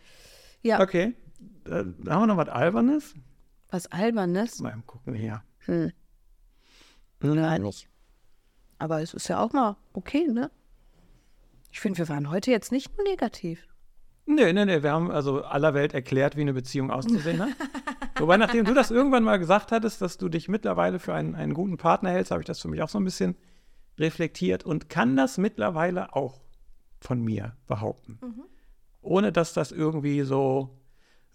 [0.63, 1.13] Ja, Okay.
[1.65, 3.13] Äh, haben wir noch was Albernes?
[3.69, 4.59] was Albernes.
[4.59, 5.43] Mal gucken hier.
[5.65, 5.91] Hm.
[7.19, 7.89] Nein, nicht.
[8.79, 10.51] Aber es ist ja auch mal okay, ne?
[11.71, 13.67] Ich finde, wir waren heute jetzt nicht nur negativ.
[14.27, 17.49] Nee, nee, nee, wir haben also aller Welt erklärt, wie eine Beziehung auszusehen hat.
[18.17, 21.53] Wobei, nachdem du das irgendwann mal gesagt hattest, dass du dich mittlerweile für einen, einen
[21.53, 23.35] guten Partner hältst, habe ich das für mich auch so ein bisschen
[23.99, 26.41] reflektiert und kann das mittlerweile auch
[26.99, 28.19] von mir behaupten.
[29.01, 30.79] Ohne dass das irgendwie so,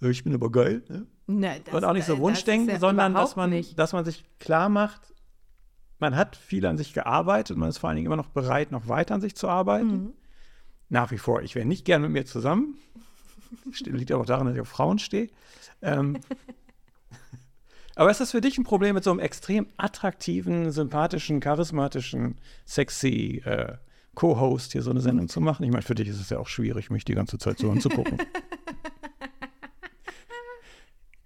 [0.00, 1.06] "Ja, ich bin aber geil, ne?
[1.26, 5.14] Ne, und auch nicht so Wunschdenken, sondern dass man, dass man sich klar macht,
[6.00, 8.72] man hat viel an sich gearbeitet und man ist vor allen Dingen immer noch bereit,
[8.72, 9.86] noch weiter an sich zu arbeiten.
[9.92, 10.12] Mhm.
[10.90, 12.76] Nach wie vor, ich wäre nicht gern mit mir zusammen.
[13.84, 15.28] Liegt aber auch daran, dass ich auf Frauen stehe.
[15.82, 16.18] Ähm,
[17.96, 23.40] aber ist das für dich ein Problem, mit so einem extrem attraktiven, sympathischen, charismatischen, sexy
[23.44, 23.76] äh,
[24.14, 25.62] Co-Host hier so eine Sendung zu machen?
[25.64, 28.18] Ich meine, für dich ist es ja auch schwierig, mich die ganze Zeit so anzugucken.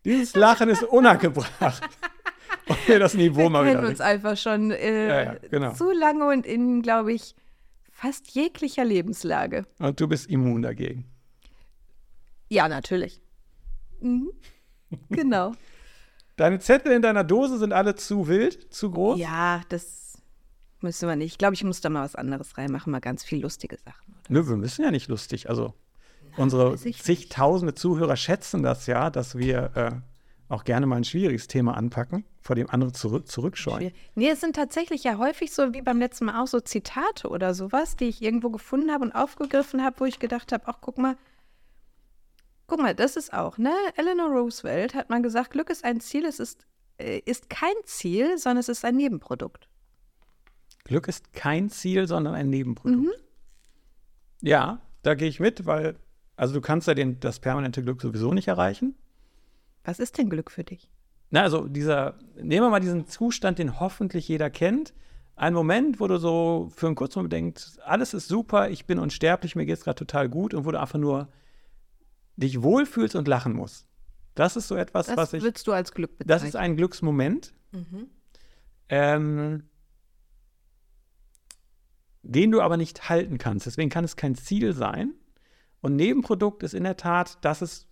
[0.05, 1.83] Dieses Lachen ist unangebracht.
[2.69, 3.89] Und mir das Niveau Wir mal kennen wieder.
[3.89, 5.73] uns einfach schon äh, Ja, ja, genau.
[5.75, 7.35] zu lange und in, glaube ich,
[8.05, 9.67] fast jeglicher Lebenslage.
[9.79, 11.05] Und du bist immun dagegen.
[12.49, 13.21] Ja, natürlich.
[14.01, 14.31] Mhm.
[15.09, 15.55] Genau.
[16.37, 19.19] Deine Zettel in deiner Dose sind alle zu wild, zu groß.
[19.19, 20.19] ja, das
[20.81, 21.33] müssen wir nicht.
[21.33, 24.15] Ich glaube, ich muss da mal was anderes reinmachen, mal ganz viel lustige Sachen.
[24.29, 25.49] Nö, wir müssen ja nicht lustig.
[25.49, 25.75] Also
[26.37, 27.05] unsere weiß ich nicht.
[27.05, 29.91] zigtausende Zuhörer schätzen das ja, dass wir äh,
[30.55, 33.93] auch gerne mal ein schwieriges Thema anpacken, vor dem andere zurück, zurückscheuen.
[34.15, 37.55] Nee, es sind tatsächlich ja häufig so wie beim letzten Mal auch so Zitate oder
[37.55, 40.99] sowas, die ich irgendwo gefunden habe und aufgegriffen habe, wo ich gedacht habe, ach guck
[40.99, 41.17] mal,
[42.67, 43.73] guck mal, das ist auch, ne?
[43.97, 46.67] Eleanor Roosevelt hat mal gesagt, Glück ist ein Ziel, es ist
[46.99, 49.69] äh, ist kein Ziel, sondern es ist ein Nebenprodukt.
[50.85, 53.03] Glück ist kein Ziel, sondern ein Nebenprodukt.
[53.03, 53.13] Mhm.
[54.43, 55.99] Ja, da gehe ich mit, weil,
[56.37, 58.95] also du kannst ja den, das permanente Glück sowieso nicht erreichen.
[59.85, 60.91] Was ist denn Glück für dich?
[61.31, 64.95] Na, also dieser, nehmen wir mal diesen Zustand, den hoffentlich jeder kennt.
[65.37, 68.99] Ein Moment, wo du so für einen kurzen Moment denkst, alles ist super, ich bin
[68.99, 71.29] unsterblich, mir geht es gerade total gut und wo du einfach nur
[72.37, 73.87] dich wohlfühlst und lachen musst.
[74.37, 75.43] Das ist so etwas, Das was ich.
[75.43, 76.29] würdest du als Glück bezeichnen.
[76.29, 78.09] Das ist ein Glücksmoment, Mhm.
[78.89, 79.65] ähm,
[82.23, 83.67] den du aber nicht halten kannst.
[83.67, 85.15] Deswegen kann es kein Ziel sein.
[85.81, 87.87] Und Nebenprodukt ist in der Tat, dass es,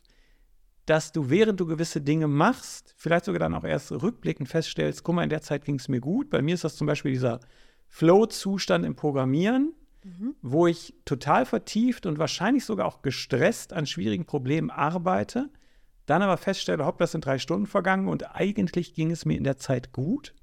[0.87, 5.15] dass du, während du gewisse Dinge machst, vielleicht sogar dann auch erst rückblickend feststellst, guck
[5.15, 6.31] mal, in der Zeit ging es mir gut.
[6.31, 7.41] Bei mir ist das zum Beispiel dieser
[7.89, 10.35] Flow-Zustand im Programmieren, Mhm.
[10.43, 15.49] wo ich total vertieft und wahrscheinlich sogar auch gestresst an schwierigen Problemen arbeite,
[16.07, 19.45] dann aber feststelle, hopp, das sind drei Stunden vergangen und eigentlich ging es mir in
[19.45, 20.35] der Zeit gut.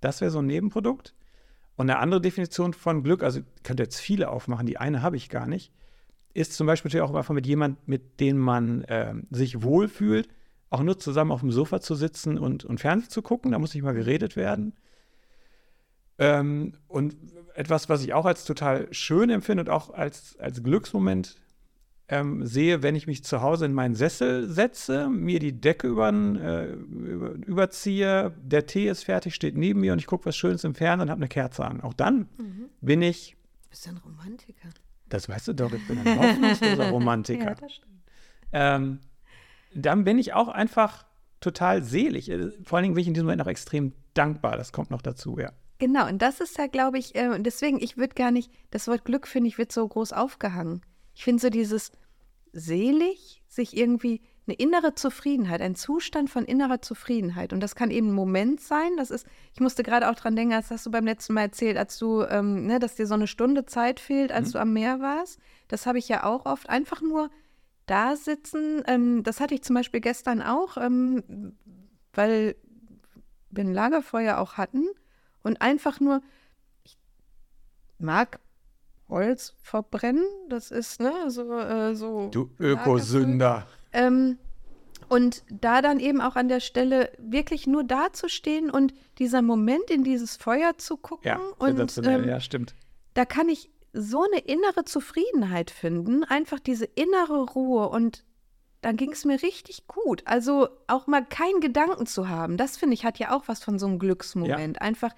[0.00, 1.14] Das wäre so ein Nebenprodukt.
[1.76, 5.18] Und eine andere Definition von Glück, also ich könnte jetzt viele aufmachen, die eine habe
[5.18, 5.72] ich gar nicht,
[6.36, 10.28] ist zum Beispiel natürlich auch einfach mit jemandem, mit dem man äh, sich wohlfühlt,
[10.70, 13.74] auch nur zusammen auf dem Sofa zu sitzen und, und Fernsehen zu gucken, da muss
[13.74, 14.74] nicht mal geredet werden.
[16.18, 17.16] Ähm, und
[17.54, 21.36] etwas, was ich auch als total schön empfinde und auch als, als Glücksmoment
[22.08, 26.36] ähm, sehe, wenn ich mich zu Hause in meinen Sessel setze, mir die Decke übern,
[26.36, 30.64] äh, über, überziehe, der Tee ist fertig, steht neben mir und ich gucke was Schönes
[30.64, 31.80] im Fernsehen und habe eine Kerze an.
[31.80, 32.66] Auch dann Mhm.
[32.80, 34.68] bin ich, Du bist ein Romantiker.
[35.08, 37.44] Das weißt du doch, ich bin ein hoffnungsloser Romantiker.
[37.44, 38.02] Ja, das stimmt.
[38.52, 39.00] ähm,
[39.74, 41.04] dann bin ich auch einfach
[41.40, 42.30] total selig.
[42.30, 44.56] Äh, Vor allen Dingen bin ich in diesem Moment auch extrem dankbar.
[44.56, 45.52] Das kommt noch dazu, ja.
[45.78, 48.88] Genau, und das ist ja, glaube ich, äh, und deswegen, ich würde gar nicht, das
[48.88, 50.80] Wort Glück, finde ich, wird so groß aufgehangen.
[51.14, 51.92] Ich finde so dieses
[52.52, 57.52] selig, sich irgendwie eine innere Zufriedenheit, ein Zustand von innerer Zufriedenheit.
[57.52, 58.96] Und das kann eben ein Moment sein.
[58.96, 61.76] Das ist, ich musste gerade auch dran denken, das hast du beim letzten Mal erzählt,
[61.76, 65.00] als du, ähm, ne, dass dir so eine Stunde Zeit fehlt, als du am Meer
[65.00, 65.40] warst.
[65.68, 66.68] Das habe ich ja auch oft.
[66.70, 67.30] Einfach nur
[67.86, 68.82] da sitzen.
[68.86, 71.56] Ähm, das hatte ich zum Beispiel gestern auch, ähm,
[72.12, 72.54] weil
[73.50, 74.84] wir ein Lagerfeuer auch hatten.
[75.42, 76.22] Und einfach nur,
[76.84, 76.98] ich
[77.98, 78.38] mag
[79.08, 80.24] Holz verbrennen.
[80.48, 82.28] Das ist, ne, so, äh, so.
[82.30, 83.66] Du Ökosünder.
[83.92, 84.38] Ähm,
[85.08, 90.02] und da dann eben auch an der Stelle wirklich nur dazustehen und dieser Moment in
[90.02, 91.28] dieses Feuer zu gucken.
[91.28, 92.74] Ja, und ähm, ja, stimmt.
[93.14, 98.24] da kann ich so eine innere Zufriedenheit finden, einfach diese innere Ruhe und
[98.82, 100.22] dann ging es mir richtig gut.
[100.26, 103.78] Also auch mal keinen Gedanken zu haben, das finde ich hat ja auch was von
[103.78, 104.82] so einem Glücksmoment.
[104.82, 105.12] Einfach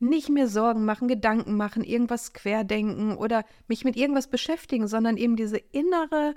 [0.00, 5.36] nicht mehr Sorgen machen, Gedanken machen, irgendwas querdenken oder mich mit irgendwas beschäftigen, sondern eben
[5.36, 6.34] diese innere,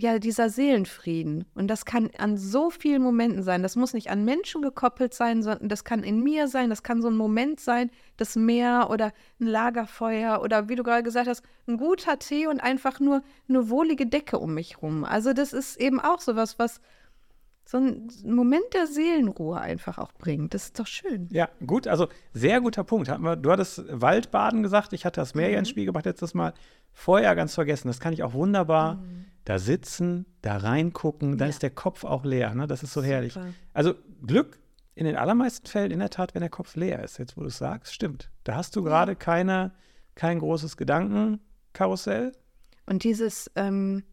[0.00, 1.44] ja, dieser Seelenfrieden.
[1.56, 3.64] Und das kann an so vielen Momenten sein.
[3.64, 6.70] Das muss nicht an Menschen gekoppelt sein, sondern das kann in mir sein.
[6.70, 11.02] Das kann so ein Moment sein, das Meer oder ein Lagerfeuer oder wie du gerade
[11.02, 15.04] gesagt hast, ein guter Tee und einfach nur eine wohlige Decke um mich rum.
[15.04, 16.80] Also das ist eben auch sowas, was
[17.64, 20.54] so ein Moment der Seelenruhe einfach auch bringt.
[20.54, 21.28] Das ist doch schön.
[21.32, 23.08] Ja, gut, also sehr guter Punkt.
[23.08, 25.52] Du hattest Waldbaden gesagt, ich hatte das Meer Mhm.
[25.54, 26.54] ja ins Spiel gebracht letztes Mal.
[26.92, 29.02] Vorher ganz vergessen, das kann ich auch wunderbar
[29.48, 31.48] da sitzen, da reingucken, dann.
[31.48, 31.50] Ja.
[31.50, 32.54] ist der Kopf auch leer.
[32.54, 32.66] Ne?
[32.66, 33.32] Das ist so herrlich.
[33.32, 33.54] Super.
[33.72, 33.94] Also
[34.26, 34.58] Glück
[34.94, 37.46] in den allermeisten Fällen in der Tat, wenn der Kopf leer ist, jetzt wo du
[37.46, 38.30] es sagst, stimmt.
[38.44, 39.72] Da hast du gerade keine,
[40.16, 42.32] kein großes Gedankenkarussell.
[42.84, 44.04] Und dieses, ähm,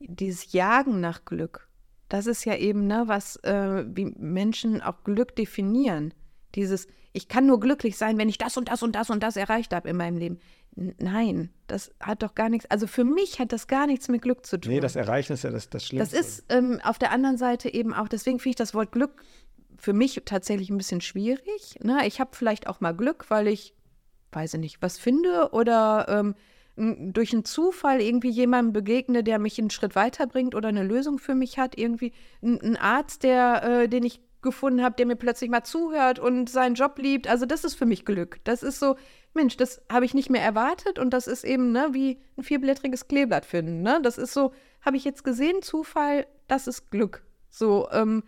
[0.00, 1.68] dieses Jagen nach Glück,
[2.08, 6.14] das ist ja eben, ne, was äh, wie Menschen auch Glück definieren.
[6.54, 9.36] Dieses, ich kann nur glücklich sein, wenn ich das und das und das und das
[9.36, 10.38] erreicht habe in meinem Leben.
[10.98, 14.46] Nein, das hat doch gar nichts, also für mich hat das gar nichts mit Glück
[14.46, 14.72] zu tun.
[14.72, 16.16] Nee, das Erreichen ist ja das, das Das Schlimmste.
[16.16, 19.22] ist ähm, auf der anderen Seite eben auch, deswegen finde ich das Wort Glück
[19.76, 21.78] für mich tatsächlich ein bisschen schwierig.
[21.82, 22.06] Ne?
[22.06, 23.74] Ich habe vielleicht auch mal Glück, weil ich,
[24.32, 26.34] weiß ich nicht, was finde oder ähm,
[27.12, 31.34] durch einen Zufall irgendwie jemandem begegne, der mich einen Schritt weiterbringt oder eine Lösung für
[31.34, 31.76] mich hat.
[31.76, 36.20] Irgendwie ein, ein Arzt, der, äh, den ich gefunden habe, der mir plötzlich mal zuhört
[36.20, 37.26] und seinen Job liebt.
[37.26, 38.38] Also das ist für mich Glück.
[38.44, 38.96] Das ist so,
[39.34, 43.08] Mensch, das habe ich nicht mehr erwartet und das ist eben ne, wie ein vierblättriges
[43.08, 43.82] Kleeblatt finden.
[43.82, 44.00] Ne?
[44.02, 47.24] Das ist so, habe ich jetzt gesehen, Zufall, das ist Glück.
[47.50, 48.24] So, ähm,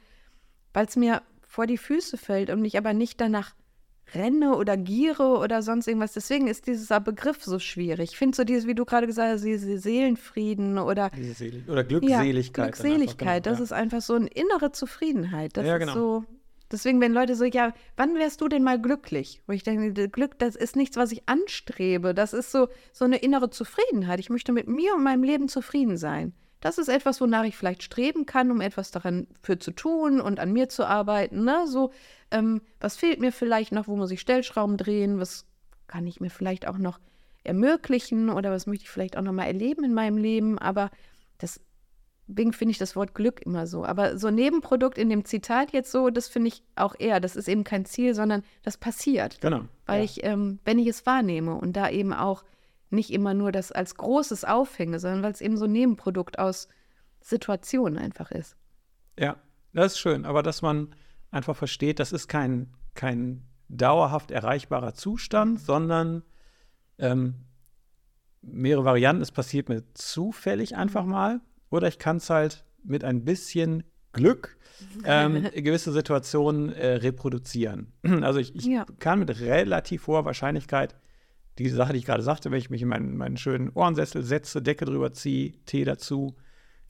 [0.73, 3.55] weil es mir vor die Füße fällt und ich aber nicht danach
[4.15, 6.13] renne oder giere oder sonst irgendwas.
[6.13, 8.11] Deswegen ist dieser Begriff so schwierig.
[8.13, 11.83] Ich finde so dieses, wie du gerade gesagt hast, diese Seelenfrieden oder Diese Seel oder
[11.83, 12.57] ja, Glückseligkeit.
[12.65, 15.57] dann Glückseligkeit, einfach, das genau, ist einfach so eine innere Zufriedenheit.
[15.57, 15.95] Das Ja, ist genau.
[15.95, 16.25] so.
[16.71, 19.43] Deswegen, wenn Leute so, ja, wann wärst du denn mal glücklich?
[19.47, 22.15] Wo ich denke, Glück, das ist nichts, was ich anstrebe.
[22.15, 24.21] Das ist so, so eine innere Zufriedenheit.
[24.21, 26.33] Ich möchte mit mir und meinem Leben zufrieden sein.
[26.61, 30.39] das ist etwas, wonach ich vielleicht streben kann, um etwas daran für zu tun und
[30.39, 31.45] an mir zu arbeiten.
[31.45, 31.67] Ne?
[31.67, 31.91] So,
[32.31, 33.89] ähm, was fehlt mir vielleicht noch?
[33.89, 35.19] Wo muss ich Stellschrauben drehen?
[35.19, 35.47] Was
[35.87, 37.01] kann ich mir vielleicht auch noch
[37.45, 40.59] ermöglichen oder was möchte ich vielleicht auch noch mal erleben in meinem Leben?
[40.59, 40.91] Aber
[41.39, 41.61] das
[42.31, 43.85] Deswegen finde ich das Wort Glück immer so.
[43.85, 47.49] Aber so Nebenprodukt in dem Zitat jetzt so, das finde ich auch eher, das ist
[47.49, 49.41] eben kein Ziel, sondern das passiert.
[49.41, 49.63] Genau.
[49.87, 50.05] Weil ja.
[50.05, 52.45] ich, ähm, wenn ich es wahrnehme und da eben auch
[52.89, 56.69] nicht immer nur das als großes aufhänge, sondern weil es eben so ein Nebenprodukt aus
[57.21, 58.57] Situationen einfach ist.
[59.19, 59.37] Ja,
[59.73, 60.25] das ist schön.
[60.25, 60.95] Aber dass man
[61.33, 66.23] einfach versteht, das ist kein, kein dauerhaft erreichbarer Zustand, sondern
[66.99, 67.35] ähm,
[68.41, 69.23] mehrere Varianten.
[69.23, 71.41] Es passiert mir zufällig einfach mal
[71.71, 74.57] oder ich kann es halt mit ein bisschen Glück
[75.05, 77.93] ähm, gewisse Situationen äh, reproduzieren.
[78.23, 78.85] Also ich, ich Ja.
[78.99, 80.97] kann mit relativ hoher Wahrscheinlichkeit
[81.59, 84.63] diese Sache, die ich gerade sagte, wenn ich mich in meinen, meinen schönen Ohrensessel setze,
[84.63, 86.35] Decke drüber ziehe, Tee dazu,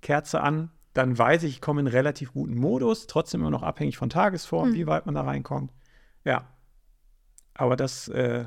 [0.01, 3.97] Kerze an, dann weiß ich, ich komme in relativ guten Modus, trotzdem immer noch abhängig
[3.97, 5.73] von Tagesform, wie weit man da reinkommt.
[6.24, 6.47] Ja.
[7.55, 8.44] Aber das äh,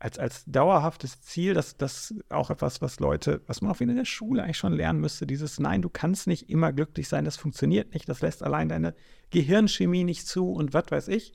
[0.00, 3.96] als, als dauerhaftes Ziel, das das auch etwas, was Leute, was man auch wieder in
[3.96, 7.36] der Schule eigentlich schon lernen müsste, dieses Nein, du kannst nicht immer glücklich sein, das
[7.36, 8.94] funktioniert nicht, das lässt allein deine
[9.30, 11.32] Gehirnchemie nicht zu und was weiß ich.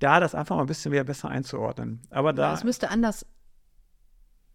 [0.00, 2.00] Da das einfach mal ein bisschen wieder besser einzuordnen.
[2.08, 2.54] Aber da.
[2.54, 3.26] Es müsste anders,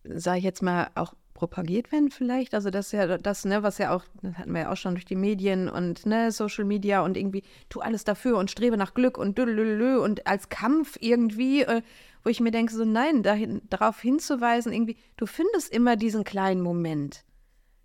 [0.04, 2.56] sage ich jetzt mal, auch propagiert werden vielleicht.
[2.56, 4.96] Also das ist ja das, ne, was ja auch, das hatten wir ja auch schon
[4.96, 8.96] durch die Medien und ne, Social Media und irgendwie tu alles dafür und strebe nach
[8.96, 11.82] Glück und dülülülü und als Kampf irgendwie, äh,
[12.26, 16.62] wo ich mir denke, so nein, dahin, darauf hinzuweisen, irgendwie, du findest immer diesen kleinen
[16.62, 17.24] Moment.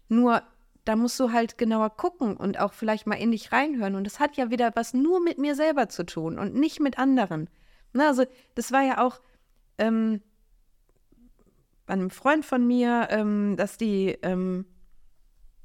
[0.09, 0.43] Nur
[0.87, 3.95] da musst du halt genauer gucken und auch vielleicht mal in dich reinhören.
[3.95, 6.99] Und das hat ja wieder was nur mit mir selber zu tun und nicht mit
[6.99, 7.51] anderen.
[7.93, 9.21] Na, also das war ja auch
[9.77, 10.23] ähm,
[11.87, 14.65] einem Freund von mir, ähm, dass die ähm,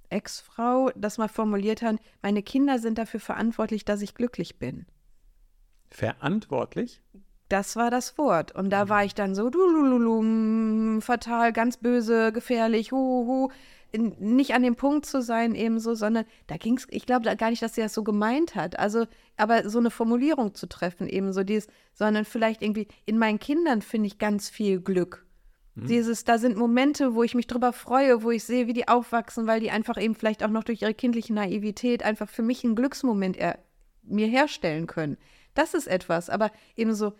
[0.09, 4.85] Ex-Frau das mal formuliert hat, meine Kinder sind dafür verantwortlich, dass ich glücklich bin.
[5.89, 7.01] verantwortlich.
[7.49, 8.53] Das war das Wort.
[8.53, 13.49] Und da war ich dann so, dulululum, fatal, ganz böse, gefährlich, hu, hu,
[13.91, 17.49] in, nicht an dem Punkt zu sein ebenso, sondern da ging es, ich glaube gar
[17.49, 18.79] nicht, dass sie das so gemeint hat.
[18.79, 19.05] Also,
[19.37, 24.07] aber so eine Formulierung zu treffen, ebenso dies, sondern vielleicht irgendwie, in meinen Kindern finde
[24.07, 25.25] ich ganz viel Glück.
[25.77, 29.45] Dieses, da sind Momente, wo ich mich drüber freue, wo ich sehe, wie die aufwachsen,
[29.45, 32.75] weil die einfach eben vielleicht auch noch durch ihre kindliche Naivität einfach für mich einen
[32.75, 33.59] Glücksmoment er,
[34.01, 35.17] mir herstellen können.
[35.53, 37.13] Das ist etwas, aber ebenso,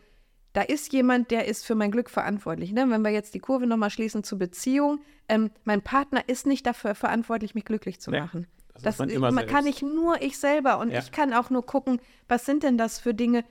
[0.56, 2.72] da ist jemand, der ist für mein Glück verantwortlich.
[2.72, 2.86] Ne?
[2.90, 6.96] Wenn wir jetzt die Kurve nochmal schließen zur Beziehung, ähm, mein Partner ist nicht dafür
[6.96, 8.48] verantwortlich, mich glücklich zu Nee, machen.
[8.82, 11.00] das ist man immer man kann ich nur ich selber und Ja.
[11.00, 12.00] ich kann auch nur gucken,
[12.30, 13.44] was sind denn das für Dinge,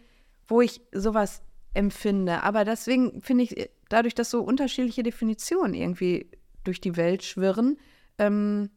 [0.48, 1.42] wo ich sowas
[1.74, 2.42] empfinde.
[2.42, 6.30] Aber deswegen finde ich, dadurch, dass so unterschiedliche Definitionen irgendwie
[6.64, 7.76] durch die Welt schwirren,
[8.16, 8.70] ähm,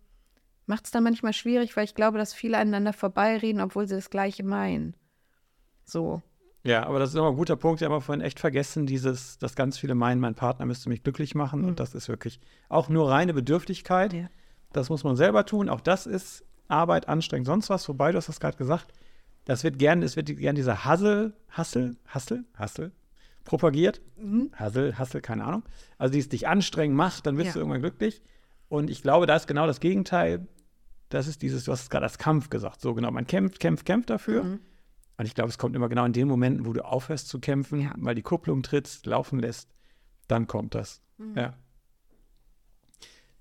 [0.66, 4.10] macht es dann manchmal schwierig, weil ich glaube, dass viele aneinander vorbeireden, obwohl sie das
[4.10, 4.96] Gleiche meinen.
[5.86, 6.22] So.
[6.68, 7.80] Ja, aber das ist immer ein guter Punkt.
[7.80, 11.34] Wir haben vorhin echt vergessen, dieses, dass ganz viele meinen, mein Partner müsste mich glücklich
[11.34, 11.64] machen.
[11.64, 14.12] Und das ist wirklich auch nur reine Bedürftigkeit.
[14.12, 14.30] Ja.
[14.74, 15.70] Das muss man selber tun.
[15.70, 17.88] Auch das ist Arbeit, anstrengend, sonst was.
[17.88, 18.88] Wobei, du hast das gerade gesagt,
[19.46, 22.92] das wird gern, es wird gern dieser Hassel, Hassel, Hassel, Hassel
[23.46, 24.02] propagiert.
[24.54, 25.64] Hassel, Hassel, keine Ahnung.
[25.98, 27.54] Also dieses dich anstrengen macht, dann wirst Ja.
[27.54, 28.22] du irgendwann glücklich.
[28.68, 30.46] Und ich glaube, da ist genau das Gegenteil.
[31.08, 32.82] Das ist dieses, du hast es gerade als Kampf gesagt.
[32.82, 34.60] So genau, man kämpft, kämpft, kämpft dafür.
[35.18, 37.82] Und ich glaube, es kommt immer genau in den Momenten, wo du aufhörst zu kämpfen,
[37.82, 37.94] Ja.
[37.98, 39.70] weil die Kupplung trittst, laufen lässt,
[40.28, 41.02] dann kommt das.
[41.36, 41.56] Ja.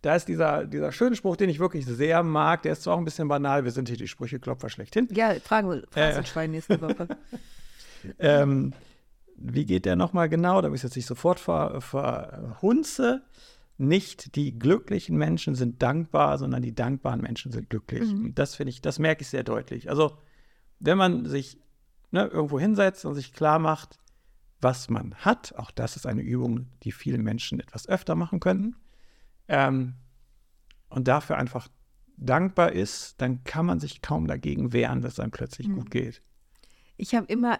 [0.02, 2.98] Da ist dieser, dieser schöne Spruch, den ich wirklich sehr mag, der ist zwar auch
[2.98, 5.08] ein bisschen banal, wir sind hier die Sprücheklopfer schlechthin.
[5.12, 5.86] Ja, fragen wir Äh.
[5.90, 7.08] Phrasenschwein nächste Woche.
[8.20, 8.72] Ähm,
[9.36, 13.22] wie geht der nochmal genau, damit ich es jetzt nicht sofort ver, verhunze?
[13.78, 18.02] Nicht die glücklichen Menschen sind dankbar, sondern die dankbaren Menschen sind glücklich.
[18.02, 19.90] Und das finde ich, das merke ich sehr deutlich.
[19.90, 20.18] Also,
[20.78, 21.58] wenn man sich
[22.10, 23.98] ne, irgendwo hinsetzt und sich klar macht,
[24.60, 28.76] was man hat, auch das ist eine Übung, die viele Menschen etwas öfter machen könnten,
[29.48, 29.94] ähm,
[30.88, 31.68] und dafür einfach
[32.16, 36.22] dankbar ist, dann kann man sich kaum dagegen wehren, dass es einem plötzlich gut geht.
[36.96, 37.58] Ich habe immer,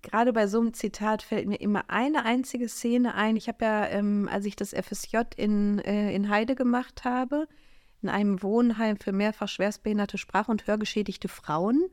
[0.00, 3.36] gerade bei so einem Zitat fällt mir immer eine einzige Szene ein.
[3.36, 7.46] Ich habe ja, ähm, als ich das FSJ in, äh, in Heide gemacht habe,
[8.00, 11.88] in einem Wohnheim für mehrfach schwerstbehinderte Sprach- und Hörgeschädigte Frauen,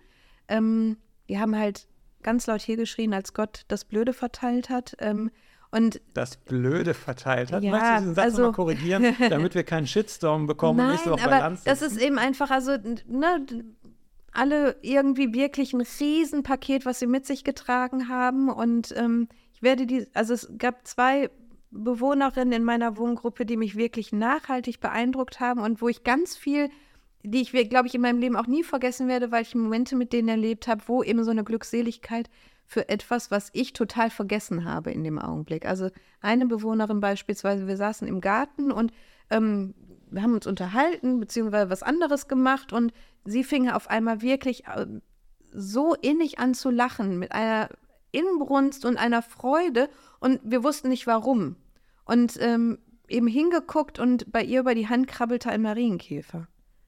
[0.48, 1.88] ähm, die haben halt
[2.26, 4.98] ganz laut hier geschrien, als Gott das Blöde verteilt hat.
[5.00, 5.32] Ähm,
[5.72, 7.64] und das Blöde verteilt hat.
[7.64, 10.92] Ja, Möchtest du diesen Satz also- nochmal korrigieren, damit wir keinen Shitstorm bekommen und Nein,
[10.94, 11.98] nächste Woche bei aber Lanz das sitzen?
[11.98, 12.72] ist eben einfach, also,
[13.08, 13.46] ne,
[14.32, 18.50] alle irgendwie wirklich ein Riesenpaket, was sie mit sich getragen haben.
[18.50, 21.30] Und ähm, ich werde die, also es gab zwei
[21.72, 26.70] Bewohnerinnen in meiner Wohngruppe, die mich wirklich nachhaltig beeindruckt haben und wo ich ganz viel
[27.26, 30.14] die ich, glaube ich, in meinem Leben auch nie vergessen werde, weil ich Momente mit
[30.14, 32.30] denen erlebt habe, wo eben so eine Glückseligkeit
[32.66, 35.66] für etwas, was ich total vergessen habe in dem Augenblick.
[35.66, 35.90] Also
[36.22, 38.92] eine Bewohnerin beispielsweise, wir saßen im Garten und
[39.30, 39.76] ähm,
[40.10, 42.94] wir haben uns unterhalten, beziehungsweise was anderes gemacht und
[43.24, 44.86] sie fing auf einmal wirklich äh,
[45.52, 47.70] so innig an zu lachen, mit einer
[48.12, 49.90] Inbrunst und einer Freude
[50.20, 51.56] und wir wussten nicht warum.
[52.06, 56.48] Und ähm, eben hingeguckt und bei ihr über die Hand krabbelte ein Marienkäfer.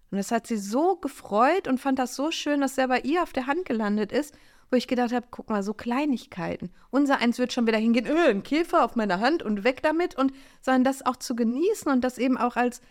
[0.10, 3.24] Und das hat sie so gefreut und fand das so schön, dass er bei ihr
[3.24, 4.34] auf der Hand gelandet ist,
[4.70, 6.72] wo ich gedacht habe, guck mal, so Kleinigkeiten.
[6.90, 10.16] Unser eins wird schon wieder hingehen, öh, ein Käfer auf meiner Hand und weg damit
[10.16, 12.82] und sondern das auch zu genießen und das eben auch als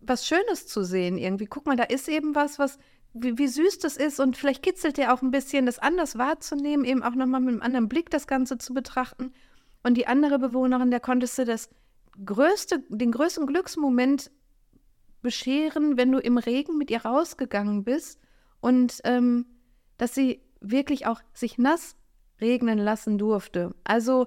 [0.00, 1.46] was Schönes zu sehen irgendwie.
[1.46, 2.78] Guck mal, da ist eben was, was
[3.12, 6.84] wie, wie süß das ist und vielleicht kitzelt dir auch ein bisschen, das anders wahrzunehmen,
[6.84, 9.32] eben auch nochmal mit einem anderen Blick das Ganze zu betrachten.
[9.82, 11.70] Und die andere Bewohnerin, der konntest du das
[12.24, 14.30] größte, den größten Glücksmoment
[15.22, 18.20] bescheren, wenn du im Regen mit ihr rausgegangen bist
[18.60, 19.46] und ähm,
[19.98, 21.96] dass sie wirklich auch sich nass
[22.40, 23.74] regnen lassen durfte.
[23.84, 24.26] Also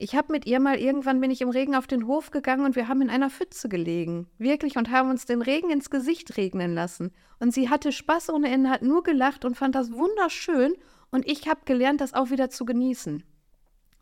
[0.00, 2.76] ich habe mit ihr mal irgendwann bin ich im Regen auf den Hof gegangen und
[2.76, 6.72] wir haben in einer Pfütze gelegen, wirklich und haben uns den Regen ins Gesicht regnen
[6.72, 7.10] lassen.
[7.40, 10.74] Und sie hatte Spaß ohne Ende, hat nur gelacht und fand das wunderschön.
[11.10, 13.24] Und ich habe gelernt, das auch wieder zu genießen.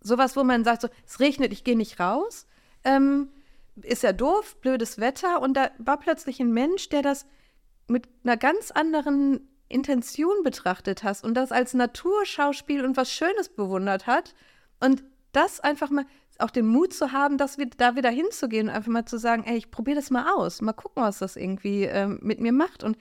[0.01, 2.47] Sowas, wo man sagt, so, es regnet, ich gehe nicht raus.
[2.85, 3.29] Ähm,
[3.83, 5.41] ist ja doof, blödes Wetter.
[5.41, 7.27] Und da war plötzlich ein Mensch, der das
[7.89, 14.07] mit einer ganz anderen Intention betrachtet hat und das als Naturschauspiel und was Schönes bewundert
[14.07, 14.35] hat.
[14.81, 16.07] Und das einfach mal,
[16.39, 19.45] auch den Mut zu haben, das wieder, da wieder hinzugehen und einfach mal zu sagen,
[19.45, 22.85] ey, ich probiere das mal aus, mal gucken, was das irgendwie ähm, mit mir macht.
[22.85, 22.97] Und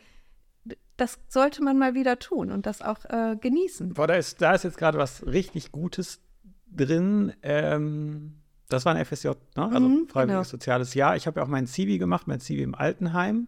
[0.98, 3.94] das sollte man mal wieder tun und das auch äh, genießen.
[3.94, 6.22] Boah, da ist, da ist jetzt gerade was richtig Gutes
[6.68, 7.34] drin.
[7.42, 9.36] Ähm, das war ein FSJ, ne?
[9.72, 10.58] also mhm, Freiwilliges genau.
[10.58, 11.16] Soziales Jahr.
[11.16, 13.48] Ich habe ja auch mein Zivi gemacht, mein Zivi im Altenheim.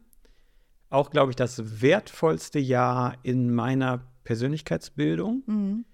[0.90, 5.44] Auch, glaube ich, das wertvollste Jahr in meiner Persönlichkeitsbildung.
[5.46, 5.86] Mhm.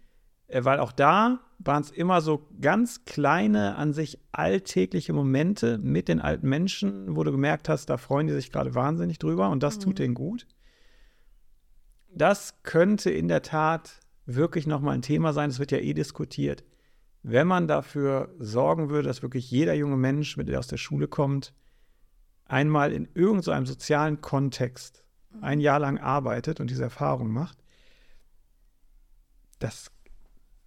[0.47, 6.07] Äh, weil auch da waren es immer so ganz kleine, an sich alltägliche Momente mit
[6.07, 9.63] den alten Menschen, wo du gemerkt hast, da freuen die sich gerade wahnsinnig drüber und
[9.63, 9.81] das mhm.
[9.81, 10.47] tut denen gut.
[12.13, 16.63] Das könnte in der Tat wirklich nochmal ein Thema sein, das wird ja eh diskutiert.
[17.23, 21.07] Wenn man dafür sorgen würde, dass wirklich jeder junge Mensch, mit der aus der Schule
[21.07, 21.53] kommt,
[22.45, 25.03] einmal in irgendeinem so sozialen Kontext
[25.41, 27.57] ein Jahr lang arbeitet und diese Erfahrung macht,
[29.59, 29.89] das,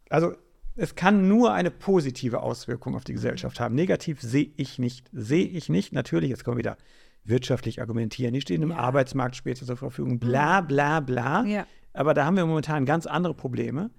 [0.09, 0.35] also
[0.77, 3.17] es kann nur eine positive Auswirkung auf die mhm.
[3.17, 3.75] Gesellschaft haben.
[3.75, 5.09] Negativ sehe ich nicht.
[5.13, 5.93] Sehe ich nicht.
[5.93, 6.77] Natürlich, jetzt kommen wir wieder
[7.25, 8.35] wirtschaftlich argumentieren.
[8.35, 8.77] Die stehen im ja.
[8.77, 10.19] Arbeitsmarkt später zur Verfügung.
[10.19, 10.67] Bla, mhm.
[10.69, 11.45] bla, bla.
[11.45, 11.67] Ja.
[11.93, 13.91] Aber da haben wir momentan ganz andere Probleme.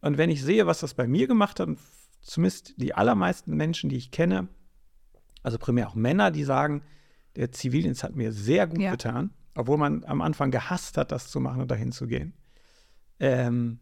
[0.00, 1.68] Und wenn ich sehe, was das bei mir gemacht hat,
[2.26, 4.48] zumindest die allermeisten Menschen, die ich kenne,
[5.42, 6.82] also primär auch Männer, die sagen,
[7.36, 8.90] der Zivildienst hat mir sehr gut ja.
[8.90, 12.34] getan, obwohl man am Anfang gehasst hat, das zu machen und dahin zu gehen.
[13.20, 13.78] Ähm,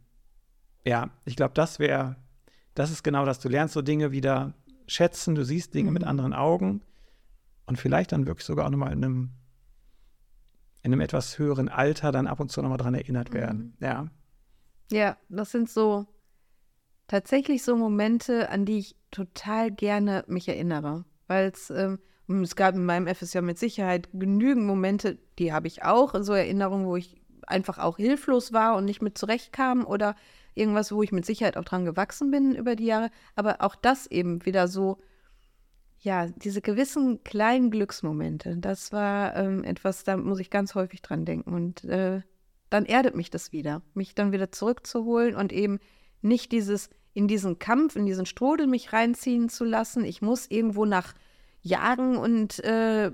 [0.84, 2.16] ja, ich glaube, das wäre
[2.74, 3.38] das ist genau das.
[3.38, 4.54] Du lernst so Dinge wieder
[4.86, 5.94] schätzen, du siehst Dinge mhm.
[5.94, 6.82] mit anderen Augen
[7.66, 9.30] und vielleicht dann wirklich sogar auch nochmal in einem,
[10.82, 13.34] in einem etwas höheren Alter dann ab und zu nochmal dran erinnert mhm.
[13.34, 13.76] werden.
[13.80, 14.08] Ja.
[14.90, 16.06] Ja, das sind so
[17.06, 21.04] tatsächlich so Momente, an die ich total gerne mich erinnere.
[21.26, 21.98] Weil es, ähm,
[22.28, 26.86] es gab in meinem FSJ mit Sicherheit genügend Momente, die habe ich auch, so Erinnerungen,
[26.86, 27.16] wo ich
[27.46, 30.16] einfach auch hilflos war und nicht mit zurechtkam oder
[30.54, 33.10] irgendwas, wo ich mit Sicherheit auch dran gewachsen bin über die Jahre.
[33.36, 34.98] Aber auch das eben wieder so,
[36.00, 41.24] ja, diese gewissen kleinen Glücksmomente, das war ähm, etwas, da muss ich ganz häufig dran
[41.24, 41.52] denken.
[41.52, 42.22] Und äh,
[42.70, 45.78] dann erdet mich das wieder, mich dann wieder zurückzuholen und eben
[46.24, 50.04] nicht dieses in diesen Kampf, in diesen Strudel mich reinziehen zu lassen.
[50.04, 51.14] Ich muss irgendwo nach
[51.62, 53.10] jagen und äh,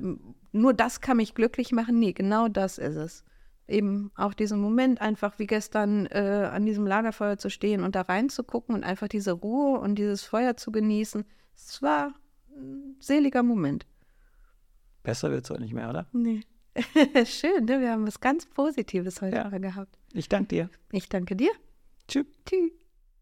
[0.53, 1.99] nur das kann mich glücklich machen.
[1.99, 3.25] Nee, genau das ist es
[3.71, 8.03] eben auch diesen Moment einfach wie gestern äh, an diesem Lagerfeuer zu stehen und da
[8.03, 11.25] reinzugucken und einfach diese Ruhe und dieses Feuer zu genießen.
[11.55, 12.15] Es war
[12.57, 13.87] ein seliger Moment.
[15.03, 16.07] Besser wird es heute nicht mehr, oder?
[16.13, 16.43] Nee.
[17.25, 17.81] Schön, ne?
[17.81, 19.59] wir haben was ganz Positives heute ja.
[19.59, 19.99] gehabt.
[20.13, 20.71] Ich danke dir.
[20.93, 21.51] Ich danke dir.
[22.07, 22.27] Tschüss.
[22.45, 22.80] Tschüss.